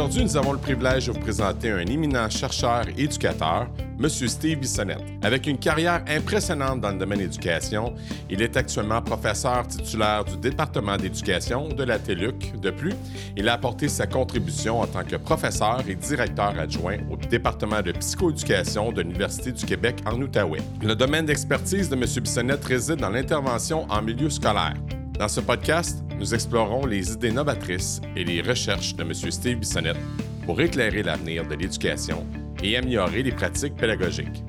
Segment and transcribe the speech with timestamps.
[0.00, 3.68] Aujourd'hui, nous avons le privilège de vous présenter un éminent chercheur et éducateur,
[4.02, 4.08] M.
[4.08, 5.04] Steve Bissonnette.
[5.20, 7.92] Avec une carrière impressionnante dans le domaine éducation,
[8.30, 12.58] il est actuellement professeur titulaire du département d'éducation de la TELUC.
[12.62, 12.94] De plus,
[13.36, 17.92] il a apporté sa contribution en tant que professeur et directeur adjoint au département de
[17.92, 20.62] psychoéducation de l'Université du Québec en Outaouais.
[20.82, 22.04] Le domaine d'expertise de M.
[22.22, 24.76] Bissonnette réside dans l'intervention en milieu scolaire.
[25.18, 29.14] Dans ce podcast, nous explorons les idées novatrices et les recherches de M.
[29.14, 29.96] Steve Bissonnette
[30.44, 32.26] pour éclairer l'avenir de l'éducation
[32.62, 34.44] et améliorer les pratiques pédagogiques.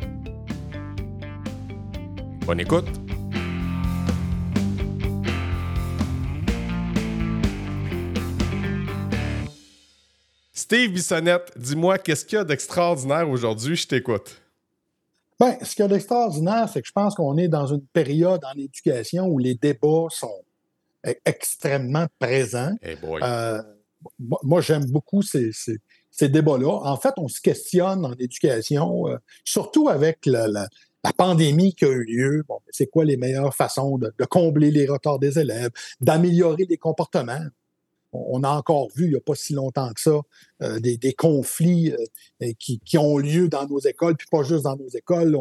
[2.45, 2.89] Bonne écoute!
[10.51, 13.77] Steve Bissonnette, dis-moi, qu'est-ce qu'il y a d'extraordinaire aujourd'hui?
[13.77, 14.41] Je t'écoute.
[15.40, 18.41] Bien, ce qu'il y a d'extraordinaire, c'est que je pense qu'on est dans une période
[18.43, 20.43] en éducation où les débats sont
[21.05, 22.76] e-, extrêmement présents.
[23.21, 23.62] euh,
[24.20, 25.52] moi, j'aime beaucoup ces,
[26.21, 26.82] débats-là.
[26.84, 30.68] En fait, on se questionne en éducation, euh, surtout avec la,
[31.18, 32.43] pandémie qui a eu lieu.
[32.48, 37.46] Bon, c'est quoi les meilleures façons de, combler les retards des élèves, d'améliorer les comportements?
[38.13, 40.20] On, a encore vu, il n'y a pas si longtemps que ça,
[40.62, 41.93] euh, des, conflits
[42.41, 45.38] euh, qui, ont lieu dans nos écoles, puis pas juste dans nos écoles,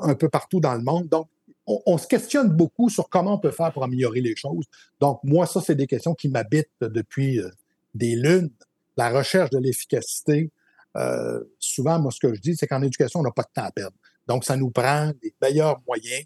[0.00, 1.08] un peu partout dans le monde.
[1.08, 1.28] Donc,
[1.66, 4.64] on, se questionne beaucoup sur comment on peut faire pour améliorer les choses.
[5.00, 7.48] Donc, moi, ça, c'est des questions qui m'habitent depuis euh,
[7.94, 8.50] des lunes.
[8.96, 10.50] La recherche de l'efficacité,
[10.96, 13.64] euh, souvent, moi, ce que je dis, c'est qu'en éducation, on n'a pas de temps
[13.64, 13.96] à perdre.
[14.26, 16.24] Donc, ça nous prend des meilleurs moyens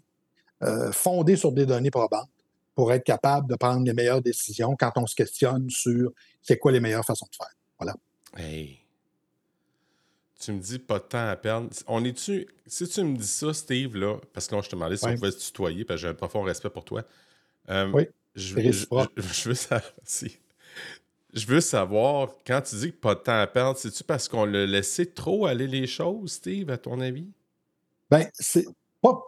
[0.63, 2.29] euh, fondés sur des données probantes
[2.75, 6.71] pour être capable de prendre les meilleures décisions quand on se questionne sur c'est quoi
[6.71, 7.55] les meilleures façons de faire.
[7.79, 7.95] Voilà.
[10.39, 11.69] Tu me dis pas de temps à perdre.
[11.87, 12.47] On est-tu.
[12.67, 15.15] Si tu me dis ça, Steve, là, parce que là, je te demandais si on
[15.15, 17.03] pouvait se tutoyer, parce que j'ai un profond respect pour toi.
[17.69, 18.07] Euh, oui.
[18.35, 19.07] Je, veux savoir.
[21.33, 24.45] Je veux savoir, quand tu dis que pas de temps à perdre, c'est-tu parce qu'on
[24.45, 27.27] l'a laissé trop aller les choses, Steve, à ton avis?
[28.09, 28.65] Ben, c'est
[29.01, 29.23] pas.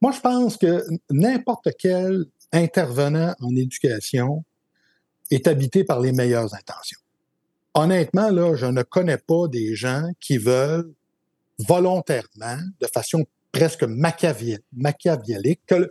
[0.00, 4.44] Moi, je pense que n'importe quel intervenant en éducation
[5.30, 7.01] est habité par les meilleures intentions
[7.74, 10.92] honnêtement, là, je ne connais pas des gens qui veulent
[11.58, 15.90] volontairement, de façon presque machiavélique, que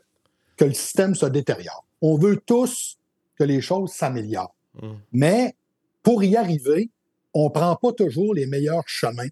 [0.59, 1.86] le, système se détériore.
[2.02, 2.97] On veut tous
[3.38, 4.56] que les choses s'améliorent.
[4.81, 4.90] Mmh.
[5.14, 5.56] Mais
[6.03, 6.90] pour y arriver,
[7.34, 9.30] on ne prend pas toujours les meilleurs chemins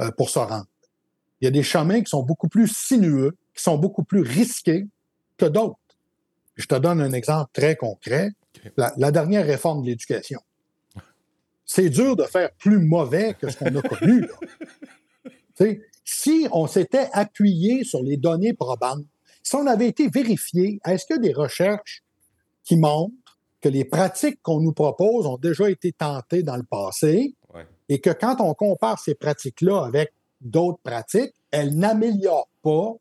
[0.00, 0.66] euh, pour se rendre.
[1.40, 4.86] Il y a des chemins qui sont beaucoup plus sinueux, qui sont beaucoup plus risqués
[5.36, 5.78] que d'autres.
[6.56, 8.30] Je te donne un exemple très concret.
[8.76, 10.40] la dernière réforme de l'éducation
[11.74, 14.28] c'est dur de faire plus mauvais que ce qu'on a connu.
[16.04, 19.06] si on s'était appuyé sur les données probantes,
[19.42, 22.02] si on avait été vérifié, est-ce qu'il y a des recherches
[22.62, 27.34] qui montrent que les pratiques qu'on nous propose ont déjà été tentées dans le passé
[27.88, 30.12] et que quand on compare ces pratiques-là avec
[30.42, 32.92] d'autres pratiques, elles n'améliorent pas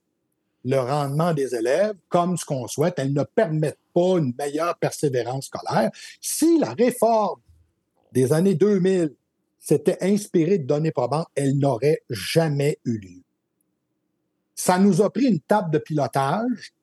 [0.64, 5.48] le rendement des élèves comme ce qu'on souhaite, elles ne permettent pas une meilleure persévérance
[5.48, 5.92] scolaire.
[6.22, 7.42] Si la réforme
[8.12, 9.14] des années 2000
[9.60, 13.22] s'était inspirée de données probantes, elle n'aurait jamais eu lieu.
[14.56, 16.74] Ça nous a pris une table de pilotage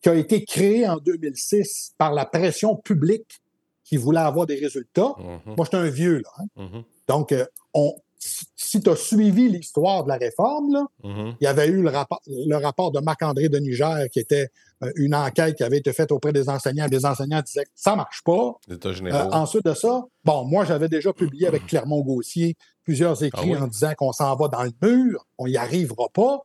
[0.00, 3.40] qui a été créée en 2006 par la pression publique
[3.84, 5.14] qui voulait avoir des résultats.
[5.18, 5.56] Mm-hmm.
[5.56, 6.30] Moi, j'étais un vieux, là.
[6.38, 6.44] Hein.
[6.56, 6.84] Mm-hmm.
[7.08, 11.34] Donc, euh, on, si tu as suivi l'histoire de la réforme, là, mm-hmm.
[11.40, 14.50] il y avait eu le rapport, le rapport de Marc-André de Niger qui était
[14.82, 16.86] euh, une enquête qui avait été faite auprès des enseignants.
[16.90, 18.58] Les enseignants disaient que ça marche pas.
[18.70, 23.66] Euh, ensuite de ça, bon, moi, j'avais déjà publié avec Clermont-Gaussier plusieurs écrits ah en
[23.66, 26.40] disant qu'on s'en va dans le mur, on n'y arrivera pas.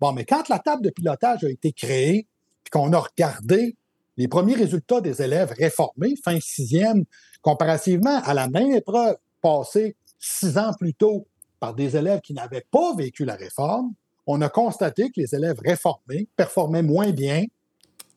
[0.00, 2.26] Bon, mais quand la table de pilotage a été créée,
[2.62, 3.76] puis qu'on a regardé
[4.16, 7.04] les premiers résultats des élèves réformés, fin sixième,
[7.42, 11.26] comparativement à la même épreuve passée six ans plus tôt
[11.60, 13.92] par des élèves qui n'avaient pas vécu la réforme,
[14.26, 17.44] on a constaté que les élèves réformés performaient moins bien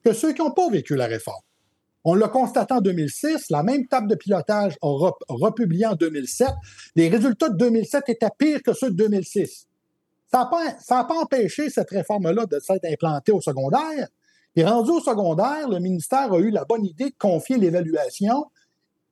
[0.03, 1.41] que ceux qui n'ont pas vécu la réforme.
[2.05, 4.87] On l'a constaté en 2006, la même table de pilotage a
[5.27, 6.49] republié en 2007.
[6.95, 9.67] Les résultats de 2007 étaient pires que ceux de 2006.
[10.31, 10.49] Ça
[10.91, 14.07] n'a pas, empêché cette réforme-là de s'être implantée au secondaire.
[14.55, 18.45] Et rendu au secondaire, le ministère a eu la bonne idée de confier l'évaluation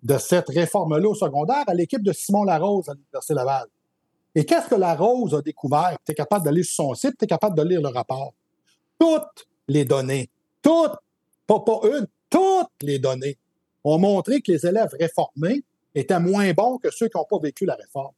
[0.03, 3.67] de cette réforme-là au secondaire à l'équipe de Simon Larose à l'Université Laval.
[4.35, 5.97] Et qu'est-ce que Larose a découvert?
[6.05, 8.33] Tu es capable d'aller sur son site, tu es capable de lire le rapport.
[8.99, 10.29] Toutes les données,
[10.61, 10.95] toutes,
[11.45, 13.37] pas, pas une, toutes les données
[13.83, 15.63] ont montré que les élèves réformés
[15.95, 18.13] étaient moins bons que ceux qui n'ont pas vécu la réforme.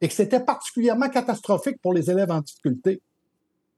[0.00, 3.00] Et que c'était particulièrement catastrophique pour les élèves en difficulté.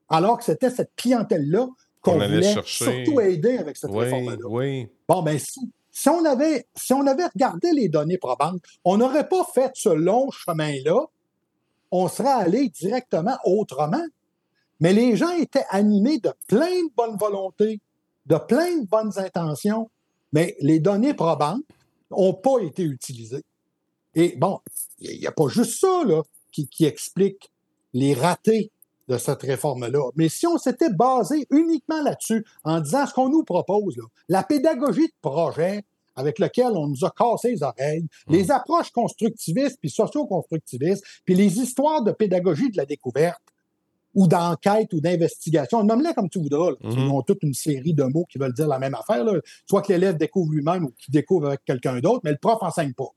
[0.09, 1.69] Alors que c'était cette clientèle-là
[2.01, 4.37] qu'on voulait surtout aider avec cette réforme-là.
[4.49, 4.89] Oui.
[5.09, 9.71] Bon, ben si Si on avait, si regardé les données probantes, on n'aurait pas fait
[9.75, 11.07] ce long chemin-là.
[11.93, 14.05] On serait allé directement autrement.
[14.81, 17.81] Mais les gens étaient animés de plein de bonnes volontés,
[18.27, 19.89] de plein de bonnes intentions,
[20.33, 21.63] mais les données probantes
[22.11, 23.45] n'ont pas été utilisées.
[24.17, 24.59] Et bon,
[24.99, 26.03] il n'y a pas juste ça
[26.51, 27.53] qui explique
[27.93, 28.73] les ratés
[29.09, 30.11] de cette réforme-là.
[30.17, 34.43] Mais si on s'était basé uniquement là-dessus, en disant ce qu'on nous propose, là, la
[34.43, 35.85] pédagogie de projet
[36.17, 38.33] avec lequel on nous a cassé les oreilles, mmh.
[38.33, 43.43] les approches constructivistes puis socio-constructivistes, puis les histoires de pédagogie de la découverte,
[44.15, 45.83] ou d'enquête ou d'investigation.
[45.83, 46.71] Nomme-les comme tu voudras.
[46.81, 46.91] Mmh.
[46.91, 49.25] Ils ont toute une série de mots qui veulent dire la même affaire.
[49.69, 52.93] Soit que l'élève découvre lui-même ou qu'il découvre avec quelqu'un d'autre, mais le prof enseigne
[52.93, 53.09] pas.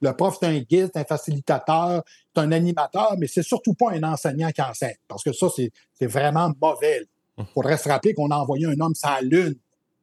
[0.00, 2.02] Le prof, c'est un guide, c'est un facilitateur,
[2.34, 4.96] c'est un animateur, mais c'est surtout pas un enseignant qui enseigne.
[5.06, 7.06] Parce que ça, c'est vraiment mauvais.
[7.38, 9.56] Il faudrait se rappeler qu'on a envoyé un homme sur la Lune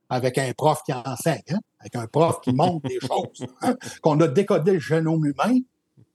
[0.09, 4.19] avec un prof qui enseigne, hein, avec un prof qui montre des choses, hein, qu'on
[4.21, 5.59] a décodé le génome humain.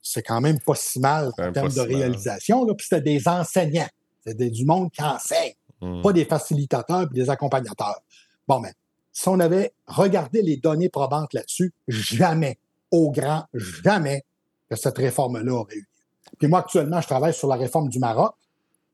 [0.01, 2.65] C'est quand même pas si mal en termes de réalisation.
[2.75, 3.87] Puis c'était des enseignants.
[4.25, 6.01] C'était du monde qui enseigne, hmm.
[6.01, 8.01] pas des facilitateurs et des accompagnateurs.
[8.47, 8.73] Bon, mais
[9.11, 12.57] si on avait regardé les données probantes là-dessus, jamais,
[12.93, 14.23] au grand jamais
[14.69, 15.87] que cette réforme-là aurait eu.
[16.37, 18.35] Puis moi, actuellement, je travaille sur la réforme du Maroc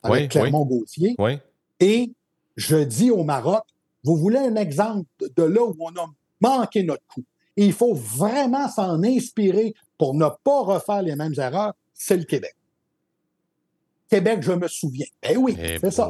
[0.01, 1.15] avec Clermont-Gauthier.
[1.79, 2.13] Et
[2.55, 3.63] je dis au Maroc,
[4.03, 6.07] vous voulez un exemple de là où on a
[6.39, 7.23] manqué notre coup.
[7.57, 12.23] Et il faut vraiment s'en inspirer pour ne pas refaire les mêmes erreurs, c'est le
[12.23, 12.55] Québec.
[14.09, 15.05] Québec, je me souviens.
[15.21, 16.09] Ben oui, eh c'est ça.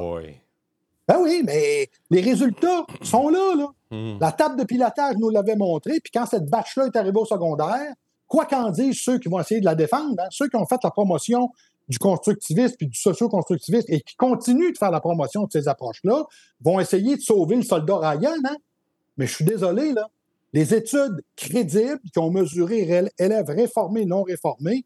[1.09, 3.67] Ben oui, mais les résultats sont là, là.
[3.89, 4.19] Hmm.
[4.21, 7.95] La table de pilotage nous l'avait montré, puis quand cette batch-là est arrivée au secondaire,
[8.27, 10.79] quoi qu'en disent ceux qui vont essayer de la défendre, hein, ceux qui ont fait
[10.83, 11.49] la promotion
[11.87, 16.25] du constructivisme puis du socio-constructivisme et qui continuent de faire la promotion de ces approches-là,
[16.61, 18.57] vont essayer de sauver le soldat Ryan, hein?
[19.17, 20.07] Mais je suis désolé, là.
[20.53, 24.85] Les études crédibles qui ont mesuré élèves réformés, non réformés,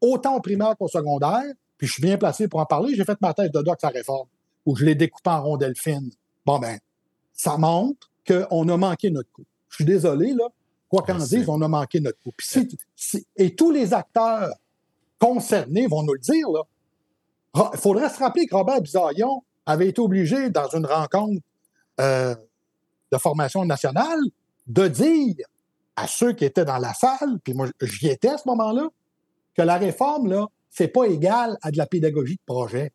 [0.00, 1.44] autant au primaire qu'au secondaire,
[1.76, 2.94] puis je suis bien placé pour en parler.
[2.94, 4.28] J'ai fait ma thèse de doc à réforme,
[4.68, 6.10] où je l'ai découpé en rondelles fines.
[6.44, 6.78] Bon, ben,
[7.32, 9.46] ça montre qu'on a manqué notre coup.
[9.70, 10.44] Je suis désolé, là.
[10.90, 12.34] Quoi qu'en dise, on a manqué notre coup.
[13.36, 14.52] et tous les acteurs
[15.18, 16.60] concernés vont nous le dire, là.
[17.72, 21.42] Il faudrait se rappeler que Robert Bisaillon avait été obligé, dans une rencontre
[21.98, 22.34] euh,
[23.10, 24.20] de formation nationale,
[24.66, 25.46] de dire
[25.96, 28.88] à ceux qui étaient dans la salle, puis moi j'y étais à ce moment-là,
[29.54, 32.92] que la réforme, là, c'est pas égal à de la pédagogie de projet.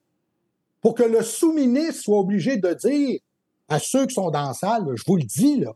[0.83, 3.19] Pour que le sous-ministre soit obligé de dire
[3.69, 5.73] à ceux qui sont dans la salle, je vous le dis, là,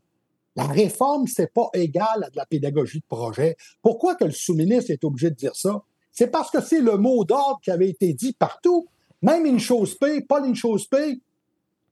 [0.55, 3.55] la réforme, c'est pas égal à de la pédagogie de projet.
[3.81, 5.81] Pourquoi que le sous-ministre est obligé de dire ça?
[6.11, 8.87] C'est parce que c'est le mot d'ordre qui avait été dit partout.
[9.21, 10.87] Même une chose P, Paul une chose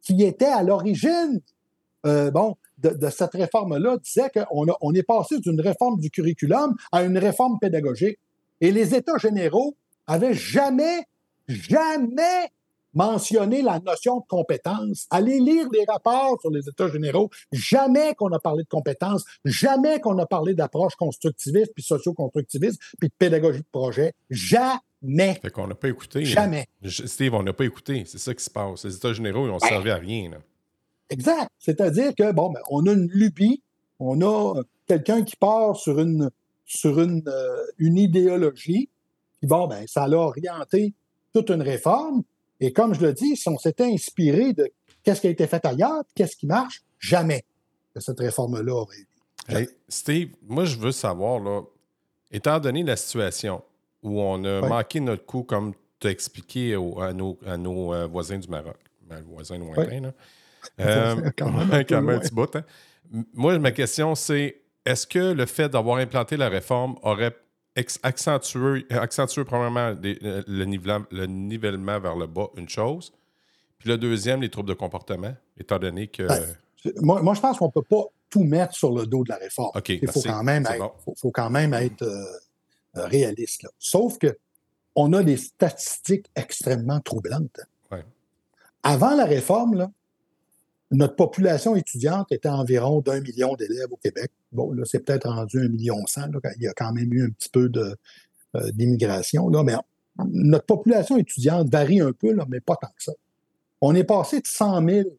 [0.02, 1.42] qui était à l'origine
[2.06, 7.04] euh, bon, de, cette réforme-là, disait qu'on on est passé d'une réforme du curriculum à
[7.04, 8.20] une réforme pédagogique.
[8.62, 9.76] Et les États généraux
[10.06, 11.06] avait jamais,
[11.48, 12.52] jamais
[12.96, 15.06] mentionné la notion de compétence.
[15.12, 17.30] Allez lire les rapports sur les États généraux.
[17.52, 23.10] Jamais qu'on a parlé de compétence, jamais qu'on a parlé d'approche constructiviste, puis socio-constructiviste, puis
[23.10, 24.14] de pédagogie de projet.
[24.30, 25.36] Jamais.
[25.42, 26.26] Fait qu'on n'a pas écouté.
[26.26, 26.66] Jamais.
[26.88, 28.04] Steve, on n'a pas écouté.
[28.08, 28.86] C'est ça qui se passe.
[28.86, 30.32] Les États généraux, ils n'ont servi à rien.
[31.10, 31.50] Exact.
[31.60, 33.62] C'est-à-dire que, bon, ben, on a une lubie,
[34.00, 36.32] on a quelqu'un qui part sur une,
[36.66, 38.90] sur une, euh, une idéologie,
[39.44, 40.94] bon, ben, ça l'a orienté
[41.34, 42.24] toute une réforme.
[42.60, 44.70] Et comme je le dis, si on s'était inspiré de
[45.04, 47.46] qu'est-ce qui a été fait ailleurs, qu'est-ce qui marche, jamais
[47.94, 49.68] que cette réforme-là aurait eu.
[49.88, 51.62] Steve, moi, je veux savoir, là,
[52.32, 53.62] étant donné la situation
[54.02, 58.08] où on a manqué notre coup, comme tu as expliqué à nos, à nos euh,
[58.08, 60.14] voisins du Maroc, ben, voisins lointains, là.
[60.80, 62.56] Euh, quand même un, petit bout.
[62.56, 62.64] Hein.
[63.36, 67.36] Moi, ma question, c'est est-ce que le fait d'avoir implanté la réforme aurait
[68.04, 73.12] accentuer, accentuer probablement euh, le, nivellement, vers le bas, une chose.
[73.80, 76.24] Puis le deuxième, les troubles de comportement, étant donné que.
[76.24, 76.44] Ben,
[77.02, 79.72] moi, je pense qu'on ne peut pas tout mettre sur le dos de la réforme.
[79.88, 82.24] Il faut quand, même être, faut, quand même être euh,
[82.98, 83.66] euh, réaliste.
[83.80, 84.38] Sauf que
[84.96, 87.60] on a des statistiques extrêmement troublantes.
[88.84, 89.92] Avant la réforme, là,
[90.92, 94.32] notre population étudiante était environ d'un million d'élèves au Québec.
[94.52, 96.28] Bon, là, c'est peut-être rendu un million cent.
[96.58, 99.50] Il y a quand même eu un petit peu euh, d'immigration.
[99.64, 99.76] mais
[100.28, 103.14] notre population étudiante varie un peu, là, mais pas tant que ça.
[103.82, 105.10] On est passé de 100 000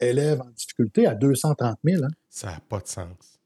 [0.00, 2.04] élèves en difficulté à 230 000.
[2.04, 2.08] Hein.
[2.30, 3.37] Ça n'a pas de sens.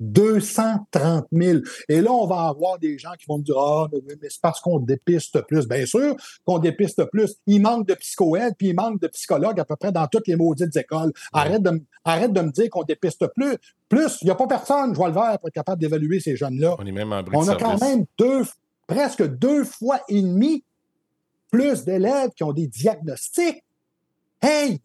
[0.00, 1.60] 230 000.
[1.88, 4.60] Et là, on va avoir des gens qui vont me dire Ah, mais, c'est parce
[4.60, 5.66] qu'on dépiste plus.
[5.66, 7.36] Bien sûr qu'on dépiste plus.
[7.46, 10.36] Il manque de psychoèdes, puis il manque de psychologues à peu près dans toutes les
[10.36, 11.12] maudites écoles.
[11.32, 13.56] Arrête, de, arrête de me dire qu'on dépiste plus.
[13.88, 16.36] Plus, il n'y a pas personne, je vois le vert, pour être capable d'évaluer ces
[16.36, 16.76] jeunes-là.
[16.78, 18.42] On est même en On a quand même deux,
[18.86, 20.64] presque deux fois et demi
[21.50, 23.62] plus d'élèves qui ont des diagnostics.
[24.42, 24.80] Hey!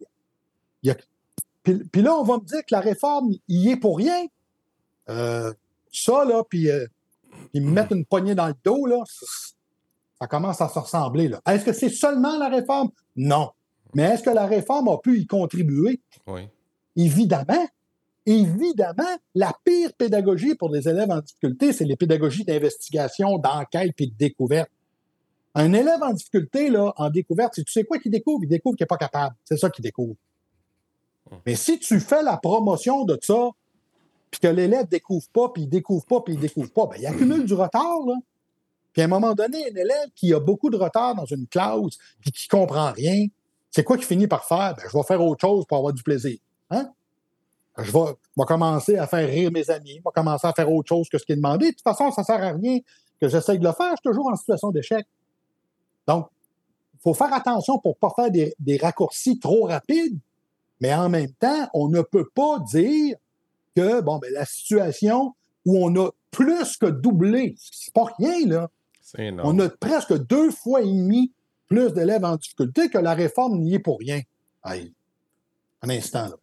[1.64, 4.26] Puis, là, on va me dire que la réforme, il y est pour rien.
[5.10, 5.54] Euh,
[5.92, 6.86] ça, là, puis euh,
[7.54, 9.04] ils me mettent une poignée dans le dos, là,
[10.20, 11.28] ça commence à se ressembler.
[11.28, 11.42] Là.
[11.48, 12.90] Est-ce que c'est seulement la réforme?
[13.16, 13.52] Non.
[13.94, 16.00] Mais est-ce que la réforme a pu y contribuer?
[16.28, 16.48] Oui.
[16.96, 17.68] Évidemment.
[18.26, 24.08] Évidemment, la pire pédagogie pour des élèves en difficulté, c'est les pédagogies d'investigation, d'enquête et
[24.08, 24.70] de découverte.
[25.56, 28.44] Un élève en difficulté, là, en découverte, tu sais quoi qu'il découvre?
[28.44, 29.36] Il découvre qu'il n'est pas capable.
[29.44, 30.16] C'est ça qu'il découvre.
[31.32, 31.40] Hum.
[31.46, 33.50] Mais si tu fais la promotion de ça,
[34.32, 37.06] puis que l'élève découvre pas, puis il découvre pas, puis il découvre pas, bien, il
[37.06, 38.00] accumule du retard.
[38.08, 38.16] Là.
[38.94, 41.98] Puis à un moment donné, un élève qui a beaucoup de retard dans une classe,
[42.22, 43.28] puis qui comprend rien,
[43.70, 44.76] c'est quoi qu'il finit par faire?
[44.76, 46.38] Bien, je vais faire autre chose pour avoir du plaisir.
[46.70, 46.90] Hein?
[47.78, 51.10] Je vais, commencer à faire rire mes amis, je vais commencer à faire autre chose
[51.10, 51.68] que ce qui est demandé.
[51.68, 52.80] De toute façon, ça ne sert à rien
[53.20, 55.06] que j'essaye de le faire, je suis toujours en situation d'échec.
[56.08, 56.28] Donc,
[56.96, 60.20] il faut faire attention pour ne pas faire des raccourcis trop rapides,
[60.80, 63.16] mais en même temps, on ne peut pas dire
[63.76, 65.34] que bon, ben, la situation
[65.66, 68.70] où on a plus que doublé, c'est pas rien, là.
[69.44, 71.34] On a presque deux fois et demi
[71.68, 74.22] plus d'élèves en difficulté que la réforme n'y est pour rien.
[74.64, 76.36] un instant, là.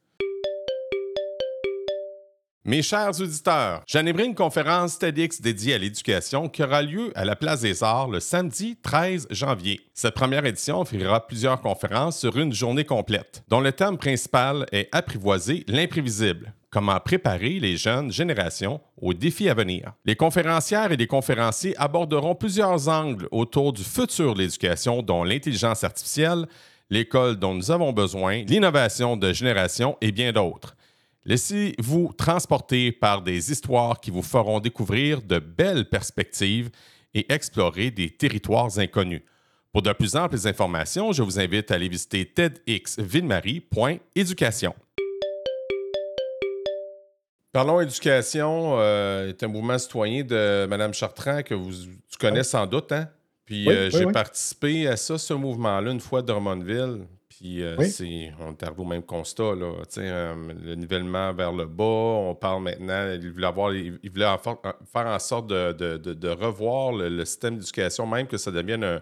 [2.65, 7.35] Mes chers auditeurs, j'animerai une conférence TEDx dédiée à l'éducation qui aura lieu à la
[7.35, 9.81] Place des Arts le samedi 13 janvier.
[9.95, 14.91] Cette première édition offrira plusieurs conférences sur une journée complète, dont le thème principal est
[14.93, 16.53] Apprivoiser l'imprévisible.
[16.71, 19.95] Comment préparer les jeunes générations aux défis à venir.
[20.05, 25.83] Les conférencières et les conférenciers aborderont plusieurs angles autour du futur de l'éducation, dont l'intelligence
[25.83, 26.45] artificielle,
[26.91, 30.77] l'école dont nous avons besoin, l'innovation de génération et bien d'autres.
[31.25, 36.69] Laissez-vous transporter par des histoires qui vous feront découvrir de belles perspectives
[37.15, 39.23] et explorer des territoires inconnus.
[39.73, 44.75] Pour de plus amples informations, je vous invite à aller visiter tedxvillemarie.éducation.
[47.59, 52.69] Parlons éducation, euh, est un mouvement citoyen de Mme Chartrand que vous, tu connais sans
[52.69, 53.09] doute, hein?
[53.47, 57.09] Puis euh, j'ai participé à ça, ce mouvement-là, une fois à Drummondville.
[57.29, 59.57] Puis euh, on est arrivé au même constat.
[59.57, 60.35] Là, euh,
[60.65, 64.37] le nivellement vers le bas, on parle maintenant, il voulait, avoir, il voulait
[64.93, 69.01] faire en sorte de, revoir le, système d'éducation, même que ça devienne un.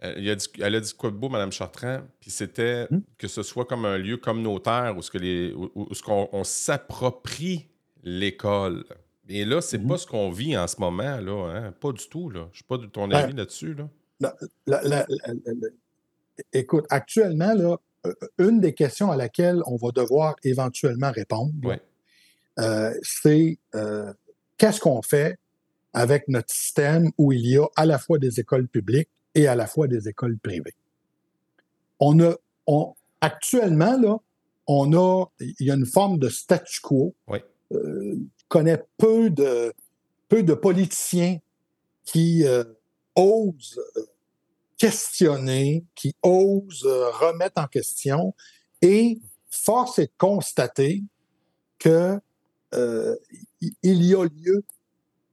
[0.00, 2.02] Elle a dit, elle a dit quoi de beau, Mme Chartrand?
[2.20, 3.00] Puis c'était hmm?
[3.18, 6.44] que ce soit comme un lieu communautaire où, ce que les, où, ce qu'on, on
[6.44, 7.68] s'approprie
[8.04, 8.84] l'école.
[9.28, 9.88] Et là, c'est hmm.
[9.88, 11.50] pas ce qu'on vit en ce moment, là.
[11.50, 11.72] Hein?
[11.72, 12.48] Pas du tout, là.
[12.52, 13.88] Je sais pas de ton ben, avis là-dessus, là
[16.52, 17.76] écoute, actuellement, là,
[18.06, 21.52] euh, une des questions à laquelle on va devoir éventuellement répondre,
[22.58, 24.12] euh, c'est euh,
[24.56, 25.38] qu'est-ce qu'on fait
[25.92, 29.54] avec notre système où il y a à la fois des écoles publiques et à
[29.54, 30.74] la fois des écoles privées.
[32.00, 32.34] On a,
[32.66, 34.16] on, actuellement, là,
[34.66, 37.14] on a, il y a une forme de statu quo.
[37.26, 37.38] Oui.
[37.70, 38.16] je
[38.48, 39.72] connais peu de,
[40.28, 41.38] peu de politiciens
[42.04, 42.44] qui
[43.16, 43.80] osent
[44.78, 48.34] questionner, qui ose euh, remettre en question.
[48.80, 49.20] Et
[49.50, 51.02] force est de constater
[51.78, 52.18] que
[52.74, 53.16] euh,
[53.60, 54.64] il y a lieu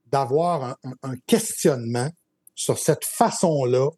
[0.07, 2.09] d'avoir un, questionnement
[2.55, 3.89] sur cette façon-là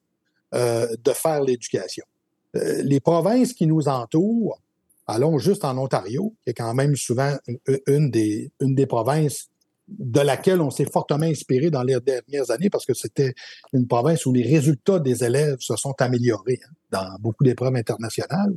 [0.53, 2.05] euh, de faire l'éducation.
[2.53, 4.59] les provinces qui nous entourent,
[5.05, 7.37] allons juste en Ontario, qui est quand même souvent
[7.85, 9.49] une des, une des provinces
[9.87, 13.33] de laquelle on s'est fortement inspiré dans les dernières années parce que c'était
[13.73, 18.53] une province où les résultats des élèves se sont améliorés hein, dans beaucoup d'épreuves internationales.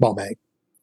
[0.00, 0.32] Bon, ben,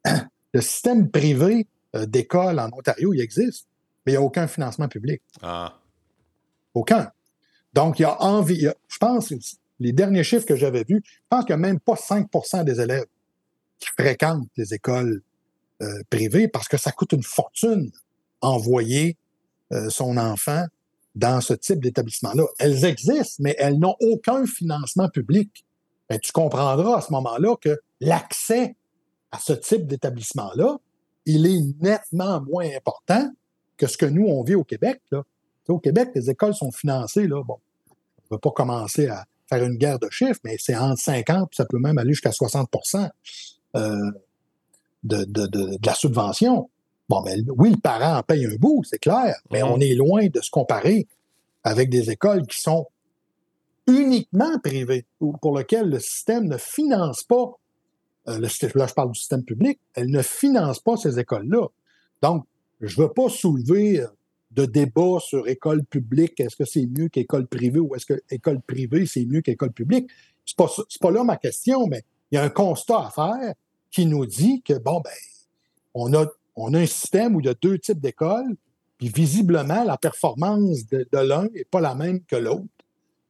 [0.54, 3.68] le système privé euh, d'école en Ontario, il existe,
[4.06, 5.22] mais il n'y a aucun financement public.
[5.42, 5.80] Ah.
[6.74, 7.12] Aucun.
[7.74, 9.34] Donc, il y a envie, je pense,
[9.80, 12.82] les derniers chiffres que j'avais vus, je pense qu'il n'y a même pas 5% des
[12.82, 13.06] élèves
[13.80, 15.22] qui fréquentent les écoles
[15.82, 17.92] euh, privées parce que ça coûte une fortune
[18.42, 19.18] envoyer
[19.72, 20.66] euh, son enfant
[21.16, 22.44] dans ce type d'établissement-là.
[22.60, 25.66] Elles existent, mais elles n'ont aucun financement public.
[26.10, 28.76] Ben, tu comprendras à ce moment-là que l'accès
[29.32, 30.78] à ce type d'établissement-là,
[31.26, 33.30] il est nettement moins important
[33.78, 35.02] que ce que nous, on vit au Québec.
[35.70, 37.58] Au Québec, les écoles sont financées, là, bon,
[37.90, 41.50] on ne va pas commencer à faire une guerre de chiffres, mais c'est entre 50,
[41.54, 42.70] ça peut même aller jusqu'à 60
[43.76, 44.12] euh,
[45.04, 46.70] de, de, de, la subvention.
[47.08, 50.28] Bon, ben, oui, le parent en paye un bout, c'est clair, mais on est loin
[50.28, 51.08] de se comparer
[51.64, 52.88] avec des écoles qui sont
[53.88, 55.06] uniquement privées,
[55.42, 57.58] pour lesquelles le système ne finance pas,
[58.28, 61.68] euh, le, là je parle du système public, elle ne finance pas ces écoles-là.
[62.22, 62.46] Donc,
[62.82, 64.08] je ne veux pas soulever euh,
[64.52, 68.62] de débat sur école publique, est-ce que c'est mieux qu'école privée ou est-ce que école
[68.62, 70.10] privée, c'est mieux qu'école publique?
[70.46, 73.54] C'est pas, pas là ma question, mais il y a un constat à faire
[73.92, 75.12] qui nous dit que, bon, ben,
[75.94, 76.26] on a
[76.62, 78.56] on a un système où il y a deux types d'écoles,
[78.98, 82.66] puis visiblement, la performance de, l'un n'est pas la même que l'autre.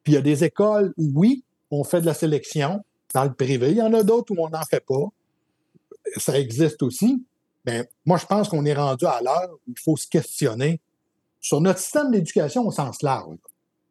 [0.04, 2.84] Puis il y a des écoles où, oui, on fait de la sélection
[3.14, 3.70] dans le privé.
[3.70, 5.06] Il y en a d'autres où on n'en fait pas.
[6.18, 7.24] Ça existe aussi.
[7.66, 10.80] Mais moi, je pense qu'on est rendu à l'heure où il faut se questionner
[11.40, 13.38] sur notre système d'éducation au sens large.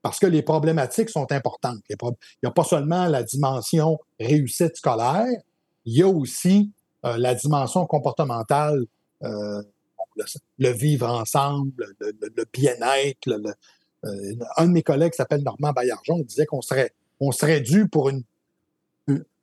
[0.02, 1.80] Parce que les problématiques sont importantes.
[1.88, 1.96] Il
[2.42, 5.26] n'y a pas seulement la dimension réussite scolaire,
[5.84, 6.72] il y a aussi
[7.04, 8.84] euh, la dimension comportementale
[9.22, 9.62] euh,
[10.58, 13.28] le, vivre ensemble, le, bien-être.
[14.04, 18.08] Euh, un de mes collègues s'appelle Normand Baillargeon, disait qu'on serait, on serait dû pour
[18.08, 18.24] une,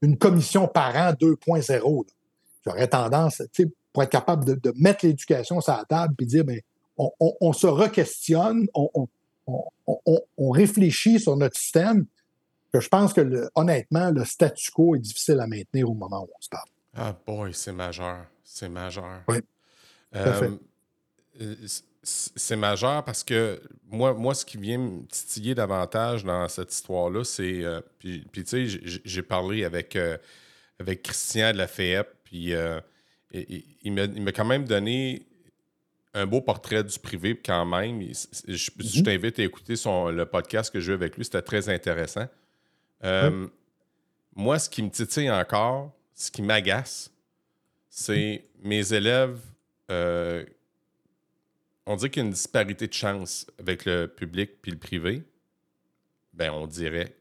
[0.01, 2.05] une, commission parent 2.0.
[2.65, 3.41] J'aurais tendance,
[3.93, 6.59] pour être capable de, mettre l'éducation sur la table et dire, ben,
[6.97, 9.07] on, se re-questionne, on,
[9.47, 12.05] on, réfléchit sur notre système,
[12.73, 16.29] que je pense que honnêtement, le statu quo est difficile à maintenir au moment où
[16.37, 16.67] on se parle.
[16.95, 18.25] Ah boy, c'est majeur.
[18.43, 19.23] C'est majeur.
[19.27, 19.37] Oui.
[20.15, 20.57] Euh,
[22.03, 23.59] c'est majeur parce que
[23.89, 27.63] moi, moi, ce qui vient me titiller davantage dans cette histoire-là, c'est.
[27.63, 30.17] Euh, puis, tu sais, j'ai parlé avec, euh,
[30.79, 32.53] avec Christian de la FEP, puis
[33.33, 35.25] il m'a quand même donné
[36.15, 38.01] un beau portrait du privé quand même.
[38.01, 38.11] Je,
[38.71, 39.03] mm-hmm.
[39.03, 42.27] t'invite à écouter son, le podcast que j'ai eu avec lui, c'était très intéressant.
[44.35, 47.11] Moi, ce qui me titille encore, ce qui m'agace,
[47.89, 49.39] c'est mes élèves
[49.91, 50.43] euh,
[51.85, 55.23] on dit qu'il y a une disparité de chance avec le public puis le privé.
[56.33, 57.15] Ben, on dirait.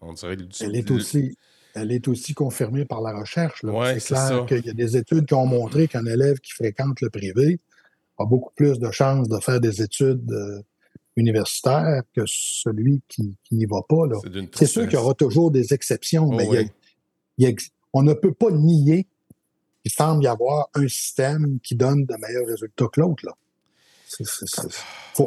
[0.00, 1.36] On dirait elle, est aussi,
[1.74, 3.62] elle est aussi confirmée par la recherche.
[3.62, 7.10] c'est clair qu'il y a des études qui ont montré qu'un élève qui fréquente le
[7.10, 7.58] privé
[8.18, 10.62] a beaucoup plus de chances de faire des études euh,
[11.16, 14.04] universitaires que celui qui, n'y va pas.
[14.54, 17.56] C'est sûr qu'il y aura toujours des exceptions, oh mais
[17.92, 19.06] on ne peut pas nier
[19.88, 23.24] il semble y avoir un système qui donne de meilleurs résultats que l'autre.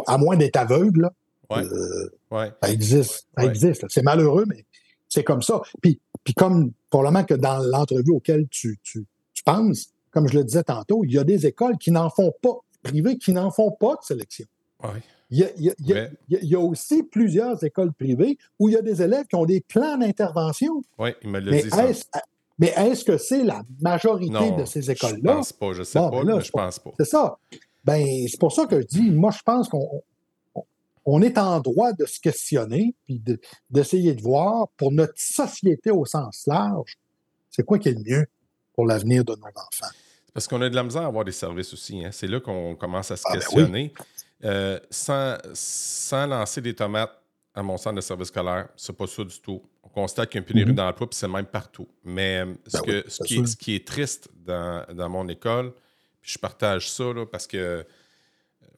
[0.07, 1.09] à moins d'être aveugle,
[1.51, 3.27] euh, ça existe.
[3.35, 3.85] Ça existe.
[3.89, 4.65] C'est malheureux, mais
[5.09, 5.61] c'est comme ça.
[5.81, 9.03] Puis, puis comme probablement que dans l'entrevue auquel tu, tu,
[9.43, 12.59] penses, comme je le disais tantôt, il y a des écoles qui n'en font pas,
[12.81, 14.45] privées, qui n'en font pas de sélection.
[15.29, 19.01] Il, y a, il, y a, aussi plusieurs écoles privées où il y a des
[19.01, 20.81] élèves qui ont des plans d'intervention.
[20.99, 21.69] Oui, il me l'a dit.
[21.69, 22.21] Ça.
[22.59, 25.31] Mais est-ce que c'est la majorité de ces écoles-là?
[25.31, 26.91] Je pense pas, je sais pas, ben mais je pense pas.
[26.99, 27.37] C'est ça.
[27.83, 30.03] Ben, c'est pour ça que je dis, moi, je pense qu'on
[31.05, 33.21] on est en droit de se questionner, puis
[33.69, 36.97] d'essayer de, voir pour notre société au sens large,
[37.49, 38.25] c'est quoi qui est le mieux
[38.73, 39.93] pour l'avenir de nos enfants?
[40.33, 42.03] Parce qu'on a de la misère à avoir des services aussi.
[42.03, 42.11] Hein.
[42.11, 43.93] C'est là qu'on commence à se ah, ben questionner.
[44.43, 47.21] Euh, sans, sans lancer des tomates
[47.53, 49.61] à mon centre de service scolaire, c'est pas ça du tout.
[49.83, 50.75] On constate qu'il y a une pénurie mm-hmm.
[50.75, 51.87] d'emploi, puis c'est même partout.
[52.03, 55.27] Mais euh, ce, ben que, ce, qui est, ce, qui est, triste dans, dans mon
[55.27, 55.73] école,
[56.21, 57.83] puis je partage ça parce que euh,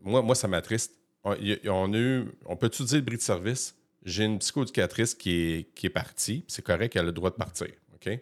[0.02, 0.94] moi, moi ça m'attriste.
[1.24, 1.36] On,
[1.68, 3.76] on, a eu, on peut-tu dire le bris de service?
[4.04, 7.36] J'ai une psychoéducatrice qui est, qui est partie, c'est correct, elle a le droit de
[7.36, 7.68] partir.
[7.94, 8.20] OK?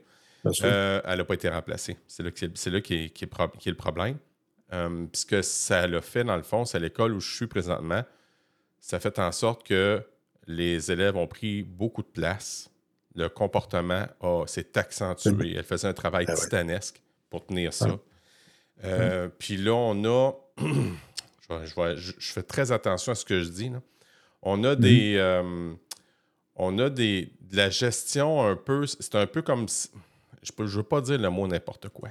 [0.64, 1.98] Euh, elle n'a pas été remplacée.
[2.08, 4.18] C'est là, c'est là qui, est, qui, est qui est le problème.
[4.74, 8.04] Euh, puisque ça l'a fait, dans le fond, c'est à l'école où je suis présentement,
[8.80, 10.02] ça fait en sorte que
[10.48, 12.70] les élèves ont pris beaucoup de place.
[13.16, 14.08] Le comportement
[14.48, 15.56] s'est accentué.
[15.56, 18.00] Elle faisait un travail ah titanesque pour tenir ça.
[18.84, 20.34] Euh, puis là, on a.
[21.50, 23.72] je, fais très attention à ce que je dis.
[24.42, 25.16] On a des.
[25.18, 25.74] Euh,
[26.56, 28.86] on a des, de la gestion un peu.
[28.86, 29.68] C'est un peu comme.
[30.42, 32.10] Je ne veux pas dire le mot n'importe quoi.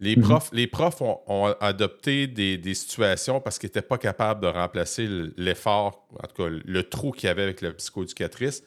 [0.00, 0.22] Les mhm.
[0.22, 6.08] profs, les profs ont, adopté des, situations parce qu'ils n'étaient pas capables de remplacer l'effort,
[6.22, 8.62] en tout cas le trou qu'il y avait avec la psychoéducatrice.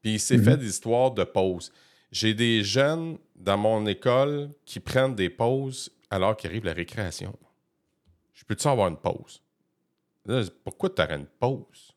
[0.00, 0.44] Puis il s'est mhm.
[0.44, 1.72] fait des histoires de pauses.
[2.12, 7.36] J'ai des jeunes dans mon école qui prennent des pauses alors qu'arrive la récréation.
[8.32, 9.42] Je peux-tu avoir une pause?
[10.64, 11.94] pourquoi tu aurais une pause?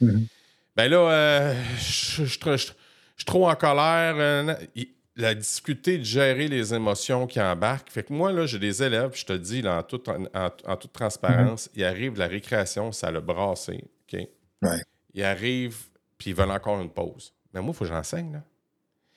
[0.00, 0.26] Mhm.
[0.76, 4.14] Ben là, euh, je suis trop en colère.
[4.16, 4.54] Euh,
[5.18, 7.90] la difficulté de gérer les émotions qui embarquent.
[7.90, 11.66] Fait que moi, là, j'ai des élèves, je te dis, en, toute, en, toute transparence,
[11.66, 11.72] mhm.
[11.76, 13.84] ils arrivent, la récréation, ça le brassé.
[14.14, 14.28] OK?
[15.14, 17.34] Ils arrivent, puis ils veulent encore une pause.
[17.52, 18.32] Mais moi, il faut que j'enseigne.
[18.32, 18.42] Là.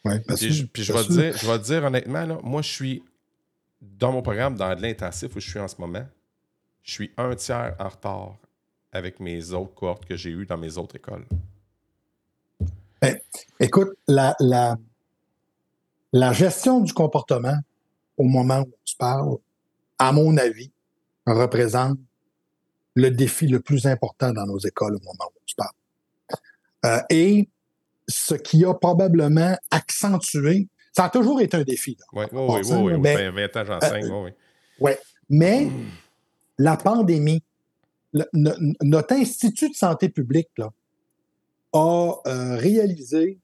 [0.03, 3.03] Ouais, puis, je, vais te dire, je vais dire honnêtement, là, moi, je suis
[3.79, 6.07] dans mon programme, dans l'intensif où je suis en ce moment,
[6.81, 8.37] je suis un tiers en retard
[8.91, 11.25] avec mes autres cohortes que j'ai eues dans mes autres écoles.
[12.99, 13.19] Ben,
[13.59, 14.77] écoute, la, la,
[16.13, 17.57] la gestion du comportement
[18.17, 19.37] au moment où on se parle,
[19.97, 20.71] à mon avis,
[21.25, 21.97] représente
[22.95, 25.71] le défi le plus important dans nos écoles au moment où on se parle.
[26.85, 27.49] Euh, et
[28.07, 31.97] ce qui a probablement accentué, ça a toujours été un défi.
[32.13, 34.31] Oui, oui, oui, oui, 20 ans, j'enseigne, euh, oui.
[34.79, 34.91] Oui,
[35.29, 35.69] mais
[36.57, 37.43] la pandémie,
[38.43, 40.71] notre Institut de santé publique là,
[41.73, 43.39] a euh, réalisé,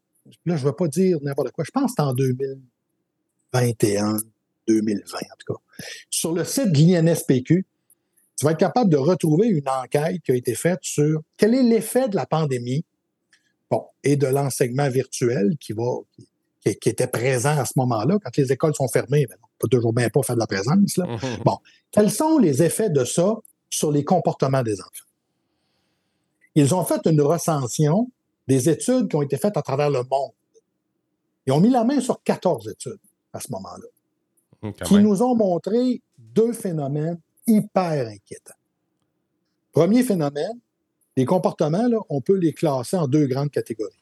[0.45, 4.17] là, je ne vais pas dire n'importe quoi, je pense que c'est en 2021,
[4.67, 5.59] 2020 en tout cas,
[6.09, 7.65] sur le site de l'INSPQ,
[8.37, 11.63] tu vas être capable de retrouver une enquête qui a été faite sur quel est
[11.63, 12.85] l'effet de la pandémie
[13.71, 15.91] bon, et de l'enseignement virtuel qui, va,
[16.63, 18.19] qui, était présent à ce moment-là.
[18.23, 20.97] Quand les écoles sont fermées, ben, on peut toujours bien pas faire de la présence.
[20.97, 21.05] Là.
[21.05, 21.43] Mm-hmm.
[21.43, 21.57] Bon,
[21.91, 23.35] quels sont les effets de ça
[23.71, 25.05] sur les comportements des enfants?
[26.53, 28.11] Ils ont fait une recension
[28.47, 30.31] des études qui ont été faites à travers le monde.
[31.45, 32.99] Ils ont mis la main sur 14 études
[33.33, 33.87] à ce moment-là,
[34.69, 38.53] mmh, qui nous ont montré deux phénomènes hyper inquiétants.
[39.71, 40.59] Premier phénomène,
[41.15, 43.93] les comportements, là, on peut les classer en deux grandes catégories.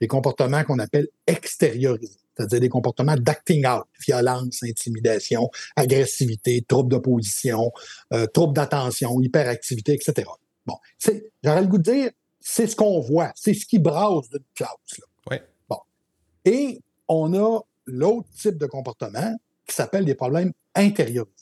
[0.00, 7.72] Les comportements qu'on appelle extériorisés, c'est-à-dire des comportements d'acting out, violence, intimidation, agressivité, troubles d'opposition,
[8.12, 10.28] euh, troubles d'attention, hyperactivité, etc.
[10.66, 10.76] Bon,
[11.42, 12.10] j'aurais le goût de dire,
[12.46, 15.00] c'est ce qu'on voit, c'est ce qui brasse d'une classe.
[15.66, 15.78] Bon.
[16.44, 19.34] Et on a l'autre type de comportement
[19.66, 21.32] qui s'appelle des problèmes intériorisés.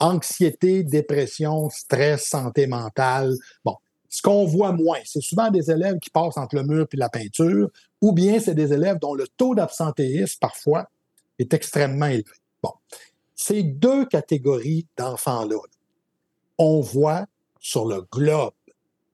[0.00, 3.32] Anxiété, dépression, stress, santé mentale.
[3.64, 3.76] Bon,
[4.08, 7.08] ce qu'on voit moins, c'est souvent des élèves qui passent entre le mur et la
[7.08, 7.70] peinture,
[8.00, 10.90] ou bien c'est des élèves dont le taux d'absentéisme, parfois,
[11.38, 12.24] est extrêmement élevé.
[12.60, 12.72] Bon,
[13.36, 15.58] ces deux catégories d'enfants-là,
[16.58, 17.26] on voit
[17.60, 18.52] sur le globe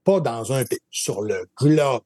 [0.04, 2.02] pas dans un pays, sur le globe,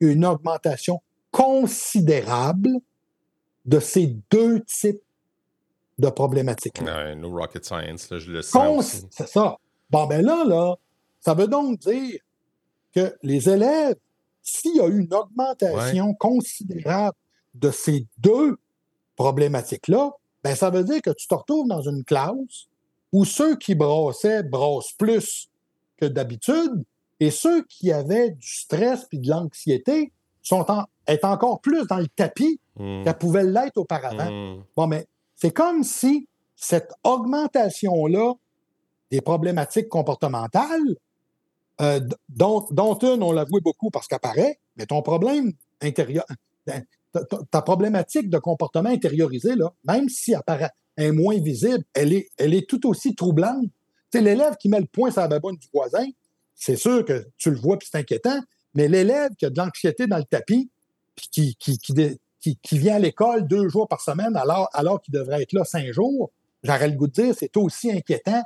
[0.00, 2.70] une augmentation considérable
[3.64, 5.02] de ces deux types
[5.98, 6.80] de problématiques.
[6.80, 7.14] -là.
[7.14, 9.04] no rocket science, là, je le sens.
[9.10, 9.56] C'est ça.
[9.90, 10.76] Bon, ben là, là,
[11.20, 12.20] ça veut donc dire
[12.94, 13.96] que les élèves,
[14.42, 17.16] s'il y a eu une augmentation considérable
[17.54, 18.56] de ces deux
[19.16, 20.10] problématiques-là,
[20.42, 22.66] ben ça veut dire que tu te retrouves dans une classe
[23.12, 25.48] où ceux qui brassaient brassent plus
[25.98, 26.82] que d'habitude,
[27.22, 31.98] et ceux qui avaient du stress et de l'anxiété sont en, est encore plus dans
[31.98, 33.04] le tapis mmh.
[33.04, 34.28] qu'elles pouvaient l'être auparavant.
[34.28, 34.64] Mmh.
[34.76, 35.06] Bon, mais
[35.36, 38.34] c'est comme si cette augmentation-là
[39.12, 40.96] des problématiques comportementales,
[41.80, 46.24] euh, dont, dont, une, on l'a vu beaucoup parce qu'elle apparaît, mais ton problème intérieur,
[46.66, 46.84] ben,
[47.52, 52.30] ta, problématique de comportement intériorisé, là, même si elle apparaît, est moins visible, elle est,
[52.36, 53.66] elle est tout aussi troublante.
[54.12, 56.06] C'est l'élève qui met le point sur la baboune du voisin,
[56.54, 58.40] c'est sûr que tu le vois puis c'est inquiétant,
[58.74, 60.70] mais l'élève qui a de l'anxiété dans le tapis,
[61.14, 61.78] puis qui,
[62.62, 65.92] qui, vient à l'école deux jours par semaine alors, alors qu'il devrait être là cinq
[65.92, 66.30] jours,
[66.62, 68.42] j'aurais le goût de dire, c'est aussi inquiétant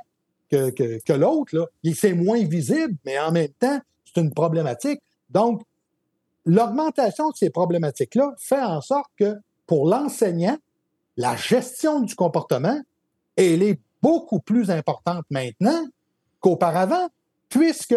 [0.49, 1.71] que, que, l'autre.
[1.95, 5.01] C'est moins visible, mais en même temps, c'est une problématique.
[5.29, 5.61] Donc,
[6.45, 10.57] l'augmentation de ces problématiques-là fait en sorte que pour l'enseignant,
[11.17, 12.79] la gestion du comportement,
[13.35, 15.85] elle est beaucoup plus importante maintenant
[16.39, 17.09] qu'auparavant
[17.49, 17.95] puisque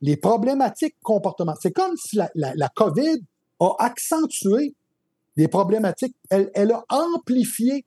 [0.00, 3.22] les problématiques comportementales, c'est comme si la, COVID
[3.60, 4.74] a accentué
[5.36, 7.84] des problématiques, elle, a amplifié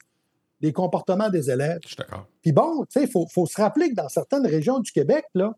[0.59, 1.79] les comportements des élèves.
[1.83, 2.25] Je suis d'accord.
[2.41, 5.55] Puis bon, tu sais, il faut, se rappeler que dans certaines régions du Québec, là,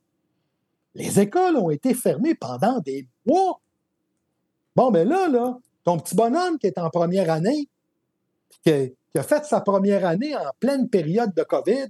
[0.94, 3.62] les écoles ont été fermées pendant des mois.
[4.76, 7.70] Bon, mais ben là, là, ton petit bonhomme qui est en première année,
[8.64, 8.72] qui
[9.16, 11.88] a fait sa première année en pleine période de COVID,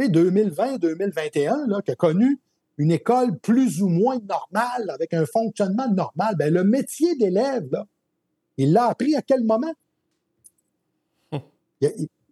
[0.00, 2.40] 2020-2021, qui a connu
[2.78, 7.84] une école plus ou moins normale, avec un fonctionnement normal, ben, le métier d'élève,
[8.56, 9.72] il l'a appris à quel moment?
[11.32, 11.40] Hum.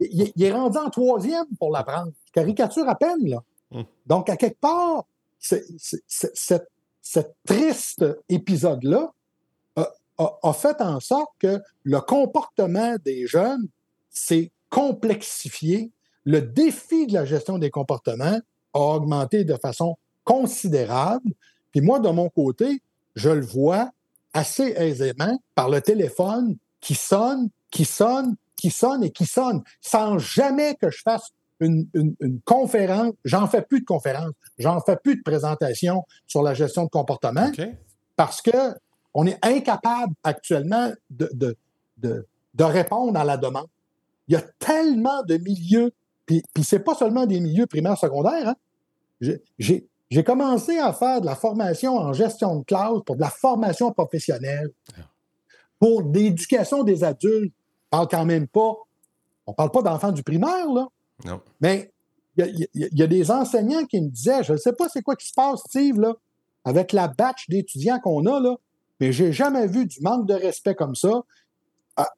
[0.00, 2.12] Il, est rendu en troisième pour l'apprendre.
[2.32, 3.42] Caricature à peine, là.
[3.72, 3.84] Hum.
[4.06, 5.04] Donc, à quelque part,
[5.38, 5.66] cette,
[7.46, 9.12] triste épisode-là
[10.18, 13.68] a, fait en sorte que le comportement des jeunes
[14.10, 15.90] s'est complexifié
[16.24, 18.38] le défi de la gestion des comportements
[18.74, 21.32] a augmenté de façon considérable.
[21.70, 22.82] Puis moi, de mon côté,
[23.16, 23.90] je le vois
[24.32, 30.18] assez aisément par le téléphone qui sonne, qui sonne, qui sonne et qui sonne, sans
[30.18, 31.30] jamais que je fasse
[31.60, 31.86] une,
[32.44, 33.12] conférence.
[33.24, 37.50] J'en fais plus de conférences, j'en fais plus de présentations sur la gestion de comportement
[38.16, 38.74] parce que
[39.14, 41.56] on est incapable actuellement de, de,
[41.98, 43.66] de, de répondre à la demande.
[44.28, 45.92] Il y a tellement de milieux
[46.32, 48.54] Puis, puis c'est pas seulement des milieux primaires secondaires.
[49.20, 49.36] Hein.
[49.58, 53.92] J'ai commencé à faire de la formation en gestion de classe pour de la formation
[53.92, 54.70] professionnelle,
[55.78, 57.52] pour l'éducation des adultes.
[57.90, 58.74] On parle quand même pas,
[59.46, 60.88] on parle pas d'enfants du primaire, là.
[61.26, 61.40] Non.
[61.60, 61.92] Mais
[62.38, 65.28] il y, a des enseignants qui me disaient, je ne sais pas c'est quoi qui
[65.28, 66.14] se passe, Steve, là,
[66.64, 68.56] avec la batch d'étudiants qu'on a, là,
[69.00, 71.24] mais j'ai jamais vu du manque de respect comme ça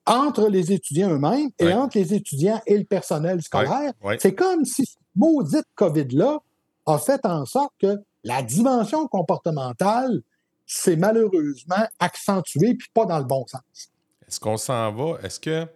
[0.07, 3.93] entre les étudiants eux-mêmes et entre les étudiants et le personnel scolaire.
[4.19, 6.39] C'est comme si ce maudite COVID-là
[6.87, 10.23] a fait en sorte que la dimension comportementale
[10.67, 13.91] s'est malheureusement accentuée, puis pas dans le bon sens.
[14.27, 15.19] Est-ce qu'on s'en va?
[15.23, 15.67] Est-ce que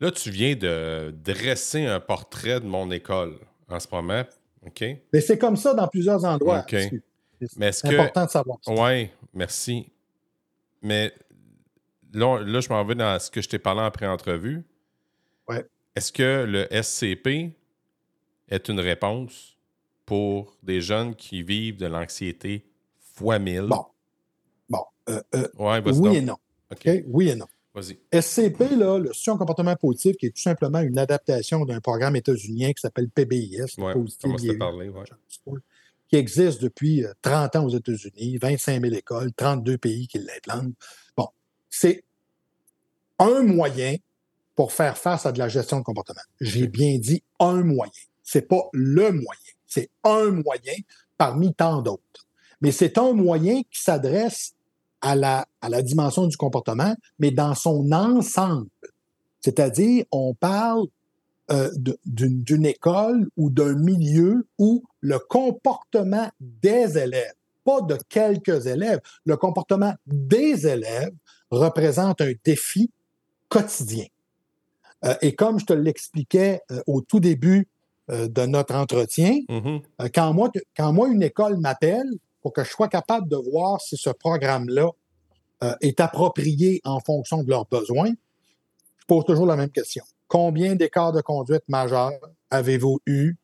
[0.00, 3.38] là, tu viens de dresser un portrait de mon école
[3.68, 4.24] en ce moment?
[4.66, 4.84] OK?
[5.12, 6.60] Mais c'est comme ça dans plusieurs endroits.
[6.60, 6.76] OK.
[7.42, 9.90] C'est important de savoir Oui, merci.
[10.82, 11.12] Mais
[12.12, 14.64] là, là je m'en vais dans ce que je t'ai parlé en pré-entrevue.
[15.48, 15.66] Ouais.
[15.96, 17.56] Est-ce que le SCP
[18.48, 19.56] est une réponse
[20.06, 22.64] pour des jeunes qui vivent de l'anxiété
[23.14, 23.66] fois mille?
[23.68, 23.84] Bon.
[24.68, 24.84] Bon.
[25.08, 26.36] Euh, euh, ouais, oui et non.
[26.70, 26.88] OK.
[27.06, 27.46] Oui et non.
[27.74, 27.98] Vas-y.
[28.12, 32.72] SCP, là, le soutien comportement positif, qui est tout simplement une adaptation d'un programme états-unien
[32.72, 35.04] qui s'appelle PBIS, ouais, Positive parler, ouais
[36.10, 40.74] qui existe depuis 30 euh, ans aux États-Unis, 25 000 écoles, 32 pays qui l'implantent.
[41.70, 42.04] C'est
[43.18, 43.96] un moyen
[44.56, 46.20] pour faire face à de la gestion de comportement.
[46.40, 47.92] J'ai bien dit un moyen.
[48.22, 49.52] C'est pas le moyen.
[49.66, 50.74] C'est un moyen
[51.16, 52.26] parmi tant d'autres.
[52.60, 54.54] Mais c'est un moyen qui s'adresse
[55.00, 58.68] à la, à la dimension du comportement, mais dans son ensemble.
[59.40, 60.86] C'est-à-dire, on parle
[61.50, 61.70] euh,
[62.04, 67.32] d'une école ou d'un milieu où le comportement des élèves,
[67.64, 71.14] pas de quelques élèves, le comportement des élèves
[71.50, 72.90] représente un défi
[73.48, 74.06] quotidien.
[75.04, 77.68] Euh, et comme je te l'expliquais euh, au tout début
[78.08, 80.10] de notre entretien, mm-hmm.
[80.12, 82.08] quand, moi, quand moi une école m'appelle
[82.42, 84.90] pour que je sois capable de voir si ce programme-là
[85.80, 88.10] est approprié en fonction de leurs besoins,
[88.98, 92.12] je pose toujours la même question combien d'écarts de conduite majeurs
[92.50, 93.34] avez-vous eu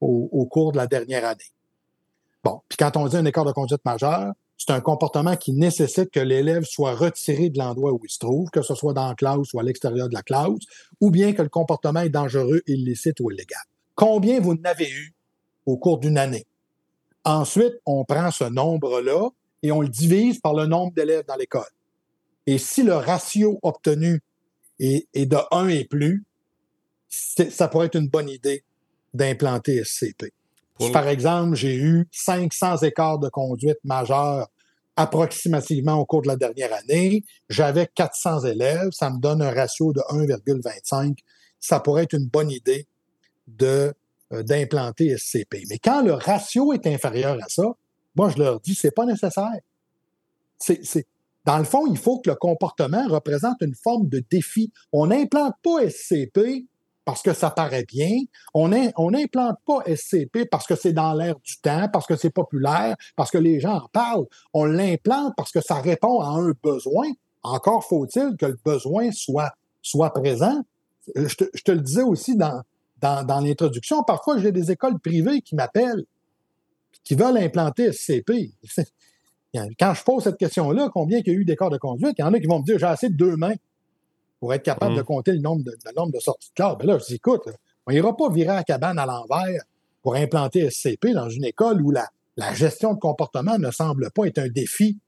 [0.00, 1.50] au, cours de la dernière année?
[2.44, 6.10] Bon, puis quand on dit un écart de conduite majeur, c'est un comportement qui nécessite
[6.10, 9.14] que l'élève soit retiré de l'endroit où il se trouve, que ce soit dans la
[9.14, 10.50] classe ou à l'extérieur de la classe,
[11.00, 13.62] ou bien que le comportement est dangereux, illicite ou illégal.
[13.94, 15.14] Combien vous n'avez eu
[15.64, 16.44] au cours d'une année?
[17.24, 19.28] Ensuite, on prend ce nombre-là
[19.62, 21.70] et on le divise par le nombre d'élèves dans l'école.
[22.46, 24.20] Et si le ratio obtenu
[24.80, 26.24] est, de 1 et plus,
[27.08, 28.64] ça pourrait être une bonne idée
[29.14, 30.32] d'implanter SCP.
[30.80, 34.48] Si, par exemple, j'ai eu 500 écarts de conduite majeurs
[34.96, 39.92] approximativement au cours de la dernière année, j'avais 400 élèves, ça me donne un ratio
[39.92, 41.18] de 1,25.
[41.60, 42.86] Ça pourrait être une bonne idée
[43.46, 43.94] de
[44.32, 45.64] euh, d'implanter SCP.
[45.70, 47.64] Mais quand le ratio est inférieur à ça,
[48.14, 49.60] moi, je leur dis, c'est pas nécessaire.
[50.58, 51.06] C'est,
[51.44, 54.72] dans le fond, il faut que le comportement représente une forme de défi.
[54.92, 56.66] On n'implante pas SCP
[57.08, 58.18] parce que ça paraît bien.
[58.52, 62.96] On n'implante pas SCP parce que c'est dans l'air du temps, parce que c'est populaire,
[63.16, 64.26] parce que les gens en parlent.
[64.52, 67.06] On l'implante parce que ça répond à un besoin.
[67.42, 70.62] Encore faut-il que le besoin soit, soit présent.
[71.16, 72.60] Je te, le disais aussi dans,
[73.00, 76.04] dans, l'introduction, parfois j'ai des écoles privées qui m'appellent,
[77.04, 78.52] qui veulent implanter SCP.
[79.80, 82.24] Quand je pose cette question-là, combien il y a eu d'écarts de conduite, il y
[82.24, 83.54] en a qui vont me dire j'ai assez de deux mains
[84.40, 85.04] pour être capable de mmh.
[85.04, 86.76] compter le nombre de, nombre de sorties de classe.
[86.78, 87.42] Ben là, je dis, écoute,
[87.86, 89.62] on n'ira pas virer la cabane à l'envers
[90.02, 94.26] pour implanter SCP dans une école où la, la gestion de comportement ne semble pas
[94.26, 94.98] être un défi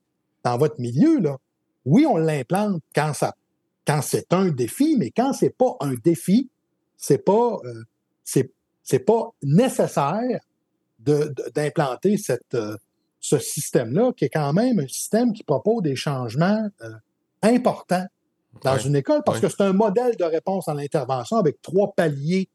[0.45, 1.21] dans votre milieu.
[1.21, 1.37] Là.
[1.85, 3.35] Oui, on l'implante quand, ça,
[3.87, 6.51] quand c'est un défi, mais quand c'est pas un défi,
[6.97, 7.85] c'est pas, euh,
[8.25, 10.40] c'est, pas nécessaire
[10.99, 12.77] d'implanter cette, euh,
[13.21, 16.90] ce système-là, qui est quand même un système qui propose des changements euh,
[17.43, 18.07] importants
[18.63, 22.49] dans une école parce que c'est un modèle de réponse à l'intervention avec trois paliers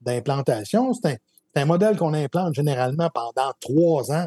[0.00, 0.92] d'implantation.
[0.92, 1.20] C'est
[1.56, 4.26] un, modèle qu'on implante généralement pendant trois ans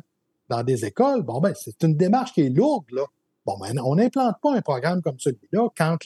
[0.49, 1.23] dans des écoles.
[1.23, 3.03] Bon, ben, c'est une démarche qui est lourde, là.
[3.45, 5.97] Bon, ben, on n'implante pas un programme comme celui-là quand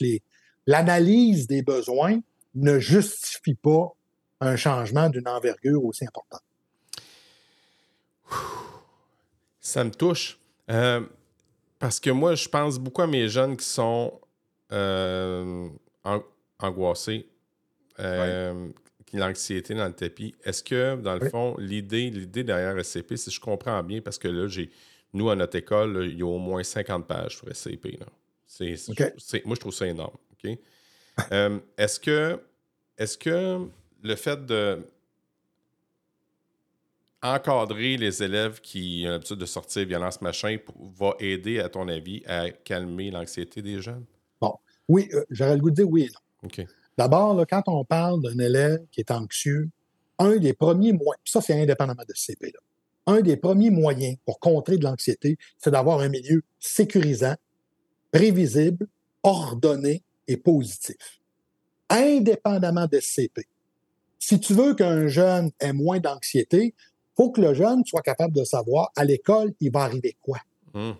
[0.66, 2.20] l'analyse des besoins
[2.54, 3.92] ne justifie pas
[4.40, 6.42] un changement d'une envergure aussi importante.
[9.60, 10.38] Ça me touche.
[10.70, 11.00] Euh,
[11.78, 14.20] parce que moi, je pense beaucoup à mes jeunes qui sont
[16.58, 17.28] angoissé,
[18.00, 18.68] euh,
[19.12, 20.34] l'anxiété dans le tapis.
[20.44, 24.28] Est-ce que, dans le fond, l'idée, l'idée derrière SCP, si je comprends bien, parce que
[24.28, 24.70] là, j'ai
[25.12, 27.98] nous, à notre école, il y a au moins 50 pages sur SCP.
[29.44, 30.16] Moi, je trouve ça énorme.
[31.30, 32.40] Euh, est-ce que
[32.96, 33.68] est-ce que
[34.02, 34.78] le fait de
[37.22, 40.56] encadrer les élèves qui ont l'habitude de sortir violence machin
[40.98, 44.06] va aider, à ton avis, à calmer l'anxiété des jeunes?
[44.92, 46.64] Oui, euh, j'aurais le goût de dire oui et non.
[46.98, 49.70] D'abord, quand on parle d'un élève qui est anxieux,
[50.18, 52.60] un des premiers moyens, ça c'est indépendamment de CP, là,
[53.06, 57.36] un des premiers moyens pour contrer de l'anxiété, c'est d'avoir un milieu sécurisant,
[58.10, 58.86] prévisible,
[59.22, 61.20] ordonné et positif.
[61.88, 63.46] Indépendamment de CP.
[64.18, 68.34] Si tu veux qu'un jeune ait moins d'anxiété, il faut que le jeune soit capable
[68.34, 70.38] de savoir à l'école, il va arriver quoi?
[70.74, 70.96] Hum.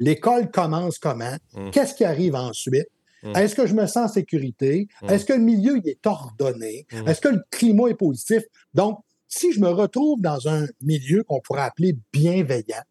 [0.00, 1.36] L'école commence comment?
[1.54, 1.70] Hum.
[1.70, 2.88] Qu'est-ce qui arrive ensuite?
[3.24, 3.34] Hum.
[3.36, 4.88] Est-ce que je me sens en sécurité?
[5.08, 6.86] Est-ce que le milieu il est ordonné?
[7.06, 8.42] Est-ce que le climat est positif?
[8.74, 12.82] Donc, si je me retrouve dans un milieu qu'on pourrait appeler bienveillant,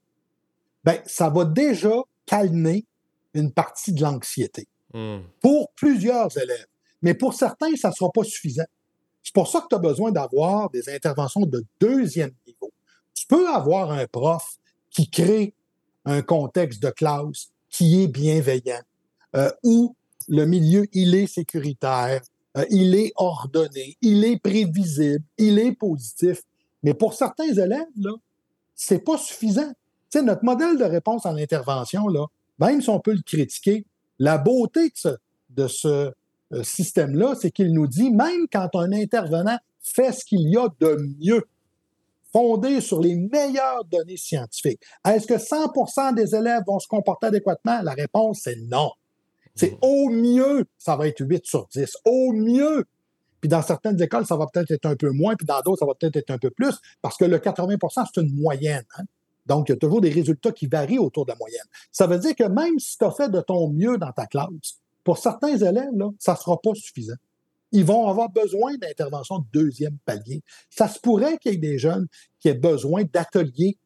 [0.84, 1.94] ben, ça va déjà
[2.26, 2.86] calmer
[3.34, 4.68] une partie de l'anxiété
[5.42, 6.68] pour plusieurs élèves.
[7.02, 8.66] Mais pour certains, ça ne sera pas suffisant.
[9.24, 12.72] C'est pour ça que tu as besoin d'avoir des interventions de deuxième niveau.
[13.14, 14.58] Tu peux avoir un prof
[14.90, 15.54] qui crée
[16.06, 18.82] un contexte de classe qui est bienveillant,
[19.36, 19.96] euh, où
[20.28, 22.22] le milieu, il est sécuritaire,
[22.58, 26.42] euh, il est ordonné, il est prévisible, il est positif.
[26.84, 28.12] Mais pour certains élèves, là,
[28.76, 29.70] c'est pas suffisant.
[30.10, 32.26] Tu sais, notre modèle de réponse à l'intervention, là,
[32.60, 33.86] même si on peut le critiquer,
[34.20, 34.92] la beauté
[35.50, 35.88] de ce,
[36.54, 40.68] euh, système-là, c'est qu'il nous dit, même quand un intervenant fait ce qu'il y a
[40.80, 41.44] de mieux,
[42.32, 47.82] fondé sur les meilleures données scientifiques, est-ce que 100% des élèves vont se comporter adéquatement?
[47.82, 48.92] La réponse, c'est non.
[49.56, 49.78] C'est mmh.
[49.82, 51.98] au mieux, ça va être 8 sur 10.
[52.06, 52.86] Au mieux.
[53.42, 55.86] Puis dans certaines écoles, ça va peut-être être un peu moins, puis dans d'autres, ça
[55.86, 58.86] va peut-être être un peu plus, parce que le 80% c'est une moyenne.
[58.98, 59.04] Hein.
[59.46, 61.66] Donc, il y a toujours des résultats qui varient autour de la moyenne.
[61.92, 64.80] Ça veut dire que même si tu as fait de ton mieux dans ta classe,
[65.04, 67.16] pour certains élèves, là, ça ne sera pas suffisant.
[67.74, 70.42] Ils vont avoir besoin d'intervention de deuxième palier.
[70.70, 72.08] Ça se pourrait qu'il y ait des jeunes
[72.40, 73.78] qui aient besoin d'ateliers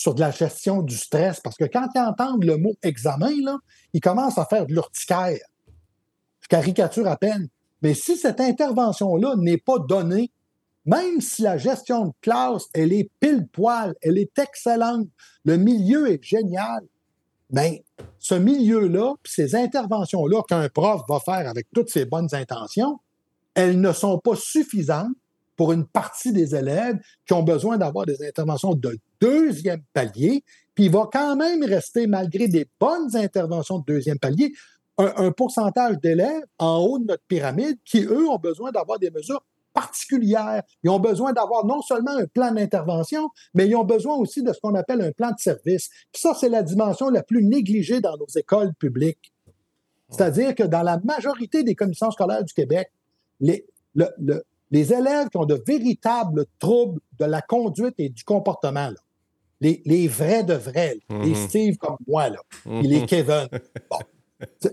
[0.00, 3.28] sur de la gestion du stress, parce que quand ils entendent le mot examen,
[3.92, 5.36] ils commencent à faire de l'urticaire.
[6.40, 7.48] Je caricature à peine.
[7.82, 10.30] Mais si cette intervention-là n'est pas donnée,
[10.86, 15.06] même si la gestion de classe, elle est pile poil, elle est excellente,
[15.44, 16.80] le milieu est génial,
[17.50, 17.76] bien,
[18.18, 23.00] ce milieu-là, ces interventions-là qu'un prof va faire avec toutes ses bonnes intentions,
[23.52, 25.12] elles ne sont pas suffisantes
[25.60, 30.42] pour une partie des élèves qui ont besoin d'avoir des interventions de deuxième palier,
[30.74, 34.54] puis il va quand même rester, malgré des bonnes interventions de deuxième palier,
[34.96, 39.44] un, pourcentage d'élèves en haut de notre pyramide qui, eux, ont besoin d'avoir des mesures
[39.74, 40.62] particulières.
[40.82, 44.54] Ils ont besoin d'avoir non seulement un plan d'intervention, mais ils ont besoin aussi de
[44.54, 45.90] ce qu'on appelle un plan de service.
[46.14, 49.30] Ça, c'est la dimension la plus négligée dans nos écoles publiques.
[50.08, 52.90] C'est-à-dire que dans la majorité des commissions scolaires du Québec,
[53.40, 53.66] les,
[54.70, 58.90] les élèves qui ont de véritables troubles de la conduite et du comportement,
[59.60, 61.48] les, vrais de vrais, les mm-hmm.
[61.48, 63.06] Steve comme moi, là, et les mm-hmm.
[63.06, 63.48] Kevin,
[63.90, 63.98] bon,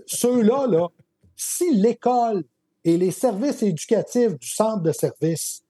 [0.06, 0.88] ceux-là, là,
[1.36, 2.44] si l'école
[2.84, 5.62] et les services éducatifs du centre de service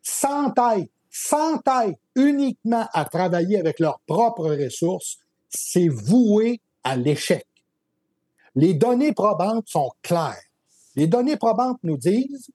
[0.00, 5.18] s'entaillent, s'entaillent uniquement à travailler avec leurs propres ressources,
[5.48, 7.46] c'est voué à l'échec.
[8.54, 10.42] Les données probantes sont claires.
[10.96, 12.50] Les données probantes nous disent,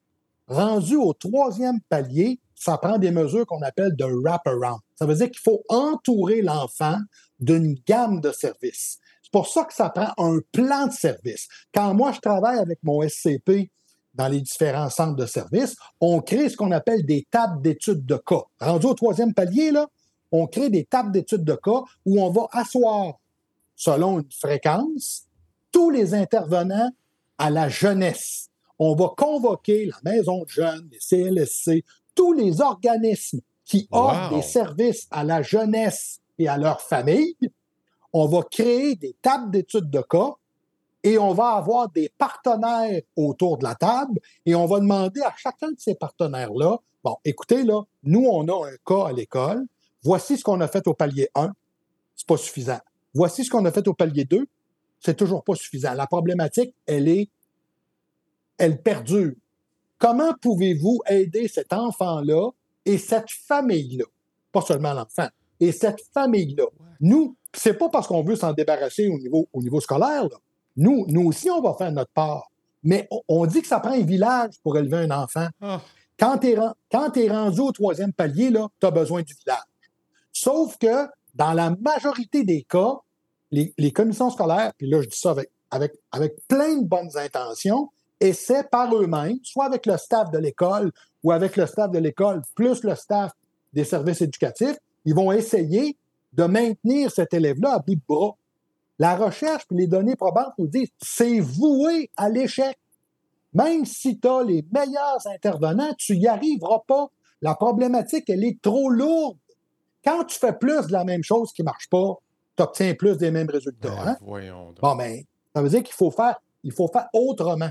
[0.48, 4.80] rendu au troisième palier, ça prend des mesures qu'on appelle de wrap-around.
[4.96, 6.98] Ça veut dire qu'il faut entourer l'enfant
[7.38, 8.98] d'une gamme de services.
[9.22, 11.48] C'est pour ça que ça prend un plan de service.
[11.72, 13.70] Quand moi, je travaille avec mon SCP
[14.14, 18.16] dans les différents centres de service, on crée ce qu'on appelle des tables d'études de
[18.16, 18.42] cas.
[18.58, 19.86] Rendu au troisième palier, là,
[20.32, 23.14] on crée des tables d'études de cas où on va asseoir,
[23.76, 25.24] selon une fréquence,
[25.70, 26.90] tous les intervenants
[27.38, 28.47] à la jeunesse.
[28.78, 34.42] On va convoquer la maison de jeunes, les CLSC, tous les organismes qui offrent des
[34.42, 37.36] services à la jeunesse et à leur famille.
[38.12, 40.34] On va créer des tables d'études de cas
[41.02, 45.34] et on va avoir des partenaires autour de la table et on va demander à
[45.36, 49.66] chacun de ces partenaires-là, bon, écoutez, là, nous, on a un cas à l'école,
[50.02, 51.52] voici ce qu'on a fait au palier 1,
[52.16, 52.80] c'est pas suffisant.
[53.14, 54.46] Voici ce qu'on a fait au palier 2,
[55.00, 55.94] c'est toujours pas suffisant.
[55.94, 57.28] La problématique, elle est,
[58.58, 59.32] elle perdure.
[59.98, 62.50] Comment pouvez-vous aider cet enfant-là
[62.84, 64.04] et cette famille-là?
[64.52, 65.28] Pas seulement l'enfant,
[65.60, 66.66] et cette famille-là.
[67.00, 70.28] Nous, c'est pas parce qu'on veut s'en débarrasser au niveau, au niveau scolaire.
[70.76, 72.50] Nous, nous aussi, on va faire notre part.
[72.84, 75.48] Mais on, dit que ça prend un village pour élever un enfant.
[75.60, 75.80] Ah.
[76.18, 79.62] Quand tu es, rendu au troisième palier, tu as besoin du village.
[80.32, 82.98] Sauf que dans la majorité des cas,
[83.50, 87.90] les, commissions scolaires, puis là, je dis ça avec, avec, avec plein de bonnes intentions,
[88.20, 90.92] essaient par eux-mêmes, soit avec le staff de l'école
[91.22, 93.32] ou avec le staff de l'école, plus le staff
[93.72, 95.96] des services éducatifs, ils vont essayer
[96.32, 98.36] de maintenir cet élève-là à bout de bras.
[98.98, 102.76] La recherche et les données probantes nous disent c'est voué à l'échec.
[103.54, 107.08] Même si tu as les meilleurs intervenants, tu n'y arriveras pas.
[107.40, 109.38] La problématique, elle est trop lourde.
[110.04, 112.14] Quand tu fais plus de la même chose qui ne marche pas,
[112.56, 113.90] tu obtiens plus des mêmes résultats.
[113.90, 114.16] Ben, hein?
[114.82, 115.22] Bon, ben,
[115.54, 117.70] ça veut dire qu'il faut faire, il faut faire autrement.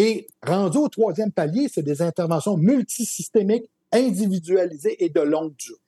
[0.00, 5.80] Et rendu au troisième palier, c'est des interventions multisystémiques, individualisées et de longue durée.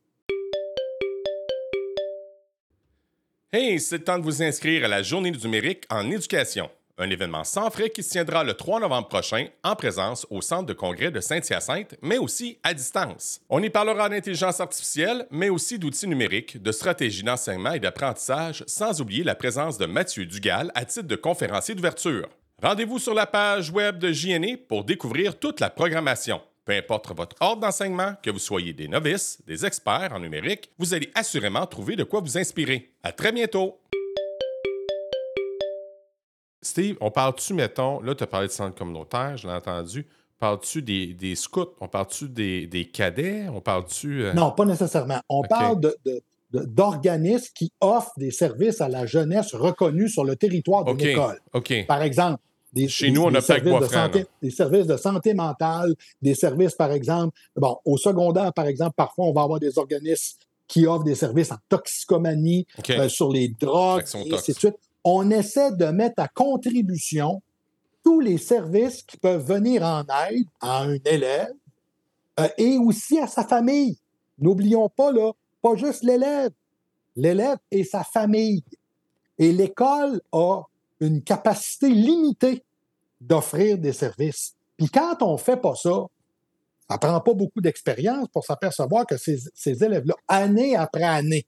[3.52, 7.08] Hey, c'est le temps de vous inscrire à la Journée du numérique en éducation, un
[7.08, 10.72] événement sans frais qui se tiendra le 3 novembre prochain en présence au Centre de
[10.72, 13.40] congrès de Saint-Hyacinthe, mais aussi à distance.
[13.48, 19.00] On y parlera d'intelligence artificielle, mais aussi d'outils numériques, de stratégies d'enseignement et d'apprentissage, sans
[19.00, 22.28] oublier la présence de Mathieu Dugal à titre de conférencier d'ouverture.
[22.62, 26.42] Rendez-vous sur la page web de JNE pour découvrir toute la programmation.
[26.66, 30.92] Peu importe votre ordre d'enseignement, que vous soyez des novices, des experts en numérique, vous
[30.92, 32.90] allez assurément trouver de quoi vous inspirer.
[33.02, 33.80] À très bientôt!
[36.60, 40.06] Steve, on parle-tu, mettons, là, tu as parlé de centre communautaire, je l'ai entendu.
[40.38, 41.74] Parles-tu des, scouts?
[41.80, 43.48] On parle-tu des, cadets?
[43.48, 44.24] On parle-tu.
[44.24, 44.34] Euh?
[44.34, 45.20] Non, pas nécessairement.
[45.30, 45.80] On parle
[46.52, 51.40] d'organismes qui offrent des services à la jeunesse reconnus sur le territoire de l'école.
[51.86, 52.38] Par exemple,
[52.72, 56.74] des, Chez nous, on a services de santé, Des services de santé mentale, des services,
[56.74, 61.04] par exemple, bon, au secondaire, par exemple, parfois, on va avoir des organismes qui offrent
[61.04, 64.76] des services en toxicomanie, euh, sur les drogues, et ainsi de suite.
[65.02, 67.42] On essaie de mettre à contribution
[68.04, 71.52] tous les services qui peuvent venir en aide à un élève
[72.38, 73.98] euh, et aussi à sa famille.
[74.38, 76.52] N'oublions pas, là, pas juste l'élève,
[77.16, 78.62] l'élève et sa famille.
[79.38, 80.62] Et l'école a
[81.00, 82.62] une capacité limitée
[83.20, 84.54] d'offrir des services.
[84.76, 86.06] Puis quand on ne fait pas ça,
[86.88, 91.46] ça ne prend pas beaucoup d'expérience pour s'apercevoir que ces, élèves-là, année après année,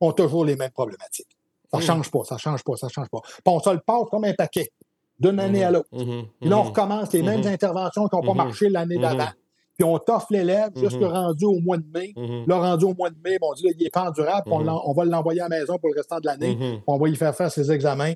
[0.00, 1.36] ont toujours les mêmes problématiques.
[1.70, 1.86] Ça ne mmh.
[1.86, 3.20] change pas, ça ne change pas, ça ne change pas.
[3.22, 4.70] Puis on se le passe comme un paquet,
[5.18, 5.66] d'une année mmh.
[5.66, 5.88] à l'autre.
[5.92, 6.22] Mmh.
[6.40, 9.28] Puis là, on recommence les mêmes interventions qui n'ont pas marché l'année d'avant.
[9.76, 12.14] Puis on t'offre l'élève jusque rendu au mois de mai.
[12.46, 14.92] Là, rendu au mois de mai, on dit là, il est pas endurable, on, on,
[14.92, 16.80] va l'envoyer à la maison pour le restant de l'année.
[16.86, 18.12] On va y faire faire ses examens.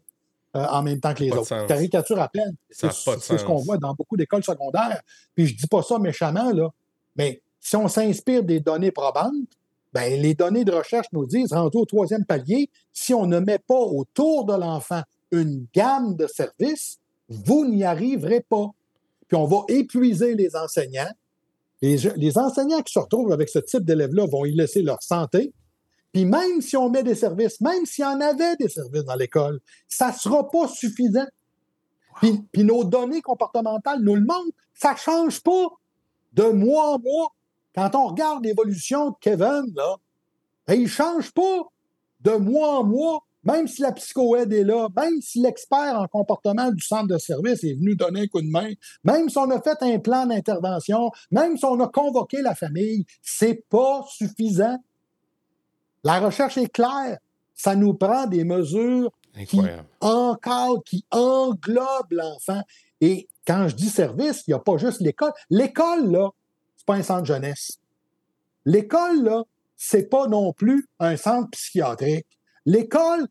[0.56, 1.66] Euh, en même temps que les autres.
[1.66, 2.54] Caricature à peine.
[2.70, 5.02] C'est ce qu'on voit dans beaucoup d'écoles secondaires.
[5.34, 6.70] Puis je ne dis pas ça méchamment, là,
[7.16, 9.32] mais si on s'inspire des données probantes,
[9.92, 13.58] ben, les données de recherche nous disent, rendu au troisième palier, si on ne met
[13.58, 18.70] pas autour de l'enfant une gamme de services, vous n'y arriverez pas.
[19.26, 21.12] Puis on va épuiser les enseignants.
[21.82, 25.52] Les, les enseignants qui se retrouvent avec ce type d'élèves-là vont y laisser leur santé,
[26.18, 29.14] puis même si on met des services, même s'il y en avait des services dans
[29.14, 31.28] l'école, ça ne sera pas suffisant.
[32.20, 35.66] Puis, nos données comportementales nous le montrent, ça ne change pas
[36.32, 37.28] de mois en mois.
[37.72, 39.94] Quand on regarde l'évolution de Kevin, là,
[40.66, 41.62] ben, il ne change pas
[42.22, 46.72] de mois en mois, même si la psychoaide est là, même si l'expert en comportement
[46.72, 48.72] du centre de service est venu donner un coup de main,
[49.04, 53.04] même si on a fait un plan d'intervention, même si on a convoqué la famille,
[53.22, 54.78] c'est pas suffisant.
[56.04, 57.18] La recherche est claire.
[57.54, 59.10] Ça nous prend des mesures
[59.46, 59.60] qui
[60.00, 62.62] encadrent, qui englobent l'enfant.
[63.00, 65.32] Et quand je dis service, il n'y a pas juste l'école.
[65.50, 66.30] L'école, là,
[66.76, 67.78] c'est pas un centre jeunesse.
[68.64, 69.44] L'école, là,
[69.76, 72.26] c'est pas non plus un centre psychiatrique.
[72.66, 73.26] L'école,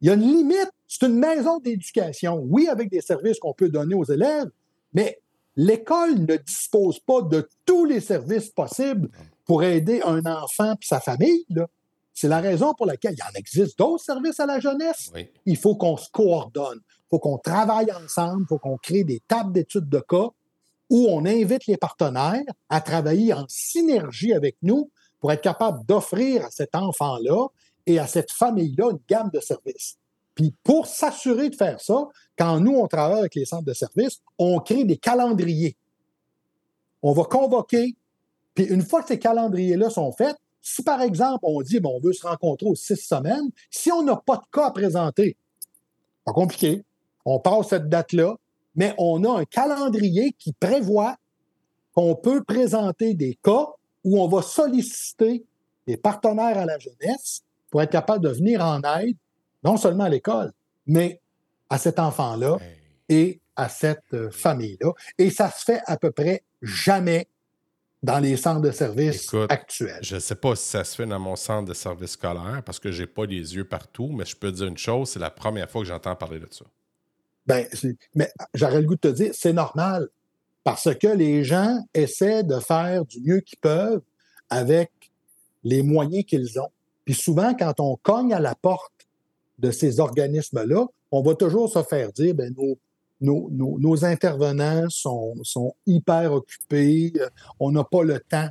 [0.00, 0.70] il y a une limite.
[0.86, 2.44] C'est une maison d'éducation.
[2.48, 4.50] Oui, avec des services qu'on peut donner aux élèves,
[4.92, 5.18] mais
[5.56, 9.08] l'école ne dispose pas de tous les services possibles
[9.44, 11.46] pour aider un enfant et sa famille.
[12.12, 15.12] C'est la raison pour laquelle il y en existe d'autres services à la jeunesse.
[15.46, 19.20] Il faut qu'on se coordonne, il faut qu'on travaille ensemble, il faut qu'on crée des
[19.26, 20.28] tables d'études de cas
[20.90, 26.44] où on invite les partenaires à travailler en synergie avec nous pour être capable d'offrir
[26.44, 27.48] à cet enfant-là
[27.86, 29.96] et à cette famille-là une gamme de services.
[30.34, 34.20] Puis pour s'assurer de faire ça, quand nous, on travaille avec les centres de services,
[34.38, 35.76] on crée des calendriers.
[37.02, 37.94] On va convoquer
[38.54, 42.00] puis une fois que ces calendriers-là sont faits, si par exemple on dit bon, on
[42.00, 45.36] veut se rencontrer aux six semaines, si on n'a pas de cas à présenter,
[46.24, 46.82] pas compliqué,
[47.24, 48.36] on passe cette date-là,
[48.74, 51.16] mais on a un calendrier qui prévoit
[51.94, 53.66] qu'on peut présenter des cas
[54.04, 55.44] où on va solliciter
[55.86, 59.16] des partenaires à la jeunesse pour être capable de venir en aide,
[59.62, 60.52] non seulement à l'école,
[60.86, 61.20] mais
[61.70, 62.58] à cet enfant-là
[63.08, 64.92] et à cette euh, famille-là.
[65.18, 67.28] Et ça se fait à peu près jamais
[68.04, 69.98] dans les centres de services actuels.
[70.02, 72.78] Je ne sais pas si ça se fait dans mon centre de service scolaire parce
[72.78, 75.18] que je n'ai pas les yeux partout, mais je peux te dire une chose, c'est
[75.18, 76.66] la première fois que j'entends parler de ça.
[77.46, 77.66] Ben,
[78.14, 80.08] mais j'aurais le goût de te dire, c'est normal
[80.64, 84.02] parce que les gens essaient de faire du mieux qu'ils peuvent
[84.50, 84.90] avec
[85.62, 86.70] les moyens qu'ils ont.
[87.06, 88.92] Puis souvent, quand on cogne à la porte
[89.58, 92.76] de ces organismes-là, on va toujours se faire dire, ben, nos,
[93.20, 97.28] nos, intervenants sont, sont, hyper occupés, euh,
[97.60, 98.48] on n'a pas le temps.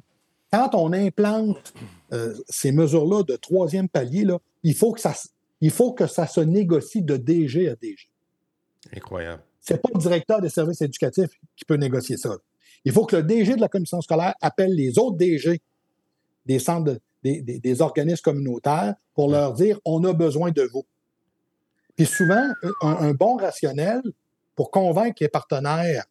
[0.51, 1.73] Quand on implante
[2.11, 5.13] euh, ces mesures-là de troisième palier, là, il, faut que ça,
[5.61, 8.09] il faut que ça se négocie de DG à DG.
[8.95, 9.43] Incroyable.
[9.61, 12.35] Ce n'est pas le directeur des services éducatifs qui peut négocier ça.
[12.85, 15.61] Il faut que le DG de la commission scolaire appelle les autres DG
[16.45, 20.85] des centres, des, organismes communautaires pour leur dire on a besoin de vous.
[21.95, 22.45] Puis souvent,
[22.81, 24.01] un, bon rationnel
[24.55, 26.05] pour convaincre les partenaires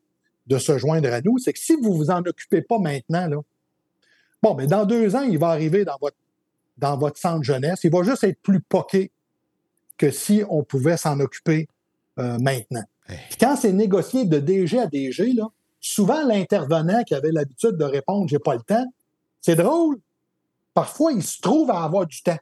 [0.46, 3.26] de se joindre à nous, c'est que si vous ne vous en occupez pas maintenant,
[3.28, 3.36] là,
[4.42, 6.16] bon, mais dans deux ans, il va arriver dans votre,
[6.78, 9.10] dans votre centre jeunesse, il va juste être plus poqué
[9.96, 11.68] que si on pouvait s'en occuper
[12.18, 12.82] euh, maintenant.
[13.38, 15.48] quand c'est négocié de DG à DG, là,
[15.80, 18.86] souvent l'intervenant qui avait l'habitude de répondre j'ai pas le temps,
[19.40, 19.98] c'est drôle.
[20.74, 22.38] Parfois, il se trouve à avoir du temps.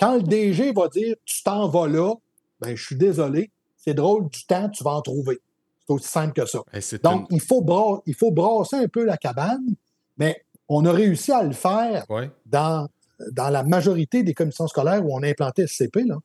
[0.00, 2.14] Quand le DG va dire tu t'en vas là,
[2.60, 3.50] ben, je suis désolé,
[3.84, 5.38] c'est drôle, du temps, tu vas en trouver.
[5.86, 6.60] C'est aussi simple que ça.
[7.02, 9.74] Donc, il, faut il faut brasser un peu la cabane,
[10.16, 12.06] mais on a réussi à le faire
[12.46, 12.88] dans,
[13.32, 16.04] dans la majorité des commissions scolaires où on a implanté SCP.
[16.06, 16.16] Là.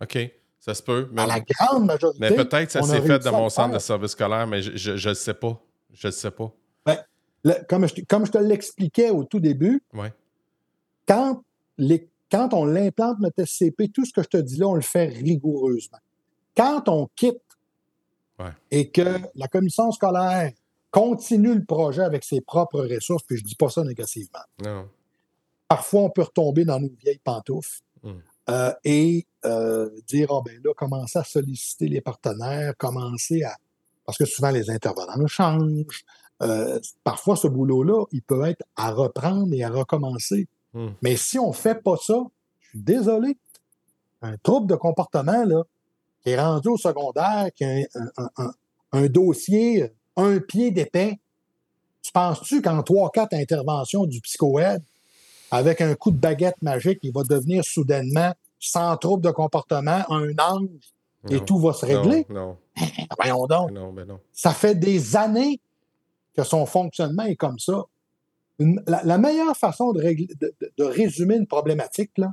[0.00, 0.18] OK.
[0.60, 1.08] Ça se peut.
[1.12, 2.18] Mais, la grande majorité.
[2.20, 5.34] Mais peut-être ça s'est fait dans mon centre de service scolaire, mais je ne sais
[5.34, 5.60] pas.
[5.92, 6.52] Je ne sais pas.
[6.86, 6.98] Ben,
[7.68, 9.82] comme, je, comme je te l'expliquais au tout début,
[11.06, 11.42] quand,
[11.78, 14.82] les, quand on l'implante, notre SCP, tout ce que je te dis là, on le
[14.82, 15.98] fait rigoureusement.
[16.58, 17.40] Quand on quitte
[18.70, 20.50] et que la commission scolaire
[20.90, 24.40] continue le projet avec ses propres ressources, puis je ne dis pas ça négativement.
[24.64, 24.88] Non.
[25.68, 27.80] Parfois, on peut retomber dans nos vieilles pantoufles.
[28.02, 28.20] Hum.
[28.50, 33.54] Euh, et euh, dire, oh, ben là, commencer à solliciter les partenaires, commencer à...
[34.04, 36.04] Parce que souvent, les intervenants changent.
[36.42, 40.48] Euh, parfois, ce boulot-là, il peut être à reprendre et à recommencer.
[40.72, 40.88] Hmm.
[41.02, 42.18] Mais si on ne fait pas ça,
[42.60, 43.36] je suis désolé,
[44.22, 45.62] un trouble de comportement, là,
[46.22, 47.86] qui est rendu au secondaire, qui a
[48.92, 51.18] un, dossier, un pied d'épais,
[52.02, 54.82] tu penses-tu qu'en trois, quatre interventions du psychoède,
[55.50, 60.32] avec un coup de baguette magique, il va devenir soudainement sans trouble de comportement, un
[60.38, 60.68] ange,
[61.30, 62.26] et tout va se régler?
[62.28, 62.56] Non.
[63.18, 63.70] Voyons donc.
[63.70, 64.20] Non, ben non.
[64.32, 65.60] Ça fait des années
[66.34, 67.84] que son fonctionnement est comme ça.
[68.58, 72.32] la, meilleure façon de, de, résumer une problématique, là,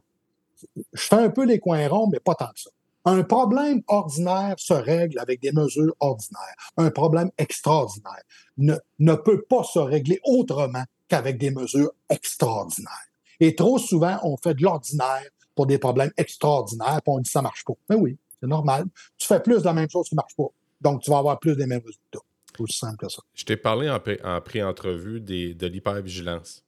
[0.76, 2.70] je fais un peu les coins ronds, mais pas tant que ça.
[3.06, 6.56] Un problème ordinaire se règle avec des mesures ordinaires.
[6.76, 8.24] Un problème extraordinaire
[8.58, 12.92] ne, ne peut pas se régler autrement qu'avec des mesures extraordinaires.
[13.40, 17.42] Et trop souvent, on fait de l'ordinaire pour des problèmes extraordinaires, puis on dit ça
[17.42, 17.74] marche pas.
[17.90, 18.86] Mais oui, c'est normal.
[19.18, 20.48] Tu fais plus de la même chose qui marche pas.
[20.82, 22.20] Donc, tu vas avoir plus des mêmes résultats.
[22.52, 23.22] C'est aussi simple que ça.
[23.34, 24.00] Je t'ai parlé en,
[24.42, 26.64] pré-entrevue de l'hypervigilance.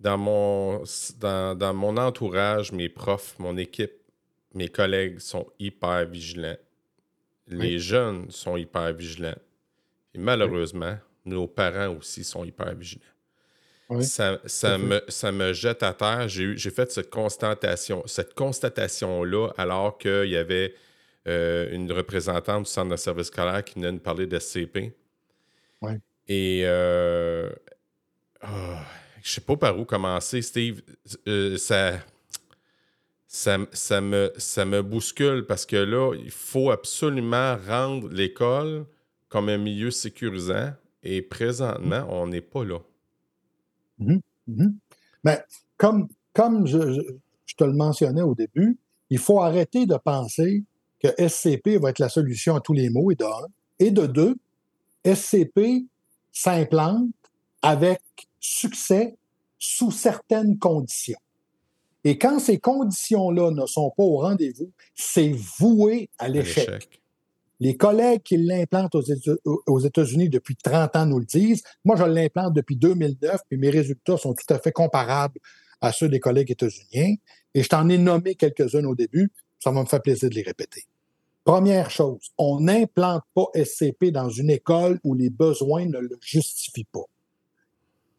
[0.00, 0.82] Dans, mon,
[1.18, 3.92] dans, dans, mon entourage, mes profs, mon équipe,
[4.54, 6.56] mes collègues sont hyper vigilants.
[7.48, 9.36] Les jeunes sont hyper vigilants.
[10.14, 13.02] Et malheureusement, nos parents aussi sont hyper vigilants.
[14.00, 16.26] Ça, ça, me, ça, me, jette à terre.
[16.28, 20.74] J'ai fait cette constatation, cette constatation-là alors qu'il y avait
[21.28, 24.94] euh, une représentante du centre de service scolaire qui venait nous parler de SCP.
[26.26, 27.50] Et euh,
[28.42, 28.76] oh,
[29.22, 30.80] je sais pas par où commencer, Steve.
[31.28, 31.98] Euh, ça,
[33.34, 38.86] ça, ça, me, ça me bouscule parce que là, il faut absolument rendre l'école
[39.28, 40.70] comme un milieu sécurisant.
[41.02, 42.78] Et présentement, on n'est pas là.
[43.98, 44.76] Mhm, mhm.
[45.24, 45.42] Mais
[45.76, 46.78] comme, comme je,
[47.56, 48.78] te le mentionnais au début,
[49.10, 50.62] il faut arrêter de penser
[51.00, 53.48] que SCP va être la solution à tous les maux, et de un.
[53.80, 54.36] Et de deux,
[55.04, 55.86] SCP
[56.30, 57.08] s'implante
[57.62, 58.00] avec
[58.38, 59.16] succès
[59.58, 61.18] sous certaines conditions.
[62.04, 67.00] Et quand ces conditions-là ne sont pas au rendez-vous, c'est voué à l'échec.
[67.60, 71.62] Les collègues qui l'implantent aux États-Unis depuis 30 ans nous le disent.
[71.84, 75.38] Moi, je l'implante depuis 2009, puis mes résultats sont tout à fait comparables
[75.80, 77.14] à ceux des collègues états-uniens.
[77.54, 79.32] Et je t'en ai nommé quelques-uns au début.
[79.60, 80.84] Ça va me faire plaisir de les répéter.
[81.44, 86.86] Première chose, on n'implante pas SCP dans une école où les besoins ne le justifient
[86.90, 87.04] pas.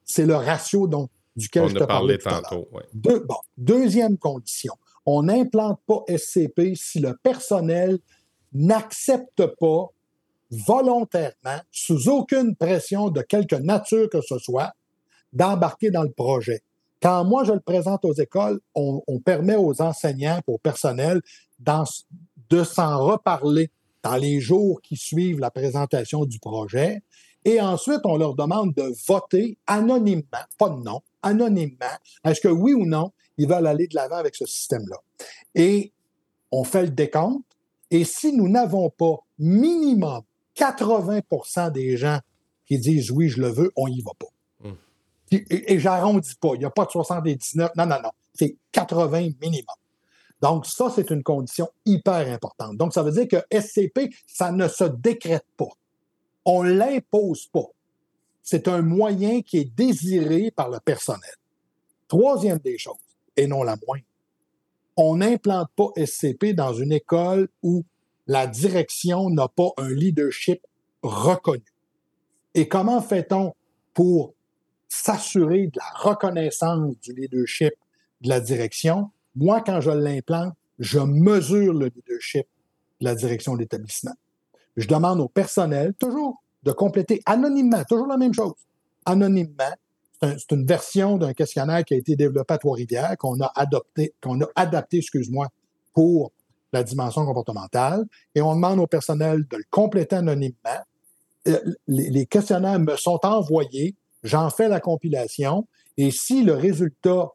[0.05, 2.67] C'est le ratio dont, duquel je te parlais tantôt.
[3.57, 4.73] deuxième condition,
[5.05, 7.99] on n'implante pas SCP si le personnel
[8.53, 9.89] n'accepte pas
[10.51, 14.73] volontairement, sous aucune pression de quelque nature que ce soit,
[15.33, 16.61] d'embarquer dans le projet.
[17.01, 21.21] Quand moi je le présente aux écoles, on, permet aux enseignants, au personnel,
[21.59, 23.69] de s'en reparler
[24.03, 27.01] dans les jours qui suivent la présentation du projet
[27.43, 32.73] Et ensuite, on leur demande de voter anonymement, pas de nom, anonymement, est-ce que oui
[32.73, 34.97] ou non, ils veulent aller de l'avant avec ce système-là?
[35.55, 35.91] Et
[36.51, 37.45] on fait le décompte.
[37.91, 40.21] Et si nous n'avons pas minimum
[40.57, 42.19] 80% des gens
[42.65, 44.67] qui disent oui, je le veux, on n'y va pas.
[44.67, 44.75] Hmm.
[45.31, 46.51] Et, et j'arrondis pas.
[46.53, 47.71] Il n'y a pas de 79.
[47.75, 48.11] Non, non, non.
[48.33, 49.75] C'est 80 minimum.
[50.41, 52.77] Donc, ça, c'est une condition hyper importante.
[52.77, 55.69] Donc, ça veut dire que SCP, ça ne se décrète pas.
[56.43, 57.65] On ne l'impose pas.
[58.45, 61.33] C'est un moyen qui est désiré par le personnel.
[62.07, 62.93] Troisième des choses,
[63.35, 64.05] et non la moindre,
[64.95, 67.83] on n'implante pas SCP dans une école où
[68.27, 70.61] la direction n'a pas un leadership
[71.01, 71.65] reconnu.
[72.53, 73.55] Et comment fait-on
[73.95, 74.35] pour
[74.87, 77.73] s'assurer de la reconnaissance du leadership
[78.21, 79.09] de la direction?
[79.35, 82.47] Moi, quand je l'implante, je mesure le leadership
[83.01, 84.15] de la direction d'établissement.
[84.77, 88.53] Je demande au personnel, toujours, de compléter anonymement, toujours la même chose,
[89.05, 89.73] anonymement.
[90.21, 94.41] C'est une version d'un questionnaire qui a été développé à Trois-Rivières, qu'on a adopté, qu'on
[94.41, 95.47] a adapté, excuse-moi,
[95.93, 96.31] pour
[96.73, 98.05] la dimension comportementale.
[98.33, 100.81] Et on demande au personnel de le compléter anonymement.
[101.47, 107.29] Euh, les, questionnaires me sont envoyés, j'en fais la compilation, et si le résultat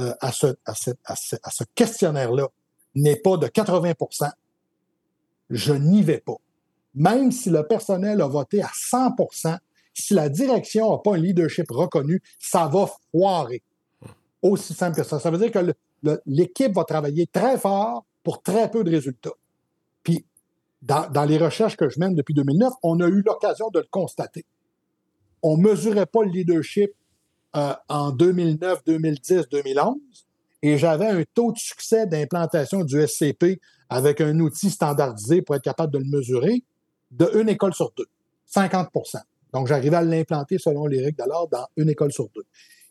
[0.00, 2.48] euh, à ce, à ce questionnaire-là
[2.96, 4.32] n'est pas de 80%
[5.52, 6.36] je n'y vais pas
[6.94, 9.58] même si le personnel a voté à 100%
[9.94, 13.62] si la direction n'a pas un leadership reconnu, ça va foirer.
[14.40, 15.18] Aussi simple que ça.
[15.18, 15.74] Ça veut dire que
[16.26, 19.34] l'équipe va travailler très fort pour très peu de résultats.
[20.02, 20.24] Puis,
[20.80, 24.44] dans, les recherches que je mène depuis 2009, on a eu l'occasion de le constater.
[25.42, 26.90] On ne mesurait pas le leadership
[27.54, 29.96] euh, en 2009, 2010, 2011,
[30.62, 35.62] et j'avais un taux de succès d'implantation du SCP avec un outil standardisé pour être
[35.62, 36.64] capable de le mesurer
[37.12, 38.06] de une école sur deux,
[38.46, 38.88] 50
[39.52, 42.44] Donc, j'arrivais à l'implanter selon les règles d'alors dans une école sur deux.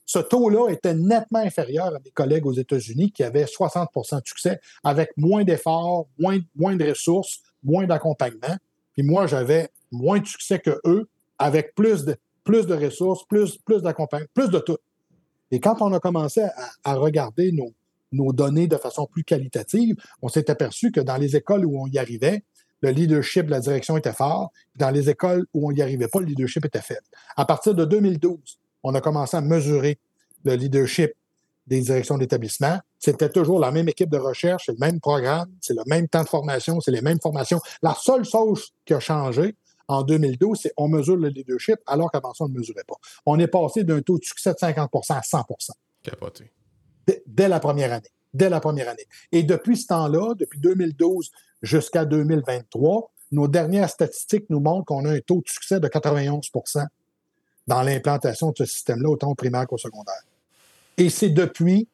[0.05, 4.59] Ce taux-là était nettement inférieur à mes collègues aux États-Unis qui avaient 60 de succès
[4.83, 8.57] avec moins d'efforts, moins, moins de ressources, moins d'accompagnement.
[8.93, 11.07] Puis moi, j'avais moins de succès que eux
[11.39, 14.77] avec plus de, plus de ressources, plus, plus d'accompagnement, plus de tout.
[15.51, 16.45] Et quand on a commencé
[16.83, 17.73] à, regarder nos,
[18.11, 21.87] nos données de façon plus qualitative, on s'est aperçu que dans les écoles où on
[21.87, 22.43] y arrivait,
[22.81, 24.51] le leadership de la direction était fort.
[24.75, 27.05] Dans les écoles où on n'y arrivait pas, le leadership était faible.
[27.35, 29.99] À partir de 2012, on a commencé à mesurer
[30.43, 31.11] le leadership
[31.67, 32.79] des directions d'établissement.
[32.99, 36.23] C'était toujours la même équipe de recherche, c'est le même programme, c'est le même temps
[36.23, 37.59] de formation, c'est les mêmes formations.
[37.81, 39.55] La seule chose qui a changé
[39.87, 42.95] en 2012, c'est on mesure le leadership alors qu'avant ça, on ne mesurait pas.
[43.25, 45.45] On est passé d'un taux de succès de 50 à 100
[46.03, 46.51] Capoté.
[47.27, 48.09] Dès la première année.
[48.33, 49.05] Dès la première année.
[49.31, 55.11] Et depuis ce temps-là, depuis 2012 jusqu'à 2023, nos dernières statistiques nous montrent qu'on a
[55.11, 56.85] un taux de succès de 91%
[57.67, 60.23] dans l'implantation de ce système-là, autant au primaire qu'au secondaire.
[60.97, 61.87] Et c'est depuis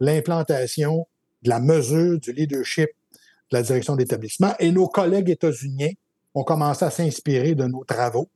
[0.00, 1.06] l'implantation
[1.42, 2.90] de la mesure du leadership
[3.50, 5.92] de la direction d'établissement et nos collègues états-uniens
[6.34, 8.28] ont commencé à s'inspirer de nos travaux.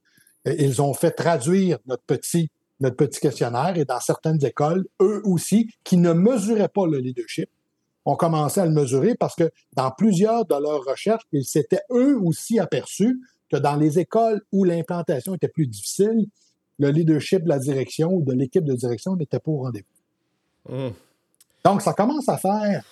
[0.45, 2.51] Ils ont fait traduire notre petit,
[2.81, 7.49] notre petit questionnaire et dans certaines écoles, eux aussi, qui ne mesuraient pas le leadership,
[8.05, 12.19] ont commencé à le mesurer parce que dans plusieurs de leurs recherches, ils s'étaient eux
[12.23, 13.21] aussi aperçus
[13.51, 16.27] que dans les écoles où l'implantation était plus difficile,
[16.79, 20.75] le leadership de la direction ou de l'équipe de direction n'était pas au rendez-vous.
[20.75, 20.93] Hum.
[21.65, 22.85] Donc, ça commence à faire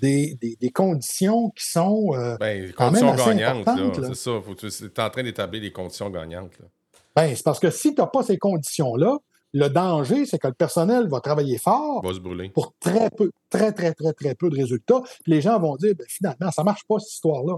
[0.00, 0.38] des,
[0.72, 3.68] conditions qui sont euh, ben, conditions gagnantes.
[4.06, 4.40] C'est ça.
[4.56, 6.52] Tu es en train d'établir des conditions gagnantes.
[7.14, 9.18] Ben, c'est parce que si tu n'as pas ces conditions-là,
[9.52, 12.02] le danger, c'est que le personnel va travailler fort
[12.54, 15.00] pour très peu, très, très, très, très peu de résultats.
[15.24, 17.56] Puis les gens vont dire, ben, finalement, ça marche pas, cette histoire-là.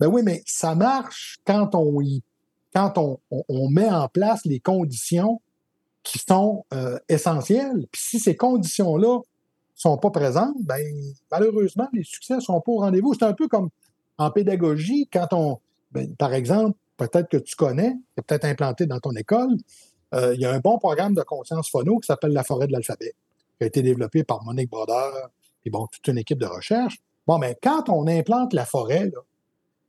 [0.00, 2.00] Ben oui, mais ça marche quand on
[2.74, 5.40] quand on, met en place les conditions
[6.02, 7.86] qui sont euh, essentielles.
[7.90, 9.20] Puis si ces conditions-là
[9.74, 10.84] sont pas présentes, ben
[11.30, 13.14] malheureusement, les succès sont pas au rendez-vous.
[13.14, 13.70] C'est un peu comme
[14.18, 15.58] en pédagogie, quand on,
[15.92, 19.56] ben, par exemple, peut-être que tu connais, c'est peut-être implanté dans ton école,
[20.14, 22.72] euh, il y a un bon programme de conscience phono qui s'appelle La forêt de
[22.72, 23.14] l'alphabet,
[23.58, 25.10] qui a été développé par Monique Broder
[25.64, 26.98] et bon, toute une équipe de recherche.
[27.26, 29.10] Bon, mais quand on implante la forêt,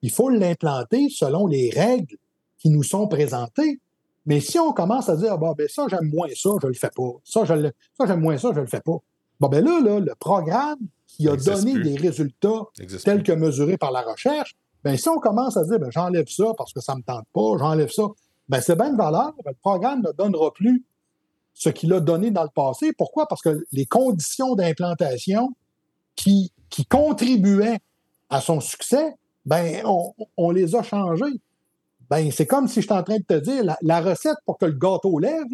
[0.01, 2.17] il faut l'implanter selon les règles
[2.57, 3.79] qui nous sont présentées.
[4.25, 6.73] Mais si on commence à dire, ah, bon, ben ça, j'aime moins ça, je le
[6.73, 7.11] fais pas.
[7.23, 8.97] Ça, j'aime moins ça, je le fais pas.
[9.39, 12.63] Bon, ben là, là le programme qui a donné des résultats
[13.03, 16.53] tels que mesurés par la recherche, ben si on commence à dire, ben, j'enlève ça
[16.57, 18.03] parce que ça me tente pas, j'enlève ça
[18.49, 19.33] ben c'est bien de valeur.
[19.45, 20.83] Le programme ne donnera plus
[21.53, 22.93] ce qu'il a donné dans le passé.
[22.93, 23.27] Pourquoi?
[23.27, 25.53] Parce que les conditions d'implantation
[26.15, 26.51] qui,
[26.89, 27.79] contribuaient
[28.29, 29.81] à son succès, ben
[30.37, 31.41] on, les a changées.
[32.09, 34.65] ben c'est comme si je suis en train de te dire la, recette pour que
[34.65, 35.45] le gâteau lève,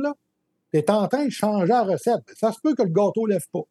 [0.71, 2.23] tu es en train de changer la recette.
[2.35, 3.61] Ça se peut que le gâteau lève pas.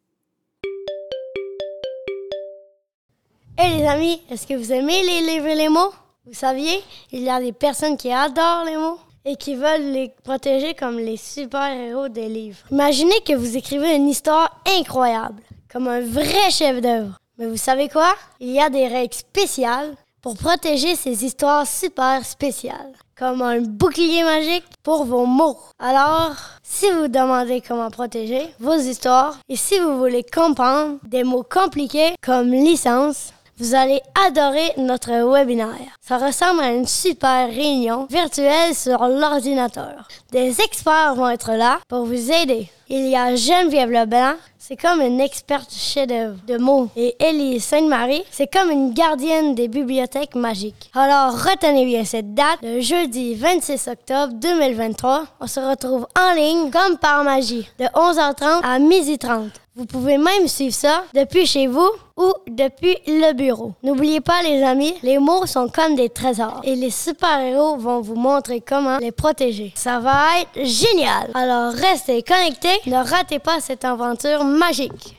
[3.58, 5.92] Hé les amis, est-ce que vous aimez les livres et les mots?
[6.24, 10.12] Vous saviez, il y a des personnes qui adorent les mots et qui veulent les
[10.24, 12.58] protéger comme les super-héros des livres.
[12.70, 17.16] Imaginez que vous écrivez une histoire incroyable, comme un vrai chef-d'œuvre.
[17.38, 18.14] Mais vous savez quoi?
[18.40, 24.22] Il y a des règles spéciales pour protéger ces histoires super spéciales, comme un bouclier
[24.22, 25.58] magique pour vos mots.
[25.78, 31.42] Alors, si vous demandez comment protéger vos histoires et si vous voulez comprendre des mots
[31.42, 35.98] compliqués comme licence, vous allez adorer notre webinaire.
[36.00, 40.09] Ça ressemble à une super réunion virtuelle sur l'ordinateur.
[40.30, 42.68] Des experts vont être là pour vous aider.
[42.88, 44.34] Il y a Geneviève Leblanc,
[44.64, 46.88] c'est comme une experte chef-d'œuvre de mots.
[46.94, 50.88] Et Ellie Sainte-Marie, c'est comme une gardienne des bibliothèques magiques.
[50.94, 55.24] Alors retenez bien cette date, le jeudi 26 octobre 2023.
[55.40, 59.50] On se retrouve en ligne comme par magie, de 11h30 à 12h30.
[59.74, 63.72] Vous pouvez même suivre ça depuis chez vous ou depuis le bureau.
[63.82, 68.14] N'oubliez pas les amis, les mots sont comme des trésors et les super-héros vont vous
[68.14, 69.72] montrer comment les protéger.
[69.74, 71.30] Ça va être génial.
[71.32, 75.16] Alors restez connectés, ne ratez pas cette aventure magique.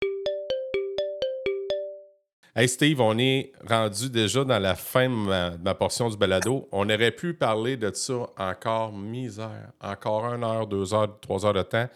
[2.56, 6.68] Hey Steve, on est rendu déjà dans la fin de ma, portion du balado.
[6.72, 11.54] On aurait pu parler de ça encore misère, encore une heure, deux heures, trois heures
[11.54, 11.90] de temps.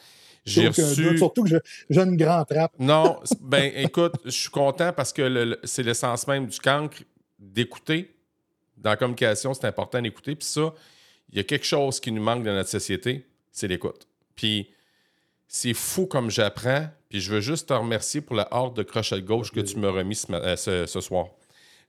[0.46, 1.18] J'ai reçu...
[1.18, 1.50] Surtout que
[1.90, 2.74] j'ai une grande trappe.
[2.80, 7.04] Non, ben écoute, je suis content parce que c'est l'essence même du cancre
[7.38, 8.16] d'écouter.
[8.78, 10.36] Dans la communication, c'est important d'écouter.
[10.36, 10.74] Puis ça,
[11.30, 14.08] il y a quelque chose qui nous manque dans notre société, c'est l'écoute.
[14.36, 14.72] Puis
[15.48, 16.88] c'est fou comme j'apprends.
[17.10, 19.90] Puis je veux juste te remercier pour la horde de crochet gauche que tu m'as
[19.90, 21.28] remis ce, euh, soir.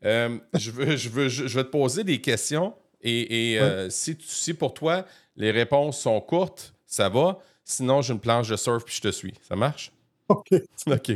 [0.05, 4.55] Euh, je, veux, je, veux, je, vais te poser des questions et, euh, si, si
[4.55, 5.05] pour toi
[5.37, 7.41] les réponses sont courtes, ça va.
[7.65, 9.35] Sinon, j'ai une planche de surf puis je te suis.
[9.47, 9.93] Ça marche?
[10.29, 10.55] OK.
[10.87, 11.13] OK.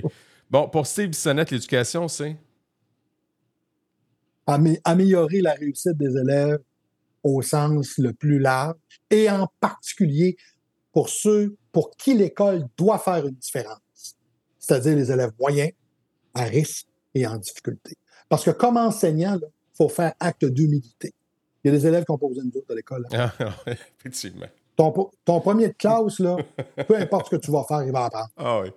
[0.50, 2.36] Bon, pour Steve Bissonnette, l'éducation, c'est?
[4.84, 6.58] Améliorer la réussite des élèves
[7.22, 8.76] au sens le plus large
[9.10, 10.36] et en particulier
[10.92, 14.16] pour ceux pour qui l'école doit faire une différence,
[14.58, 15.72] c'est-à-dire les élèves moyens,
[16.34, 17.96] à risque et en difficulté.
[18.28, 21.12] Parce que comme enseignant, il faut faire acte d'humilité.
[21.64, 23.06] Il y a des élèves qui ont posé une doute à l'école.
[23.12, 23.32] Ah,
[23.98, 24.46] effectivement.
[24.76, 26.36] Ton, premier de classe, là,
[26.88, 28.30] peu importe ce que tu vas faire, il va apprendre.
[28.36, 28.70] Ah oui.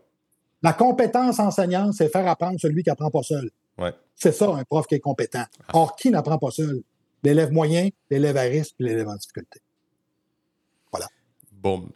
[0.61, 3.49] La compétence enseignante, c'est faire apprendre celui qui n'apprend pas seul.
[3.77, 3.93] Ouais.
[4.15, 5.45] C'est ça, un prof qui est compétent.
[5.67, 5.71] Ah.
[5.73, 6.81] Or, qui n'apprend pas seul?
[7.23, 9.59] L'élève moyen, l'élève à risque, l'élève en difficulté.
[10.91, 11.07] Voilà.
[11.51, 11.89] Boum.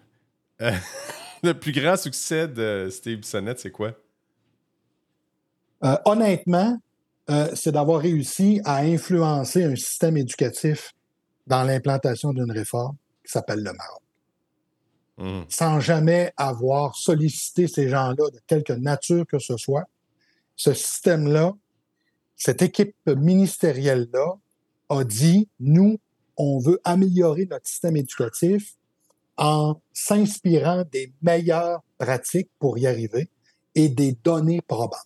[0.62, 0.72] Euh,
[1.44, 3.94] le plus grand succès de Steve Bissonnette, c'est quoi?
[5.84, 6.78] Euh, honnêtement,
[7.30, 10.94] euh, c'est d'avoir réussi à influencer un système éducatif
[11.48, 14.02] dans l'implantation d'une réforme qui s'appelle le Maroc.
[15.18, 15.44] Hmm.
[15.50, 19.86] Sans jamais avoir sollicité ces gens-là de quelque nature que ce soit,
[20.56, 21.54] ce système-là,
[22.36, 24.36] cette équipe ministérielle-là
[24.90, 26.00] a dit, nous,
[26.38, 28.76] on veut améliorer notre système éducatif
[29.40, 33.30] en s'inspirant des meilleures pratiques pour y arriver
[33.74, 35.00] et des données probantes.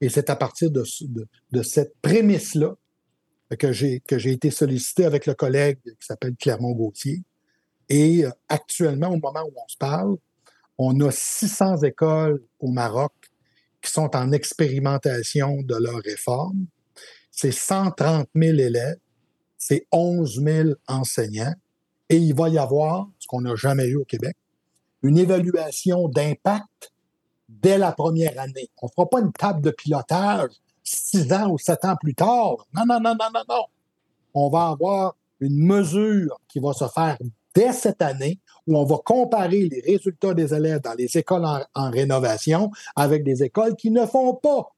[0.00, 0.84] Et c'est à partir de,
[1.50, 2.76] de cette prémisse-là
[3.58, 7.22] que j'ai, que j'ai été sollicité avec le collègue qui s'appelle Clermont Gauthier.
[7.88, 10.16] Et euh, actuellement, au moment où on se parle,
[10.78, 13.12] on a 600 écoles au Maroc
[13.82, 16.66] qui sont en expérimentation de leur réforme.
[17.30, 18.98] C'est 130 000 élèves,
[19.58, 21.54] c'est 11 000 enseignants,
[22.08, 24.36] et il va y avoir, qu'on n'a jamais eu au Québec,
[25.02, 26.92] une évaluation d'impact
[27.48, 28.70] dès la première année.
[28.80, 30.50] On ne fera pas une table de pilotage
[30.82, 32.66] six ans ou sept ans plus tard.
[32.74, 33.64] Non, non, non, non, non, non.
[34.34, 37.16] On va avoir une mesure qui va se faire
[37.54, 41.44] dès cette année où on va comparer les résultats des élèves dans les écoles
[41.74, 44.74] en, rénovation avec des écoles qui ne font pas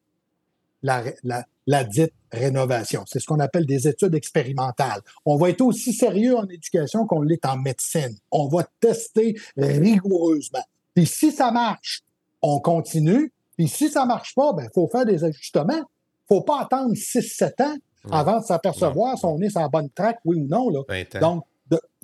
[0.83, 1.45] la, la
[1.85, 3.05] dite rénovation.
[3.07, 5.01] C'est ce qu'on appelle des études expérimentales.
[5.25, 8.17] On va être aussi sérieux en éducation qu'on l'est en médecine.
[8.31, 10.65] On va tester rigoureusement.
[10.95, 12.03] Puis si ça marche,
[12.43, 13.33] on continue.
[13.57, 15.83] Puis si ça marche pas, ben faut faire des ajustements
[16.29, 17.77] faut pas attendre 6-7 ans
[18.11, 20.71] avant de s'apercevoir si on est sur la bonne track, oui ou non.
[20.71, 20.83] Là.
[21.21, 21.45] Donc,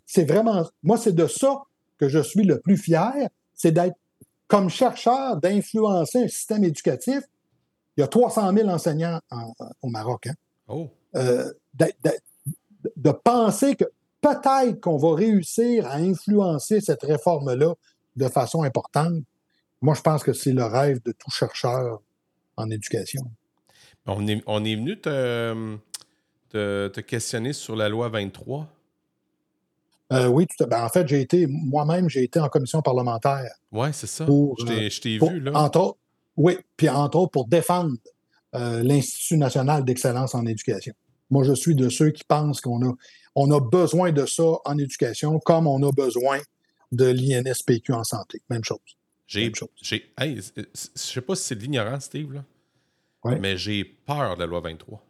[0.06, 1.62] c'est vraiment, moi, c'est de ça
[1.98, 3.96] que je suis le plus fier, c'est d'être
[4.48, 7.20] comme chercheur, d'influencer un système éducatif.
[7.96, 9.20] Il y a 300 000 enseignants
[9.82, 10.26] au Maroc.
[10.26, 10.34] Hein.
[10.68, 10.88] Oh.
[11.14, 13.84] Euh, de, penser que
[14.20, 17.74] peut-être qu'on va réussir à influencer cette réforme-là
[18.16, 19.14] de façon importante,
[19.80, 22.00] moi, je pense que c'est le rêve de tout chercheur
[22.56, 23.22] en éducation.
[24.06, 25.76] On est, on est venu te,
[26.50, 28.68] te, questionner sur la loi 23.
[30.12, 33.50] Euh, oui, tout ben, en fait, j'ai été, moi-même, j'ai été en commission parlementaire.
[33.70, 34.26] Oui, c'est ça.
[34.26, 35.52] je t'ai vu, là.
[35.54, 35.96] Entre
[36.36, 37.96] oui, puis entre autres pour défendre
[38.54, 40.94] euh, l'Institut national d'excellence en éducation.
[41.30, 42.92] Moi, je suis de ceux qui pensent qu'on a,
[43.34, 46.38] on a besoin de ça en éducation comme on a besoin
[46.92, 48.42] de l'INSPQ en santé.
[48.50, 48.78] Même chose.
[49.26, 50.64] J'ai, j'ai, hey, je
[50.94, 52.44] sais pas si c'est de l'ignorance, Steve, là,
[53.40, 55.02] mais j'ai peur de la loi 23.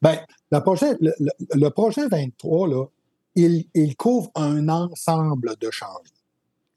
[0.00, 2.86] Bien, le projet, le, projet 23, là,
[3.34, 6.21] il, il, couvre un ensemble de changements.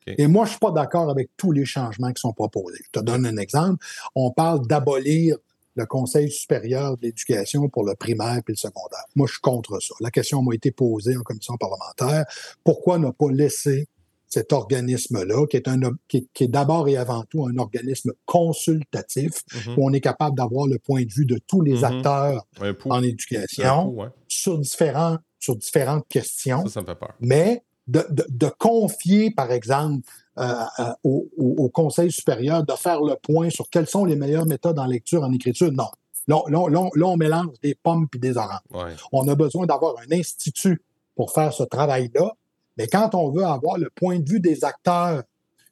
[0.08, 2.80] Et moi, je ne suis pas d'accord avec tous les changements qui sont proposés.
[2.86, 3.84] Je te donne un exemple.
[4.14, 5.38] On parle d'abolir
[5.76, 9.04] le Conseil supérieur de l'éducation pour le primaire et le secondaire.
[9.16, 9.94] Moi, je suis contre ça.
[10.00, 12.26] La question m'a été posée en commission parlementaire.
[12.64, 13.88] Pourquoi ne pas laisser
[14.28, 19.76] cet organisme-là, qui est, un, qui, est d'abord et avant tout un organisme consultatif, mm-hmm.
[19.78, 21.98] où on est capable d'avoir le point de vue de tous les mm-hmm.
[21.98, 22.48] acteurs
[22.90, 23.96] en éducation
[24.28, 26.64] sur, différents, sur différentes questions.
[26.66, 27.14] Ça, ça me fait peur.
[27.20, 30.08] Mais de, de, confier, par exemple,
[30.38, 34.46] euh, euh, au, au, Conseil supérieur de faire le point sur quelles sont les meilleures
[34.46, 35.72] méthodes en lecture, en écriture.
[35.72, 35.90] Non.
[36.28, 38.96] Là, là, là, on mélange des pommes et des oranges.
[39.12, 40.82] On a besoin d'avoir un institut
[41.16, 42.34] pour faire ce travail-là.
[42.78, 45.24] Mais quand on veut avoir le point de vue des acteurs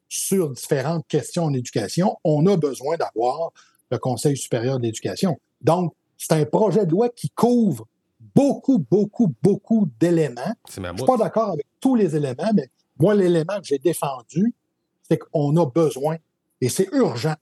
[0.07, 3.51] sur différentes questions en éducation, on a besoin d'avoir
[3.89, 5.38] le Conseil supérieur d'éducation.
[5.61, 7.88] Donc, c'est un projet de loi qui couvre
[8.36, 10.53] beaucoup, beaucoup, beaucoup d'éléments.
[10.72, 14.54] Je ne suis pas d'accord avec tous les éléments, mais moi, l'élément que j'ai défendu,
[15.02, 16.16] c'est qu'on a besoin,
[16.62, 17.36] et c'est urgent,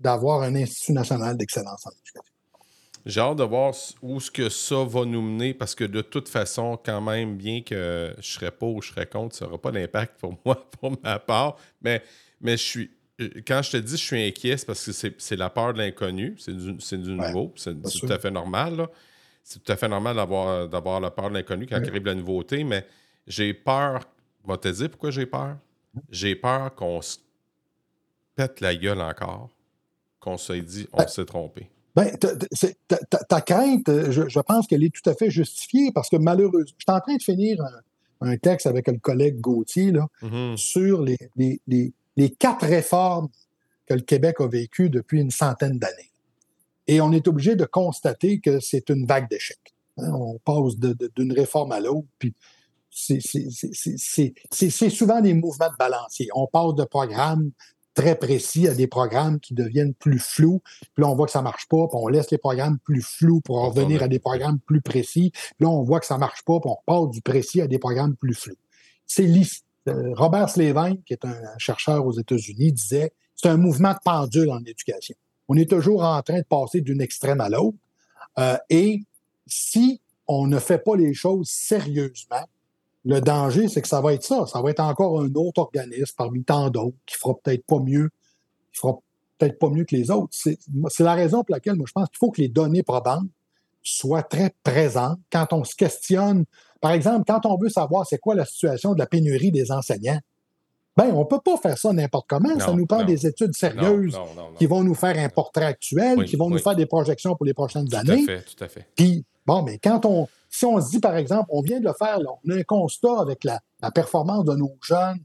[0.00, 2.32] d'avoir un Institut national d'excellence en éducation.
[3.04, 6.30] J'ai hâte de voir où ce que ça va nous mener, parce que de toute
[6.30, 9.70] façon, quand même, bien que je serais pas ou je serais contre, ça n'aura pas
[9.70, 11.58] d'impact pour moi, pour ma part.
[11.82, 12.02] Mais,
[12.40, 12.90] mais je suis,
[13.46, 16.36] quand je te dis je suis inquiet, c'est parce que c'est la peur de l'inconnu,
[16.38, 18.88] c'est du, du nouveau, c'est tout à fait normal.
[19.46, 22.64] C'est tout à fait normal d'avoir, d'avoir la peur de l'inconnu quand arrive la nouveauté,
[22.64, 22.86] mais
[23.26, 24.08] j'ai peur.
[24.44, 25.56] Je vais te dire pourquoi j'ai peur.
[26.10, 27.18] J'ai peur qu'on se
[28.34, 29.50] pète la gueule encore,
[30.20, 31.70] qu'on se dit on ben, s'est trompé.
[31.94, 32.10] Ben,
[33.28, 36.96] ta, crainte, je, pense qu'elle est tout à fait justifiée parce que malheureusement, je suis
[36.96, 37.58] en train de finir
[38.20, 40.56] un, texte avec le collègue Gauthier là, mm-hmm.
[40.56, 43.28] sur les, les, quatre réformes
[43.86, 46.10] que le Québec a vécues depuis une centaine d'années.
[46.86, 49.74] Et on est obligé de constater que c'est une vague d'échecs.
[49.98, 50.10] Hein.
[50.12, 52.34] on passe d'une réforme à l'autre, puis
[52.94, 56.28] c'est souvent des mouvements de balancier.
[56.34, 57.50] On passe de programmes
[57.94, 60.60] très précis à des programmes qui deviennent plus flous.
[60.80, 63.40] Puis là, on voit que ça marche pas, puis on laisse les programmes plus flous
[63.40, 65.30] pour revenir à des programmes plus précis.
[65.32, 67.78] Puis là, on voit que ça marche pas, puis on passe du précis à des
[67.78, 68.56] programmes plus flous.
[69.06, 69.28] C'est
[69.88, 74.50] euh, Robert Slevin, qui est un chercheur aux États-Unis, disait c'est un mouvement de pendule
[74.50, 75.14] en éducation.
[75.48, 77.76] On est toujours en train de passer d'une extrême à l'autre.
[78.38, 79.02] Euh, et
[79.46, 82.48] si on ne fait pas les choses sérieusement,
[83.04, 84.46] le danger, c'est que ça va être ça.
[84.46, 88.10] Ça va être encore un autre organisme parmi tant d'autres qui fera peut-être pas mieux,
[88.72, 88.98] qui fera
[89.38, 90.32] peut-être pas mieux que les autres.
[90.32, 90.58] C'est
[91.00, 93.28] la raison pour laquelle moi, je pense qu'il faut que les données probantes
[93.82, 96.44] soient très présentes quand on se questionne.
[96.80, 100.20] Par exemple, quand on veut savoir c'est quoi la situation de la pénurie des enseignants,
[100.96, 102.58] ben, on ne peut pas faire ça n'importe comment.
[102.58, 104.16] ça nous prend des études sérieuses
[104.58, 107.54] qui vont nous faire un portrait actuel, qui vont nous faire des projections pour les
[107.54, 108.24] prochaines années.
[108.24, 108.86] Tout à fait, tout à fait.
[108.94, 110.28] Puis, bon, mais quand on.
[110.48, 113.20] Si on se dit, par exemple, on vient de le faire, on a un constat
[113.20, 113.60] avec la,
[113.92, 115.18] performance de nos jeunes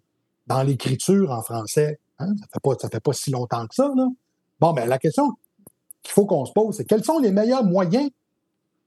[0.48, 2.00] dans l'écriture en français.
[2.18, 3.92] Hein, ça ne fait, fait, pas si longtemps que ça.
[3.96, 4.08] Là.
[4.60, 5.34] Bon, mais la question
[6.02, 8.10] qu'il faut qu'on se pose, c'est quels sont les meilleurs moyens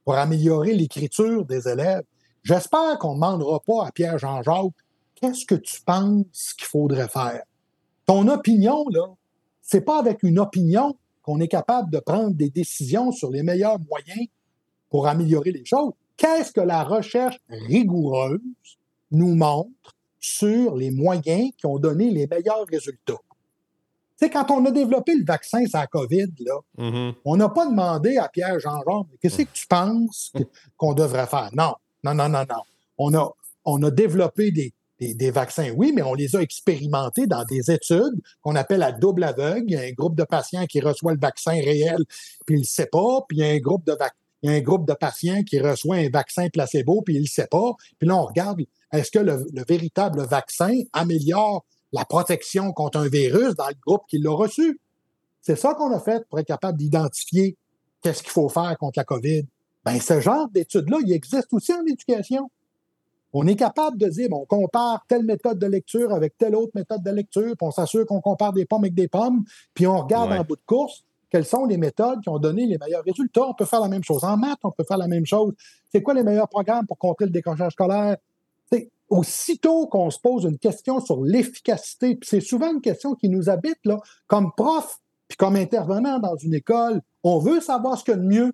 [0.04, 2.02] pour améliorer l'écriture des élèves?
[2.42, 4.74] J'espère qu'on ne demandera pas à Pierre-Jean-Jacques
[5.22, 7.42] qu'est-ce que tu penses qu'il faudrait faire?
[8.06, 9.06] Ton opinion, là,
[9.62, 13.78] c'est pas avec une opinion qu'on est capable de prendre des décisions sur les meilleurs
[13.78, 14.26] moyens
[14.92, 15.92] pour améliorer les choses.
[16.18, 18.40] Qu'est-ce que la recherche rigoureuse
[19.10, 23.18] nous montre sur les moyens qui ont donné les meilleurs résultats?
[24.16, 27.14] C'est quand on a développé le vaccin sur la COVID, là, mm-hmm.
[27.24, 30.32] on n'a pas demandé à Pierre-Jean-Jean, qu'est-ce que tu penses
[30.76, 31.48] qu'on devrait faire?
[31.54, 31.74] Non,
[32.04, 32.62] non, non, non, non.
[32.98, 33.32] On a,
[33.64, 38.20] on a développé des, des, vaccins, oui, mais on les a expérimentés dans des études
[38.42, 39.64] qu'on appelle à double aveugle.
[39.68, 42.04] Il y a un groupe de patients qui reçoit le vaccin réel,
[42.46, 43.92] puis il ne le sait pas, puis il y a un groupe de
[44.44, 47.72] un groupe de patients qui reçoit un vaccin placebo, puis il ne le sait pas.
[47.98, 48.60] Puis là, on regarde,
[48.92, 54.18] est-ce que le, véritable vaccin améliore la protection contre un virus dans le groupe qui
[54.18, 54.80] l'a reçu?
[55.40, 57.56] C'est ça qu'on a fait pour être capable d'identifier
[58.02, 59.44] qu'est-ce qu'il faut faire contre la COVID.
[59.84, 62.50] Bien, ce genre d'études-là, il existe aussi en éducation.
[63.32, 66.72] On est capable de dire, bon, on compare telle méthode de lecture avec telle autre
[66.74, 69.98] méthode de lecture, puis on s'assure qu'on compare des pommes avec des pommes, puis on
[69.98, 73.48] regarde en bout de course quelles sont les méthodes qui ont donné les meilleurs résultats.
[73.48, 75.54] On peut faire la même chose en maths, on peut faire la même chose.
[75.90, 78.16] C'est quoi les meilleurs programmes pour contrer le décrochage scolaire?
[79.08, 83.50] aussitôt qu'on se pose une question sur l'efficacité, puis c'est souvent une question qui nous
[83.50, 88.14] habite, là, comme prof, puis comme intervenant dans une école, on veut savoir ce qu'il
[88.14, 88.52] y a de mieux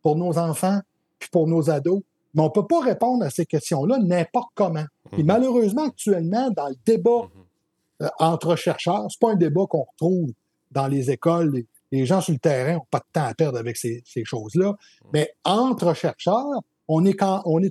[0.00, 0.80] pour nos enfants,
[1.18, 2.00] puis pour nos ados,
[2.32, 4.86] mais on ne peut pas répondre à ces questions-là n'importe comment.
[5.12, 5.26] Et mhm.
[5.26, 8.06] malheureusement, actuellement, dans le débat mhm.
[8.06, 10.30] euh, entre chercheurs, ce n'est pas un débat qu'on retrouve
[10.70, 11.64] dans les écoles.
[11.94, 14.74] Les, gens sur le terrain n'ont pas de temps à perdre avec ces, choses-là.
[15.12, 17.22] Mais entre chercheurs, on est,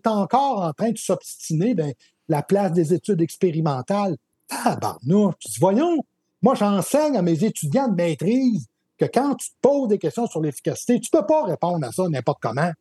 [0.07, 1.93] encore en train de s'obstiner ben,
[2.27, 4.17] la place des études expérimentales.
[4.47, 6.03] Tabarnouche, tu voyons,
[6.41, 8.67] moi j'enseigne à mes étudiants de maîtrise
[8.97, 11.91] que quand tu te poses des questions sur l'efficacité, tu ne peux pas répondre à
[11.91, 12.71] ça n'importe comment.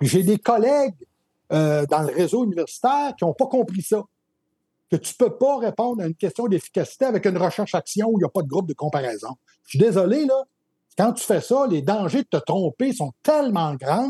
[0.00, 0.94] J'ai des collègues
[1.52, 4.02] euh, dans le réseau universitaire qui n'ont pas compris ça.
[4.90, 8.22] Que tu ne peux pas répondre à une question d'efficacité avec une recherche-action où il
[8.22, 9.30] n'y a pas de groupe de comparaison.
[9.64, 10.44] Je suis désolé, là.
[10.96, 14.08] Quand tu fais ça, les dangers de te tromper sont tellement grands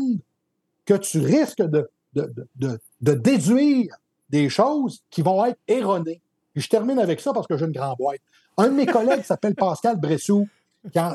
[0.85, 3.95] que tu risques de, de, déduire
[4.29, 6.21] des choses qui vont être erronées.
[6.55, 8.21] Et je termine avec ça parce que j'ai une grande boîte.
[8.57, 10.47] Un de mes collègues s'appelle Pascal Bressou,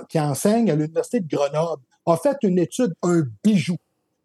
[0.08, 3.76] qui, enseigne à l'Université de Grenoble, a fait une étude, un bijou,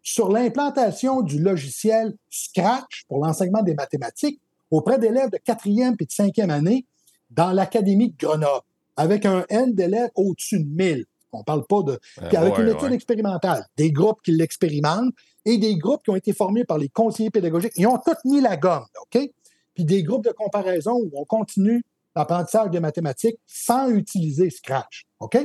[0.02, 4.40] sur l'implantation du logiciel Scratch pour l'enseignement des mathématiques
[4.70, 6.84] auprès d'élèves de quatrième et de cinquième année
[7.30, 8.64] dans l'Académie de Grenoble,
[8.96, 11.04] avec un N d'élèves au-dessus de 1000.
[11.32, 11.98] On ne parle pas de.
[12.28, 15.12] Puis avec une étude expérimentale, des groupes qui l'expérimentent
[15.44, 17.72] et des groupes qui ont été formés par les conseillers pédagogiques.
[17.76, 19.30] Ils ont tous mis la gomme, OK?
[19.74, 25.38] Puis des groupes de comparaison où on continue l'apprentissage des mathématiques sans utiliser Scratch, OK?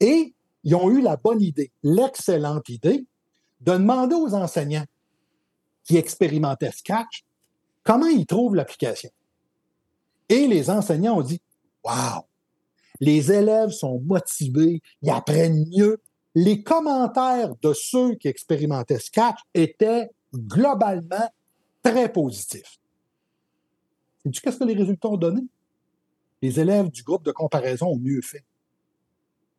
[0.00, 3.06] Et ils ont eu la bonne idée, l'excellente idée
[3.60, 4.84] de demander aux enseignants
[5.84, 7.24] qui expérimentaient Scratch
[7.82, 9.10] comment ils trouvent l'application.
[10.28, 11.40] Et les enseignants ont dit
[11.84, 12.26] Wow,
[13.02, 16.00] les élèves sont motivés, ils apprennent mieux.
[16.36, 21.28] Les commentaires de ceux qui expérimentaient Scratch étaient globalement
[21.82, 22.78] très positifs.
[24.24, 25.42] Et tu qu'est-ce que les résultats ont donné?
[26.42, 28.44] Les élèves du groupe de comparaison ont mieux fait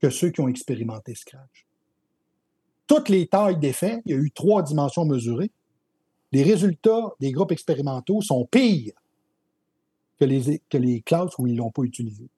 [0.02, 1.68] que ceux qui ont expérimenté Scratch.
[2.88, 5.52] Toutes les tailles des faits, il y a eu trois dimensions mesurées.
[6.32, 8.94] Les résultats des groupes expérimentaux sont pires
[10.18, 12.30] que les, que classes où ils ne l'ont pas utilisé.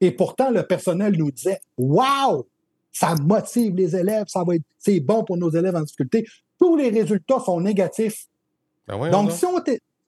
[0.00, 2.46] Et pourtant, le personnel nous disait Waouh,
[2.92, 6.26] ça motive les élèves, ça va être, c'est bon pour nos élèves en difficulté.
[6.58, 8.26] Tous les résultats sont négatifs.
[8.86, 9.58] Ben Donc, si on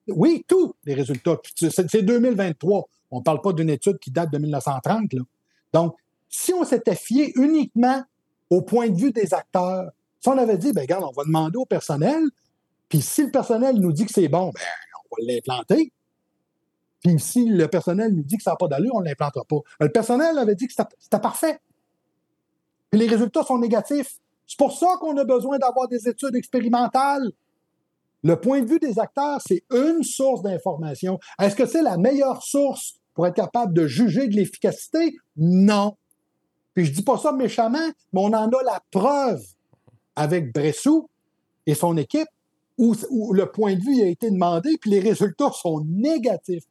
[0.09, 1.37] oui, tous les résultats.
[1.55, 2.87] C'est 2023.
[3.11, 5.11] On ne parle pas d'une étude qui date de 1930.
[5.73, 5.95] Donc,
[6.29, 8.03] si on s'était fié uniquement
[8.49, 11.57] au point de vue des acteurs, si on avait dit, ben regarde, on va demander
[11.57, 12.21] au personnel,
[12.89, 14.61] puis si le personnel nous dit que c'est bon, ben,
[15.11, 15.91] on va l'implanter.
[17.07, 19.59] Puis si le personnel nous dit que ça n'a pas d'allure, on ne l'implantera pas.
[19.79, 21.59] Le personnel avait dit que c'était parfait.
[22.91, 24.17] Puis les résultats sont négatifs.
[24.45, 27.31] C'est pour ça qu'on a besoin d'avoir des études expérimentales.
[28.23, 31.17] Le point de vue des acteurs, c'est une source d'information.
[31.39, 35.15] Est-ce que c'est la meilleure source pour être capable de juger de l'efficacité?
[35.37, 35.95] Non.
[36.73, 39.41] Puis je dis pas ça méchamment, mais on en a la preuve
[40.17, 41.09] avec Bressou
[41.65, 42.27] et son équipe
[42.77, 46.65] où, où le point de vue a été demandé, puis les résultats sont négatifs.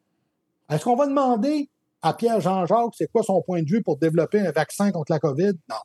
[0.68, 1.68] Est-ce qu'on va demander
[2.02, 5.18] à Pierre Jean-Jacques c'est quoi son point de vue pour développer un vaccin contre la
[5.18, 5.52] COVID?
[5.68, 5.76] Non.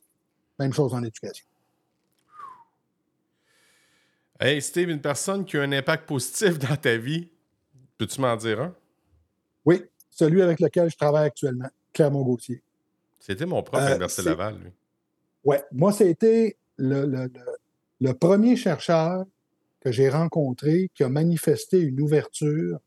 [0.58, 1.46] Même chose en éducation.
[4.40, 7.28] Hey Steve, une personne qui a un impact positif dans ta vie,
[7.96, 8.74] peux-tu m'en dire un?
[9.64, 12.60] Oui, celui avec lequel je travaille actuellement, Clermont Gauthier.
[13.20, 14.70] C'était mon prof à euh, l'Université Laval, lui.
[15.44, 17.30] Oui, moi, c'était le, le,
[18.00, 19.24] le, premier chercheur
[19.80, 22.80] que j'ai rencontré qui a manifesté une ouverture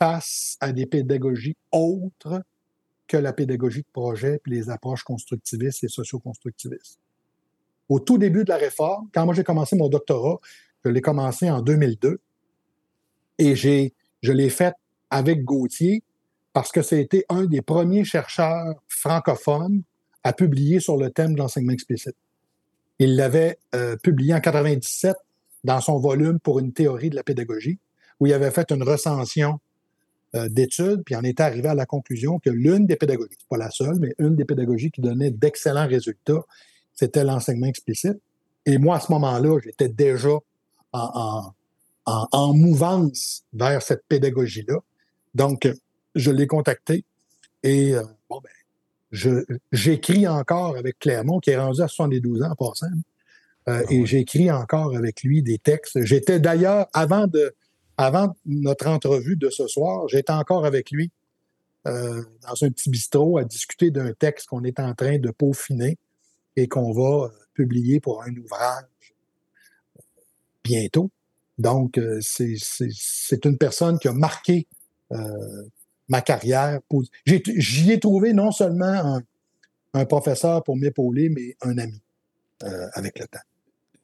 [0.00, 2.42] face à des pédagogies autres
[3.06, 6.98] que la pédagogie de projet puis les approches constructivistes et socio-constructivistes.
[7.88, 10.38] Au tout début de la réforme, quand moi j'ai commencé mon doctorat,
[10.84, 12.20] je l'ai commencé en 2002
[13.38, 14.74] et j'ai, je l'ai fait
[15.10, 16.02] avec Gauthier
[16.52, 19.82] parce que c'était un des premiers chercheurs francophones
[20.22, 22.16] à publier sur le thème de l'enseignement explicite.
[22.98, 25.16] Il l'avait euh, publié en 97
[25.64, 27.78] dans son volume pour une théorie de la pédagogie,
[28.18, 29.58] où il avait fait une recension
[30.34, 33.98] d'études, puis en était arrivé à la conclusion que l'une des pédagogies, pas la seule,
[33.98, 36.44] mais une des pédagogies qui donnait d'excellents résultats,
[36.94, 38.18] c'était l'enseignement explicite.
[38.66, 40.36] Et moi, à ce moment-là, j'étais déjà
[40.92, 41.52] en,
[42.04, 44.78] en, mouvance vers cette pédagogie-là.
[45.34, 45.68] Donc,
[46.14, 47.04] je l'ai contacté
[47.62, 52.54] et euh, bon, ben, j'écris encore avec Clermont, qui est rendu à 72 ans en
[52.54, 52.86] passant.
[53.68, 56.02] Euh, ah et j'écris encore avec lui des textes.
[56.02, 57.54] J'étais d'ailleurs, avant, de,
[58.00, 61.10] avant notre entrevue de ce soir, j'étais encore avec lui
[61.86, 65.98] euh, dans un petit bistrot à discuter d'un texte qu'on est en train de peaufiner
[66.56, 68.84] et qu'on va publier pour un ouvrage
[70.64, 71.10] bientôt.
[71.58, 74.66] Donc, euh, c'est une personne qui a marqué
[75.12, 75.66] euh,
[76.08, 76.80] ma carrière.
[77.26, 79.20] J'y ai, trouvé non seulement
[79.92, 82.00] un, professeur pour m'épauler, mais un ami
[82.62, 83.49] euh, avec le temps.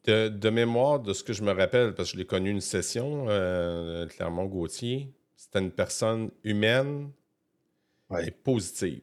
[0.06, 3.26] De, mémoire, de ce que je me rappelle, parce que je l'ai connu une session,
[4.08, 7.10] Clermont-Gauthier, c'était une personne humaine
[8.20, 9.02] et positive.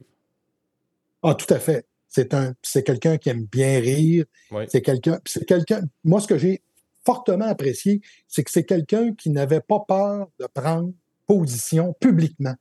[1.22, 1.86] Ah, tout à fait.
[2.08, 4.26] C'est un, c'est quelqu'un qui aime bien rire.
[4.68, 5.82] C'est quelqu'un, c'est quelqu'un.
[6.04, 6.62] Moi, ce que j'ai
[7.06, 10.92] fortement apprécié, c'est que c'est quelqu'un qui n'avait pas peur de prendre
[11.26, 12.56] position publiquement.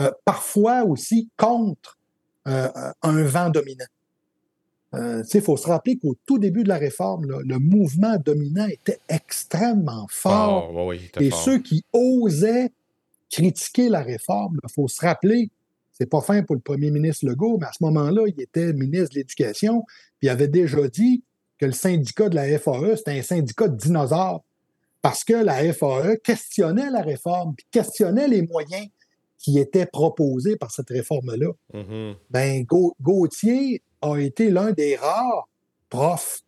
[0.00, 1.98] Euh, parfois aussi contre
[2.48, 2.68] euh,
[3.02, 3.86] un vent dominant.
[4.94, 8.98] Euh, il faut se rappeler qu'au tout début de la réforme, le mouvement dominant était
[9.08, 10.92] extrêmement fort.
[11.18, 12.70] et ceux qui osaient
[13.30, 15.50] critiquer la réforme, il faut se rappeler,
[15.92, 19.14] c'est pas fin pour le premier ministre Legault, mais à ce moment-là, il était ministre
[19.14, 19.84] de l'Éducation,
[20.18, 21.24] puis il avait déjà dit
[21.58, 24.44] que le syndicat de la FAE, c'était un syndicat de dinosaures,
[25.00, 28.86] parce que la FAE questionnait la réforme, puis questionnait les moyens
[29.42, 31.52] qui étaient proposés par cette réforme-là.
[31.74, 32.14] Mm-hmm.
[32.30, 32.64] Ben,
[33.00, 35.48] Gauthier a été l'un des rares
[35.90, 36.42] profs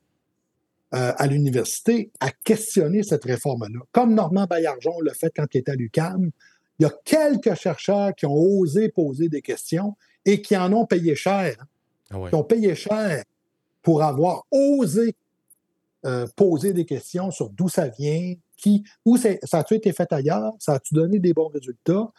[0.94, 3.80] euh, à l'université à questionner cette réforme-là.
[3.90, 6.30] Comme Normand Baillargeon l'a fait quand il était à l'UQAM,
[6.78, 10.86] il y a quelques chercheurs qui ont osé poser des questions et qui en ont
[10.86, 11.56] payé cher.
[12.10, 13.24] Ah qui ont payé cher
[13.82, 15.16] pour avoir osé
[16.06, 20.52] euh, poser des questions sur d'où ça vient, qui, où ça a-tu été fait ailleurs,
[20.58, 22.12] ça a-tu donné des bons résultats.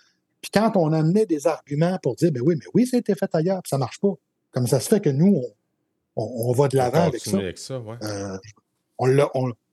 [0.45, 3.15] Puis quand on amenait des arguments pour dire, ben oui, mais oui, ça a été
[3.15, 4.13] fait ailleurs, puis ça marche pas.
[4.51, 5.43] Comme ça se fait que nous,
[6.15, 7.73] on, va de l'avant avec ça.
[8.03, 8.37] Euh,
[8.99, 9.07] on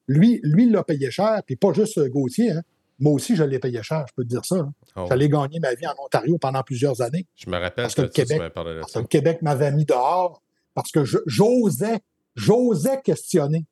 [0.08, 2.52] lui, lui, il l'a payé cher, puis pas juste Gauthier.
[2.52, 2.62] Hein.
[2.98, 4.60] Moi aussi, je l'ai payé cher, je peux te dire ça.
[4.60, 4.72] Hein.
[4.96, 5.04] Oh.
[5.10, 7.26] J'allais gagner ma vie en Ontario pendant plusieurs années.
[7.36, 10.40] Je me rappelle parce que, le Québec, parce que le Québec m'avait mis dehors,
[10.72, 12.00] parce que j'osais,
[12.34, 13.66] j'osais questionner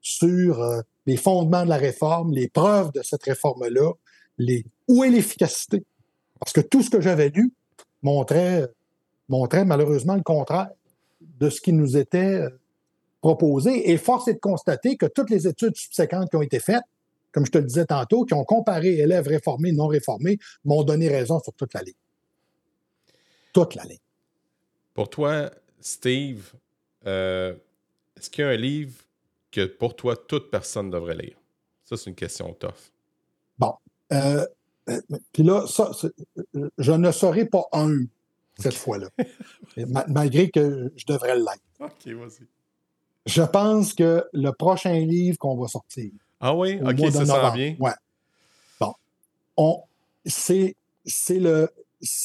[0.00, 3.92] sur euh, les fondements de la réforme, les preuves de cette réforme-là,
[4.38, 5.84] les, où est l'efficacité?
[6.40, 7.52] Parce que tout ce que j'avais lu
[8.02, 8.68] montrait,
[9.28, 10.70] montrait malheureusement le contraire
[11.20, 12.50] de ce qui nous était euh,
[13.20, 13.90] proposé.
[13.90, 16.84] Et force est de constater que toutes les études subséquentes qui ont été faites
[17.34, 21.08] comme je te le disais tantôt, qui ont comparé élèves réformés, non réformés, m'ont donné
[21.08, 21.94] raison sur toute la ligne.
[23.52, 23.98] Toute la ligne.
[24.94, 26.52] Pour toi, Steve,
[27.06, 27.54] euh,
[28.16, 28.94] est-ce qu'il y a un livre
[29.50, 31.36] que pour toi, toute personne devrait lire?
[31.84, 32.92] Ça, c'est une question tough.
[33.58, 33.74] Bon.
[34.12, 34.46] Euh, euh,
[35.32, 35.90] puis là, ça,
[36.78, 38.04] je ne serai pas un
[38.58, 39.08] cette fois-là,
[40.08, 41.44] malgré que je devrais le
[41.80, 42.46] OK, vas-y.
[43.26, 46.10] Je pense que le prochain livre qu'on va sortir,
[46.40, 46.78] ah oui?
[46.82, 47.76] OK, ça sent bien.
[47.78, 47.92] Ouais.
[49.56, 49.82] Bon.
[50.26, 50.76] c'est,
[51.30, 51.68] le,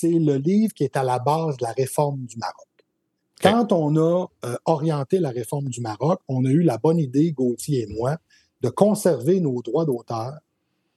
[0.03, 2.67] le livre qui est à la base de la réforme du Maroc.
[3.41, 7.31] Quand on a euh, orienté la réforme du Maroc, on a eu la bonne idée,
[7.31, 8.17] Gauthier et moi,
[8.61, 10.33] de conserver nos droits d'auteur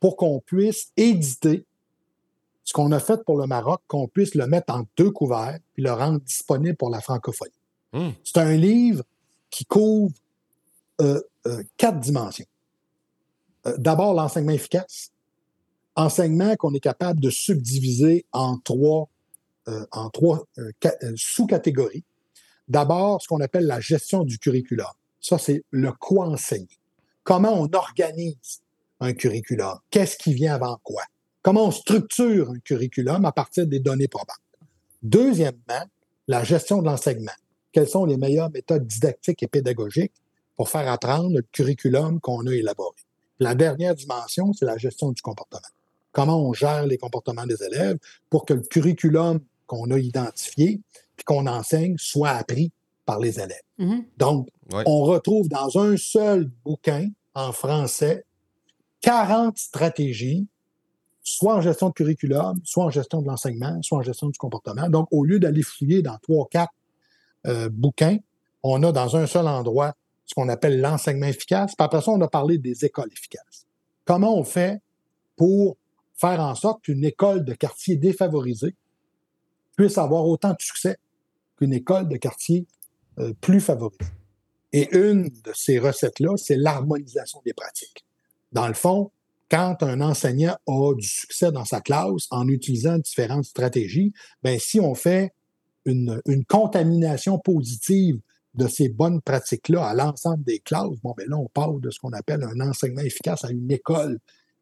[0.03, 1.65] pour qu'on puisse éditer
[2.65, 5.85] ce qu'on a fait pour le Maroc, qu'on puisse le mettre en deux couverts puis
[5.85, 7.53] le rendre disponible pour la francophonie.
[7.93, 8.11] Hmm.
[8.25, 9.05] C'est un livre
[9.49, 10.13] qui couvre
[11.01, 12.47] euh, euh, quatre dimensions.
[13.69, 15.13] Euh, d'abord l'enseignement efficace.
[15.95, 19.09] Enseignement qu'on est capable de subdiviser en trois,
[19.93, 20.47] en trois
[21.15, 22.03] sous-catégories.
[22.67, 24.87] D'abord, ce qu'on appelle la gestion du curriculum.
[25.21, 26.81] Ça, c'est le quoi enseigner.
[27.23, 28.62] Comment on organise
[29.03, 29.79] un curriculum?
[29.91, 31.03] Qu'est-ce qui vient avant quoi?
[31.43, 34.37] Comment on structure un curriculum à partir des données probantes?
[35.03, 35.85] Deuxièmement,
[36.29, 37.33] la gestion de l'enseignement.
[37.73, 40.13] Quelles sont les meilleures méthodes didactiques et pédagogiques
[40.57, 42.97] pour faire apprendre le curriculum qu'on a élaboré?
[43.41, 45.61] La dernière dimension, c'est la gestion du comportement.
[46.13, 47.99] Comment on gère les comportements des élèves
[48.31, 50.81] pour que le curriculum qu'on a identifié
[51.17, 52.71] puis qu'on enseigne soit appris
[53.05, 53.63] par les élèves.
[53.79, 54.05] Mm-hmm.
[54.19, 54.49] Donc,
[54.87, 58.25] on retrouve dans un seul bouquin en français
[59.03, 60.47] 40 stratégies,
[61.23, 64.89] soit en gestion de curriculum, soit en gestion de l'enseignement, soit en gestion du comportement.
[64.89, 66.73] Donc, au lieu d'aller fouiller dans trois, quatre
[67.47, 68.19] euh, bouquins,
[68.63, 71.75] on a dans un seul endroit ce qu'on appelle l'enseignement efficace.
[71.77, 73.67] Puis après ça, on a parlé des écoles efficaces.
[74.05, 74.81] Comment on fait
[75.37, 75.77] pour
[76.15, 78.77] faire en sorte qu'une école de quartier défavorisée
[79.77, 80.97] puisse avoir autant de succès
[81.57, 82.67] qu'une école de quartier
[83.19, 84.05] euh, plus favorisée?
[84.73, 88.07] Et une de ces recettes-là, c'est l'harmonisation des pratiques.
[88.53, 89.11] Dans le fond,
[89.51, 94.13] quand un enseignant a du succès dans sa classe en utilisant différentes stratégies,
[94.43, 95.33] ben si on fait
[95.85, 98.19] une, une contamination positive
[98.55, 101.99] de ces bonnes pratiques-là à l'ensemble des classes, bon, ben là, on parle de ce
[101.99, 104.19] qu'on appelle un enseignement efficace à une école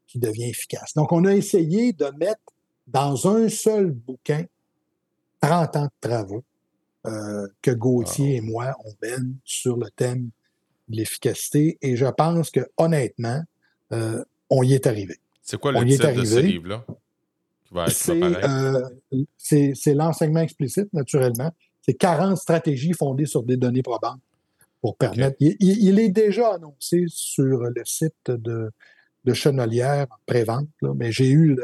[0.06, 0.94] qui devient efficace.
[0.94, 2.40] Donc, on a essayé de mettre
[2.86, 4.44] dans un seul bouquin
[5.40, 6.44] 30 ans de travaux
[7.06, 10.30] euh, que Gauthier et moi, on mène sur le thème
[10.88, 11.78] de l'efficacité.
[11.80, 13.42] Et je pense que, honnêtement,
[13.92, 15.16] euh, on y est arrivé.
[15.42, 16.84] C'est quoi le titre de ce livre-là?
[17.72, 18.88] Euh,
[19.36, 21.52] c'est l'enseignement explicite, naturellement.
[21.82, 24.20] C'est 40 stratégies fondées sur des données probantes
[24.80, 25.36] pour permettre.
[25.40, 28.70] Il, est déjà annoncé sur le site de,
[29.24, 31.58] de Chenelière Prévente, mais j'ai eu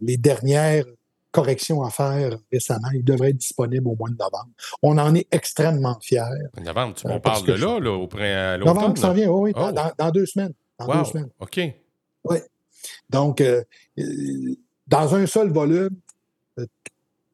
[0.00, 0.84] les dernières
[1.32, 2.88] corrections à faire récemment.
[2.94, 4.50] Il devrait être disponible au mois de novembre.
[4.82, 6.22] On en est extrêmement fiers.
[6.62, 8.64] Novembre, tu, on euh, parle de là, là, au printemps.
[8.64, 10.10] Novembre ça vient, oui, oui dans, oh.
[10.12, 10.52] deux semaines.
[10.86, 11.30] Deux semaines.
[11.40, 11.60] OK.
[12.24, 12.38] Oui.
[13.10, 13.62] Donc, euh,
[14.86, 15.96] dans un seul volume,
[16.58, 16.66] euh,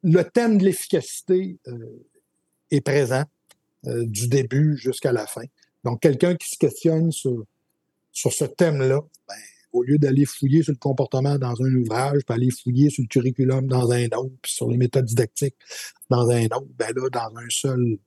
[0.03, 1.57] le thème de l'efficacité
[2.71, 3.23] est présent
[3.83, 5.43] du début jusqu'à la fin.
[5.83, 7.43] Donc, quelqu'un qui se questionne sur,
[8.11, 9.35] sur ce thème-là, ben,
[9.71, 13.07] au lieu d'aller fouiller sur le comportement dans un ouvrage, puis aller fouiller sur le
[13.07, 15.55] curriculum dans un autre, puis sur les méthodes didactiques
[16.09, 17.97] dans un autre, ben là, dans un seul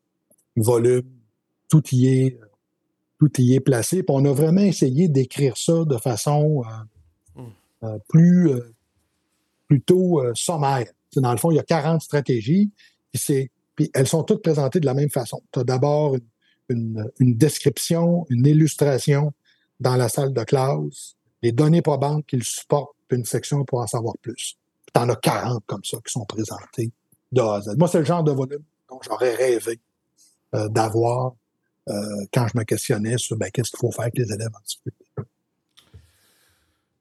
[0.57, 1.09] volume,
[1.69, 2.39] tout y est,
[3.29, 4.03] tout y est placé.
[4.03, 6.63] Puis on a vraiment essayé d'écrire ça de façon
[7.37, 7.51] euh, hmm.
[7.85, 8.75] euh, plus euh,
[9.69, 10.87] plutôt sommaire.
[11.17, 12.71] dans le fond, il y a 40 stratégies,
[13.11, 15.43] puis, puis elles sont toutes présentées de la même façon.
[15.51, 16.15] Tu as d'abord
[16.69, 19.33] une, une description, une illustration
[19.81, 23.87] dans la salle de classe, les données probantes qu'ils supportent, puis une section pour en
[23.87, 24.59] savoir plus.
[24.93, 26.93] Tu en as 40 comme ça qui sont présentés
[27.31, 27.77] de A à Z.
[27.79, 29.81] Moi, c'est le genre de volume dont j'aurais rêvé
[30.53, 31.33] d'avoir
[31.87, 35.05] quand je me questionnais sur ben, qu'est-ce qu'il faut faire avec les élèves en difficulté?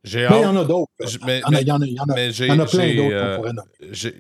[0.04, 0.92] mais il y en a d'autres.
[1.00, 4.14] Il y en a, y en a, y en a plein d'autres qu'on pourrait nommer.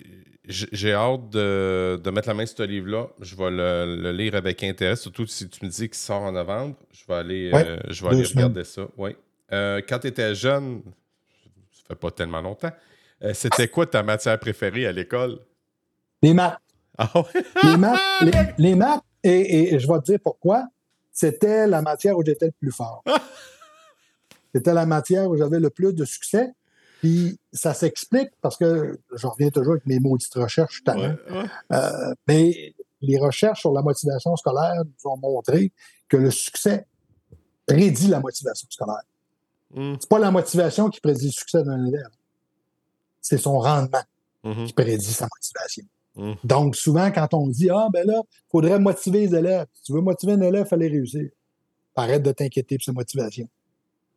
[0.51, 3.07] J'ai hâte de, mettre la main sur ce livre-là.
[3.21, 6.75] Je vais le, lire avec intérêt, surtout si tu me dis qu'il sort en novembre.
[6.91, 8.88] Je vais aller, euh, je vais aller regarder ça.
[8.97, 9.15] Ouais.
[9.51, 10.81] Euh, quand tu étais jeune,
[11.71, 12.71] ça fait pas tellement longtemps,
[13.23, 15.39] euh, c'était quoi ta matière préférée à l'école?
[16.21, 16.57] Les maths.
[16.97, 17.11] Ah
[17.63, 17.99] les maths,
[18.57, 20.68] les, maths et, je vais te dire pourquoi.
[21.11, 23.03] C'était la matière où j'étais le plus fort.
[24.56, 26.53] C'était la matière où j'avais le plus de succès.
[26.99, 33.18] Puis ça s'explique parce que je reviens toujours avec mes maudites recherches euh, mais les
[33.18, 35.72] recherches sur la motivation scolaire nous ont montré
[36.07, 36.85] que le succès
[37.65, 39.02] prédit la motivation scolaire.
[39.73, 39.95] Mm.
[39.99, 42.11] C'est pas la motivation qui prédit le succès d'un élève.
[43.19, 44.03] C'est son rendement
[44.43, 44.68] mm-hmm.
[44.68, 45.85] qui prédit sa motivation.
[46.15, 46.33] Mm.
[46.43, 49.67] Donc, souvent, quand on dit Ah, ben là, il faudrait motiver les élèves.
[49.73, 51.29] Si tu veux motiver un élève, il fallait réussir.
[51.95, 53.47] Arrête de t'inquiéter pour sa motivation.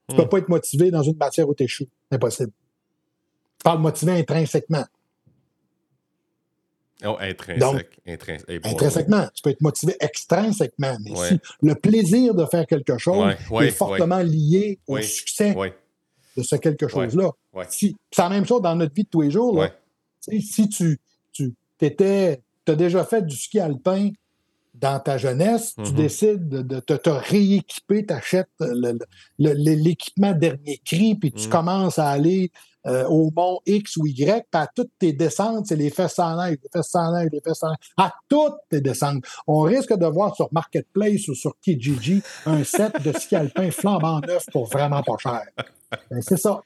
[0.08, 0.28] Tu ne peux mm.
[0.28, 1.88] pas être motivé dans une matière où tu échoues.
[2.10, 2.52] Impossible.
[3.58, 4.84] Tu parles motiver intrinsèquement.
[7.04, 8.00] Oh, intrinsèque.
[8.06, 9.28] intrinsèquement.
[9.34, 14.20] Tu peux être motivé extrinsèquement, mais si le plaisir de faire quelque chose est fortement
[14.20, 15.54] lié au succès
[16.36, 17.30] de ce quelque chose-là.
[17.68, 19.64] Si, c'est la même chose dans notre vie de tous les jours.
[20.20, 20.98] Si tu,
[21.90, 24.10] tu as déjà fait du ski alpin
[24.74, 25.94] dans ta jeunesse, tu mm-hmm.
[25.94, 28.48] décides de, te, rééquiper, tu achètes
[29.38, 31.50] l'équipement dernier cri, puis tu mm.
[31.50, 32.50] commences à aller
[32.86, 36.36] euh, au mont X ou Y, puis à toutes tes descentes, c'est les fesses en
[36.36, 39.24] neige, les fesses en neige, les fesses en neige, à toutes tes descentes.
[39.46, 44.20] On risque de voir sur Marketplace ou sur Kijiji un set de ski alpin flambant
[44.20, 45.42] neuf pour vraiment pas cher.
[46.10, 46.60] Ben, c'est ça.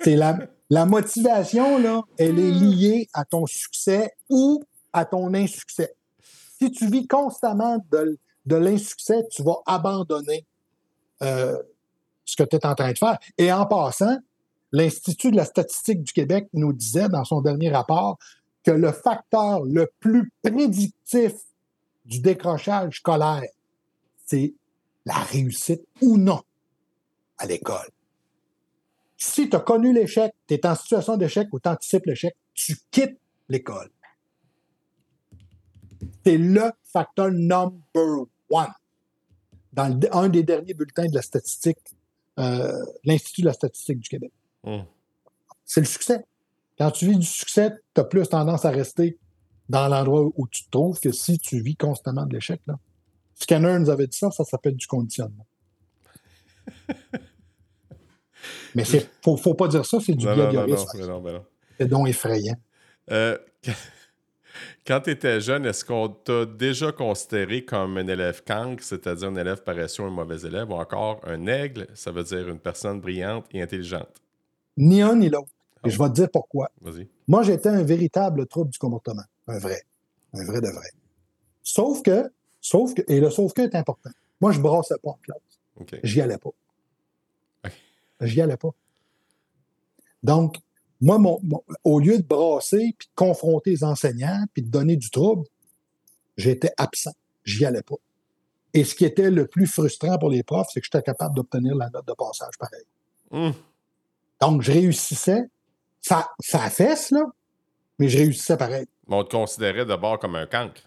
[0.00, 0.38] C'est la,
[0.72, 5.94] la motivation, là, elle est liée à ton succès ou à ton insuccès.
[6.58, 10.46] Si tu vis constamment de, de l'insuccès, tu vas abandonner
[11.22, 11.58] euh,
[12.24, 13.18] ce que tu es en train de faire.
[13.36, 14.16] Et en passant,
[14.72, 18.16] l'Institut de la statistique du Québec nous disait dans son dernier rapport
[18.64, 21.34] que le facteur le plus prédictif
[22.06, 23.44] du décrochage scolaire,
[24.24, 24.54] c'est
[25.04, 26.40] la réussite ou non
[27.36, 27.90] à l'école.
[29.24, 32.76] Si tu as connu l'échec, tu es en situation d'échec ou tu anticipes l'échec, tu
[32.90, 33.88] quittes l'école.
[36.24, 38.66] C'est le facteur number one.
[39.72, 41.78] Dans un des derniers bulletins de la statistique,
[42.40, 44.32] euh, l'Institut de la statistique du Québec.
[44.64, 44.82] Hmm.
[45.64, 46.24] C'est le succès.
[46.76, 49.18] Quand tu vis du succès, tu as plus tendance à rester
[49.68, 52.60] dans l'endroit où tu te trouves que si tu vis constamment de l'échec.
[53.36, 55.46] Scanner nous avait dit ça, ça s'appelle du conditionnement.
[58.74, 60.86] Mais il ne faut, pas dire ça, c'est du behaviorisme.
[61.78, 62.56] C'est donc effrayant.
[63.10, 63.36] Euh,
[64.86, 69.36] quand tu étais jeune, est-ce qu'on t'a déjà considéré comme un élève cancre, c'est-à-dire un
[69.36, 73.46] élève paresseux, un mauvais élève, ou encore un aigle, ça veut dire une personne brillante
[73.52, 74.22] et intelligente?
[74.76, 75.50] Ni un ni l'autre.
[75.84, 76.70] Et je vais te dire pourquoi.
[77.26, 79.24] Moi, j'étais un véritable trouble du comportement.
[79.48, 79.82] Un vrai.
[80.32, 80.88] Un vrai de vrai.
[81.62, 84.10] Sauf que, sauf que, et le sauf que est important.
[84.40, 85.98] Moi, je ne brassais pas en classe.
[86.02, 86.50] J'y allais pas.
[88.22, 88.70] J'y allais pas.
[90.22, 90.56] Donc,
[91.00, 91.18] moi,
[91.84, 95.46] au lieu de brasser, puis de confronter les enseignants, puis de donner du trouble,
[96.36, 97.14] j'étais absent.
[97.44, 97.96] J'y allais pas.
[98.74, 101.74] Et ce qui était le plus frustrant pour les profs, c'est que j'étais capable d'obtenir
[101.74, 102.84] la note de passage pareil.
[103.32, 103.52] Hum.
[104.40, 105.42] Donc, je réussissais.
[106.00, 107.24] Ça, ça fesse, là,
[107.98, 108.86] mais je réussissais pareil.
[109.08, 110.82] Mais on te considérait d'abord comme un cancre.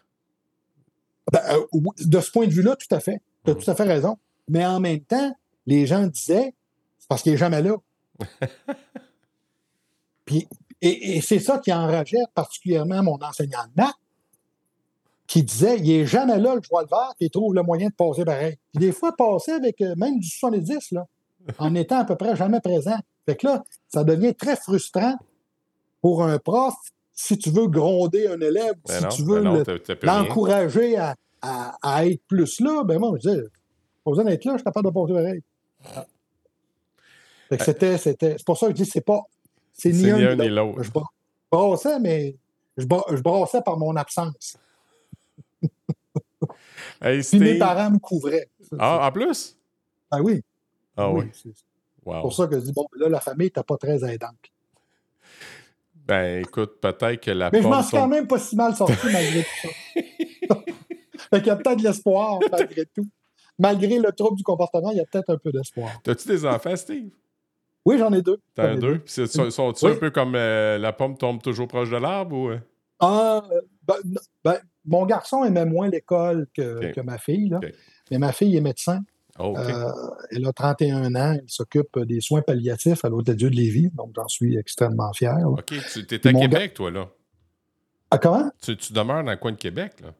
[1.31, 3.21] Ben, euh, de ce point de vue-là, tout à fait.
[3.43, 3.61] Tu as hum.
[3.61, 4.17] tout à fait raison.
[4.47, 5.35] Mais en même temps,
[5.65, 6.53] les gens disaient,
[7.05, 7.75] c'est parce qu'il n'est jamais là.
[10.25, 10.47] Puis,
[10.81, 13.93] et, c'est ça qui enrageait particulièrement mon enseignant de maths,
[15.27, 17.89] qui disait il n'est jamais là, le joueur de vert, et il trouve le moyen
[17.89, 18.57] de passer pareil.
[18.73, 21.05] Puis des fois, passer avec euh, même du 70, là,
[21.59, 22.97] en étant à peu près jamais présent.
[23.27, 25.15] Fait que là, ça devient très frustrant
[26.01, 26.73] pour un prof
[27.13, 29.63] si tu veux gronder un élève, ben si tu veux ben
[30.01, 31.15] l'encourager à,
[32.07, 33.41] être plus là, ben moi, je dis,
[34.03, 36.07] pas besoin d'être là, je suis capable de passer pareil.
[37.51, 39.21] Euh, c'était, c'était, c'est pour ça que je dis, c'est pas.
[39.73, 40.83] C'est ni un ni l'autre.
[40.83, 40.89] Je
[41.51, 42.35] brassais, mais
[42.77, 44.57] je, brassais par mon absence.
[47.01, 48.49] Puis mes parents me couvraient.
[48.79, 49.57] Ah, en plus?
[50.09, 50.41] Ah oui.
[50.97, 51.25] Ah oui.
[51.33, 51.51] C'est
[52.03, 54.35] pour ça que je dis, bon, là, la famille n'était pas très aidante.
[56.07, 59.07] Ben, écoute, peut-être que la Mais je m'en suis quand même pas si mal sorti
[59.11, 59.69] malgré tout ça.
[61.29, 63.07] fait qu'il y a peut-être de l'espoir malgré tout.
[63.57, 65.89] Malgré le trouble du comportement, il y a peut-être un peu d'espoir.
[66.05, 67.09] As-tu des enfants, Steve?
[67.85, 68.37] Oui, j'en ai deux.
[68.55, 68.99] T'en as deux?
[68.99, 72.49] Puis sont-ils un peu comme euh, la pomme tombe toujours proche de l'arbre ou?
[72.49, 72.59] Euh?
[72.99, 73.43] Ah,
[73.87, 73.95] ben,
[74.43, 77.49] ben, mon garçon aimait moins l'école que, ma fille.
[77.49, 77.59] Là.
[78.11, 79.01] Mais ma fille est médecin.
[79.37, 79.91] Oh, euh,
[80.31, 84.29] elle a 31 ans, elle s'occupe des soins palliatifs à l'Hôtel-Dieu de Lévis, donc j'en
[84.29, 85.35] suis extrêmement fier.
[85.45, 87.01] OK, tu es à Québec, toi, là?
[87.01, 87.07] À
[88.11, 88.49] ah, comment?
[88.61, 90.13] Tu, demeures dans le coin de Québec, là?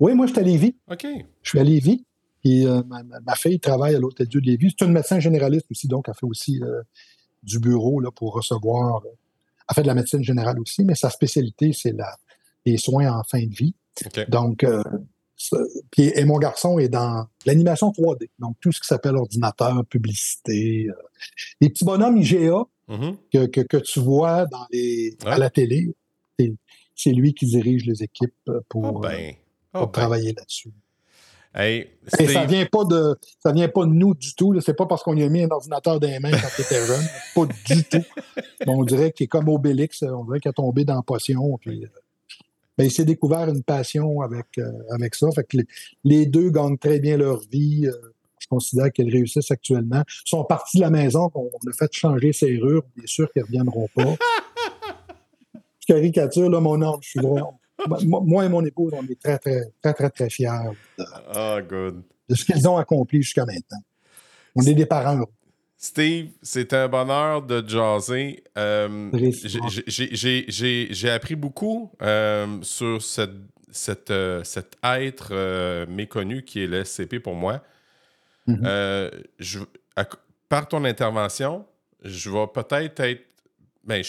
[0.00, 0.76] Oui, moi, je suis à Lévis.
[0.90, 1.06] OK.
[1.42, 2.04] Je suis à Lévis.
[2.46, 2.82] Puis euh,
[3.24, 4.74] ma, fille travaille à l'Hôtel-Dieu de Lévis.
[4.78, 6.82] C'est une médecin généraliste aussi, donc elle fait aussi euh,
[7.42, 9.02] du bureau là, pour recevoir.
[9.68, 11.94] Elle fait de la médecine générale aussi, mais sa spécialité, c'est
[12.64, 13.74] les soins en fin de vie.
[14.28, 14.64] Donc,
[15.98, 20.94] et mon garçon est dans l'animation 3D, donc tout ce qui s'appelle ordinateur, publicité, euh,
[21.60, 23.50] les petits bonhommes IGA mm-hmm.
[23.50, 25.94] que, tu vois dans les, à la télé.
[26.94, 29.10] C'est lui qui dirige les équipes euh, pour, oh ben.
[29.10, 29.32] euh,
[29.74, 29.88] oh ben.
[29.88, 30.72] travailler là-dessus.
[31.58, 34.58] Et ça vient pas de ça vient pas de nous du tout.
[34.60, 36.84] C'est pas parce qu'on lui a mis un ordinateur dans les mains quand il était
[36.84, 37.04] jeune.
[37.34, 38.04] pas du tout.
[38.66, 40.02] on dirait qu'il est comme Obélix.
[40.02, 41.58] On dirait qu'il a tombé dans la potion.
[41.58, 41.86] Puis,
[42.76, 45.30] ben, il s'est découvert une passion avec, euh, avec ça.
[45.30, 45.56] Fait que
[46.04, 47.86] les, deux gagnent très bien leur vie.
[47.86, 50.02] Euh, je considère qu'ils réussissent actuellement.
[50.06, 52.82] Ils sont partis de la maison, on, a fait changer serrure.
[52.94, 54.14] Bien sûr qu'ils ne reviendront pas.
[55.86, 57.58] caricature, là, mon âme, je suis vraiment.
[57.86, 60.48] Moi et mon épouse, on est très, très, très, très, très fiers
[60.98, 61.04] de,
[61.34, 61.92] oh,
[62.28, 63.82] de ce qu'ils ont accompli jusqu'à maintenant.
[64.54, 65.32] On est des parents heureux.
[65.78, 68.42] Steve, c'est un bonheur de jaser.
[68.56, 69.10] Euh,
[69.86, 77.34] j'ai appris beaucoup euh, sur cette, euh, cet être méconnu qui est le SCP pour
[77.34, 77.62] moi.
[78.48, 79.10] Mm-hmm.
[79.38, 79.58] je,
[80.48, 81.66] par ton intervention,
[82.02, 83.22] je vais peut-être être.
[83.86, 84.02] Ben,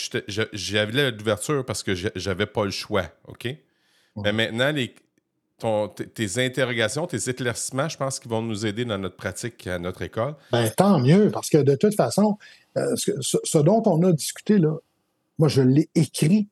[0.54, 3.48] j'avais l'ouverture parce que j'avais pas le choix, OK?
[4.16, 4.96] Mais maintenant, les,
[6.14, 10.02] tes interrogations, tes éclaircissements, je pense qu'ils vont nous aider dans notre pratique à notre
[10.04, 10.36] école.
[10.52, 12.38] Ben, tant mieux, parce que de toute façon,
[12.78, 14.78] euh, ce, dont on a discuté, là,
[15.40, 16.48] moi, je l'ai écrit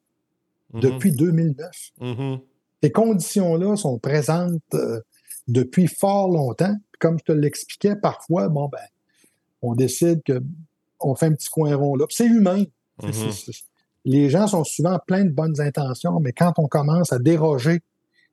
[0.73, 0.80] mm-hmm.
[0.80, 1.91] depuis 2009.
[2.02, 2.39] Mm-hmm.
[2.84, 5.02] Ces conditions-là sont présentes euh,
[5.47, 6.76] depuis fort longtemps.
[6.99, 8.80] Comme je te l'expliquais, parfois, bon, ben,
[9.61, 10.22] on décide
[10.97, 12.06] qu'on fait un petit coin rond là.
[12.10, 12.64] C'est humain.
[13.02, 13.64] Mm-hmm.
[14.06, 17.82] les gens sont souvent pleins de bonnes intentions, mais quand on commence à déroger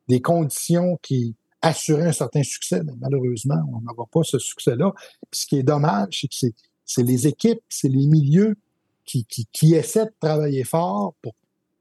[0.09, 2.83] des conditions qui assuraient un certain succès.
[2.85, 4.93] Mais malheureusement, on n'aura pas ce succès-là.
[5.31, 8.57] ce qui est dommage, c'est que c'est les équipes, c'est les milieux
[9.05, 11.35] qui, qui, essaient de travailler fort pour,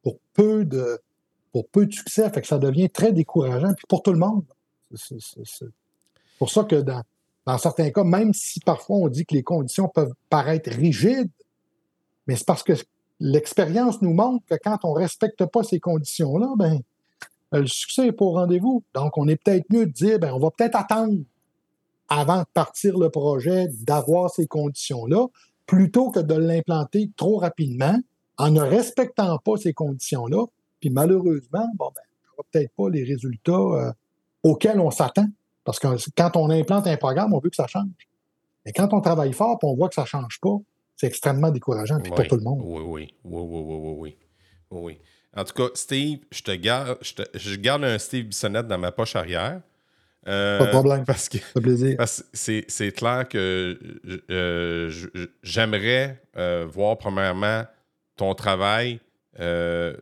[0.03, 0.99] pour, peu de,
[1.51, 2.29] pour peu de succès.
[2.29, 4.45] Fait que ça devient très décourageant, puis pour tout le monde.
[4.95, 5.17] C'est
[6.37, 7.01] pour ça que dans,
[7.45, 11.29] dans certains cas, même si parfois on dit que les conditions peuvent paraître rigides,
[12.27, 12.73] mais c'est parce que
[13.19, 16.81] l'expérience nous montre que quand on ne respecte pas ces conditions-là, ben,
[17.51, 18.83] le succès est pas au rendez-vous.
[18.93, 21.17] Donc, on est peut-être mieux de dire, ben, on va peut-être attendre
[22.09, 25.27] avant de partir le projet, d'avoir ces conditions-là,
[25.65, 27.97] plutôt que de l'implanter trop rapidement
[28.37, 30.45] en ne respectant pas ces conditions-là.
[30.79, 32.01] Puis malheureusement, bon, ben,
[32.37, 33.91] on peut-être pas les résultats euh,
[34.43, 35.27] auxquels on s'attend.
[35.63, 35.87] Parce que
[36.17, 37.85] quand on implante un programme, on veut que ça change.
[38.65, 40.57] Mais quand on travaille fort et on voit que ça ne change pas,
[41.01, 42.61] c'est extrêmement décourageant, puis pour tout le monde.
[42.63, 44.15] Oui, oui, oui, oui, oui,
[44.69, 44.99] oui, oui.
[45.35, 49.15] En tout cas, Steve, je te garde, je, garde un Steve Bissonnette dans ma poche
[49.15, 49.61] arrière.
[50.27, 51.03] Euh, Pas de problème.
[51.03, 51.39] Parce que
[52.67, 53.79] c'est clair que
[54.29, 54.91] euh,
[55.41, 57.65] j'aimerais euh, voir premièrement
[58.15, 58.99] ton travail,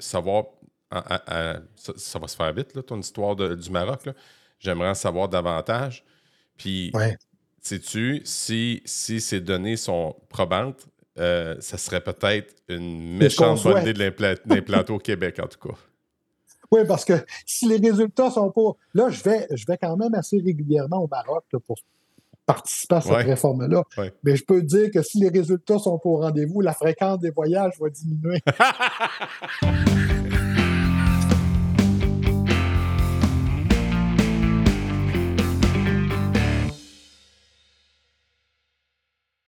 [0.01, 0.47] savoir.
[0.91, 4.01] ça, va se faire vite, là, ton histoire du Maroc.
[4.59, 6.03] J'aimerais en savoir davantage.
[6.57, 6.91] Puis
[7.61, 10.87] sais-tu, si, si ces données sont probantes,
[11.17, 13.99] euh, ça serait peut-être une méchante bonne idée de
[14.45, 15.75] l'implanter au Québec, en tout cas.
[16.71, 17.13] Oui, parce que
[17.45, 18.71] si les résultats sont pas.
[18.93, 21.77] Là, je vais, je vais quand même assez régulièrement au Maroc pour
[22.45, 23.83] participer à cette réforme-là.
[24.23, 27.31] Mais je peux dire que si les résultats sont pas au rendez-vous, la fréquence des
[27.31, 28.41] voyages va diminuer.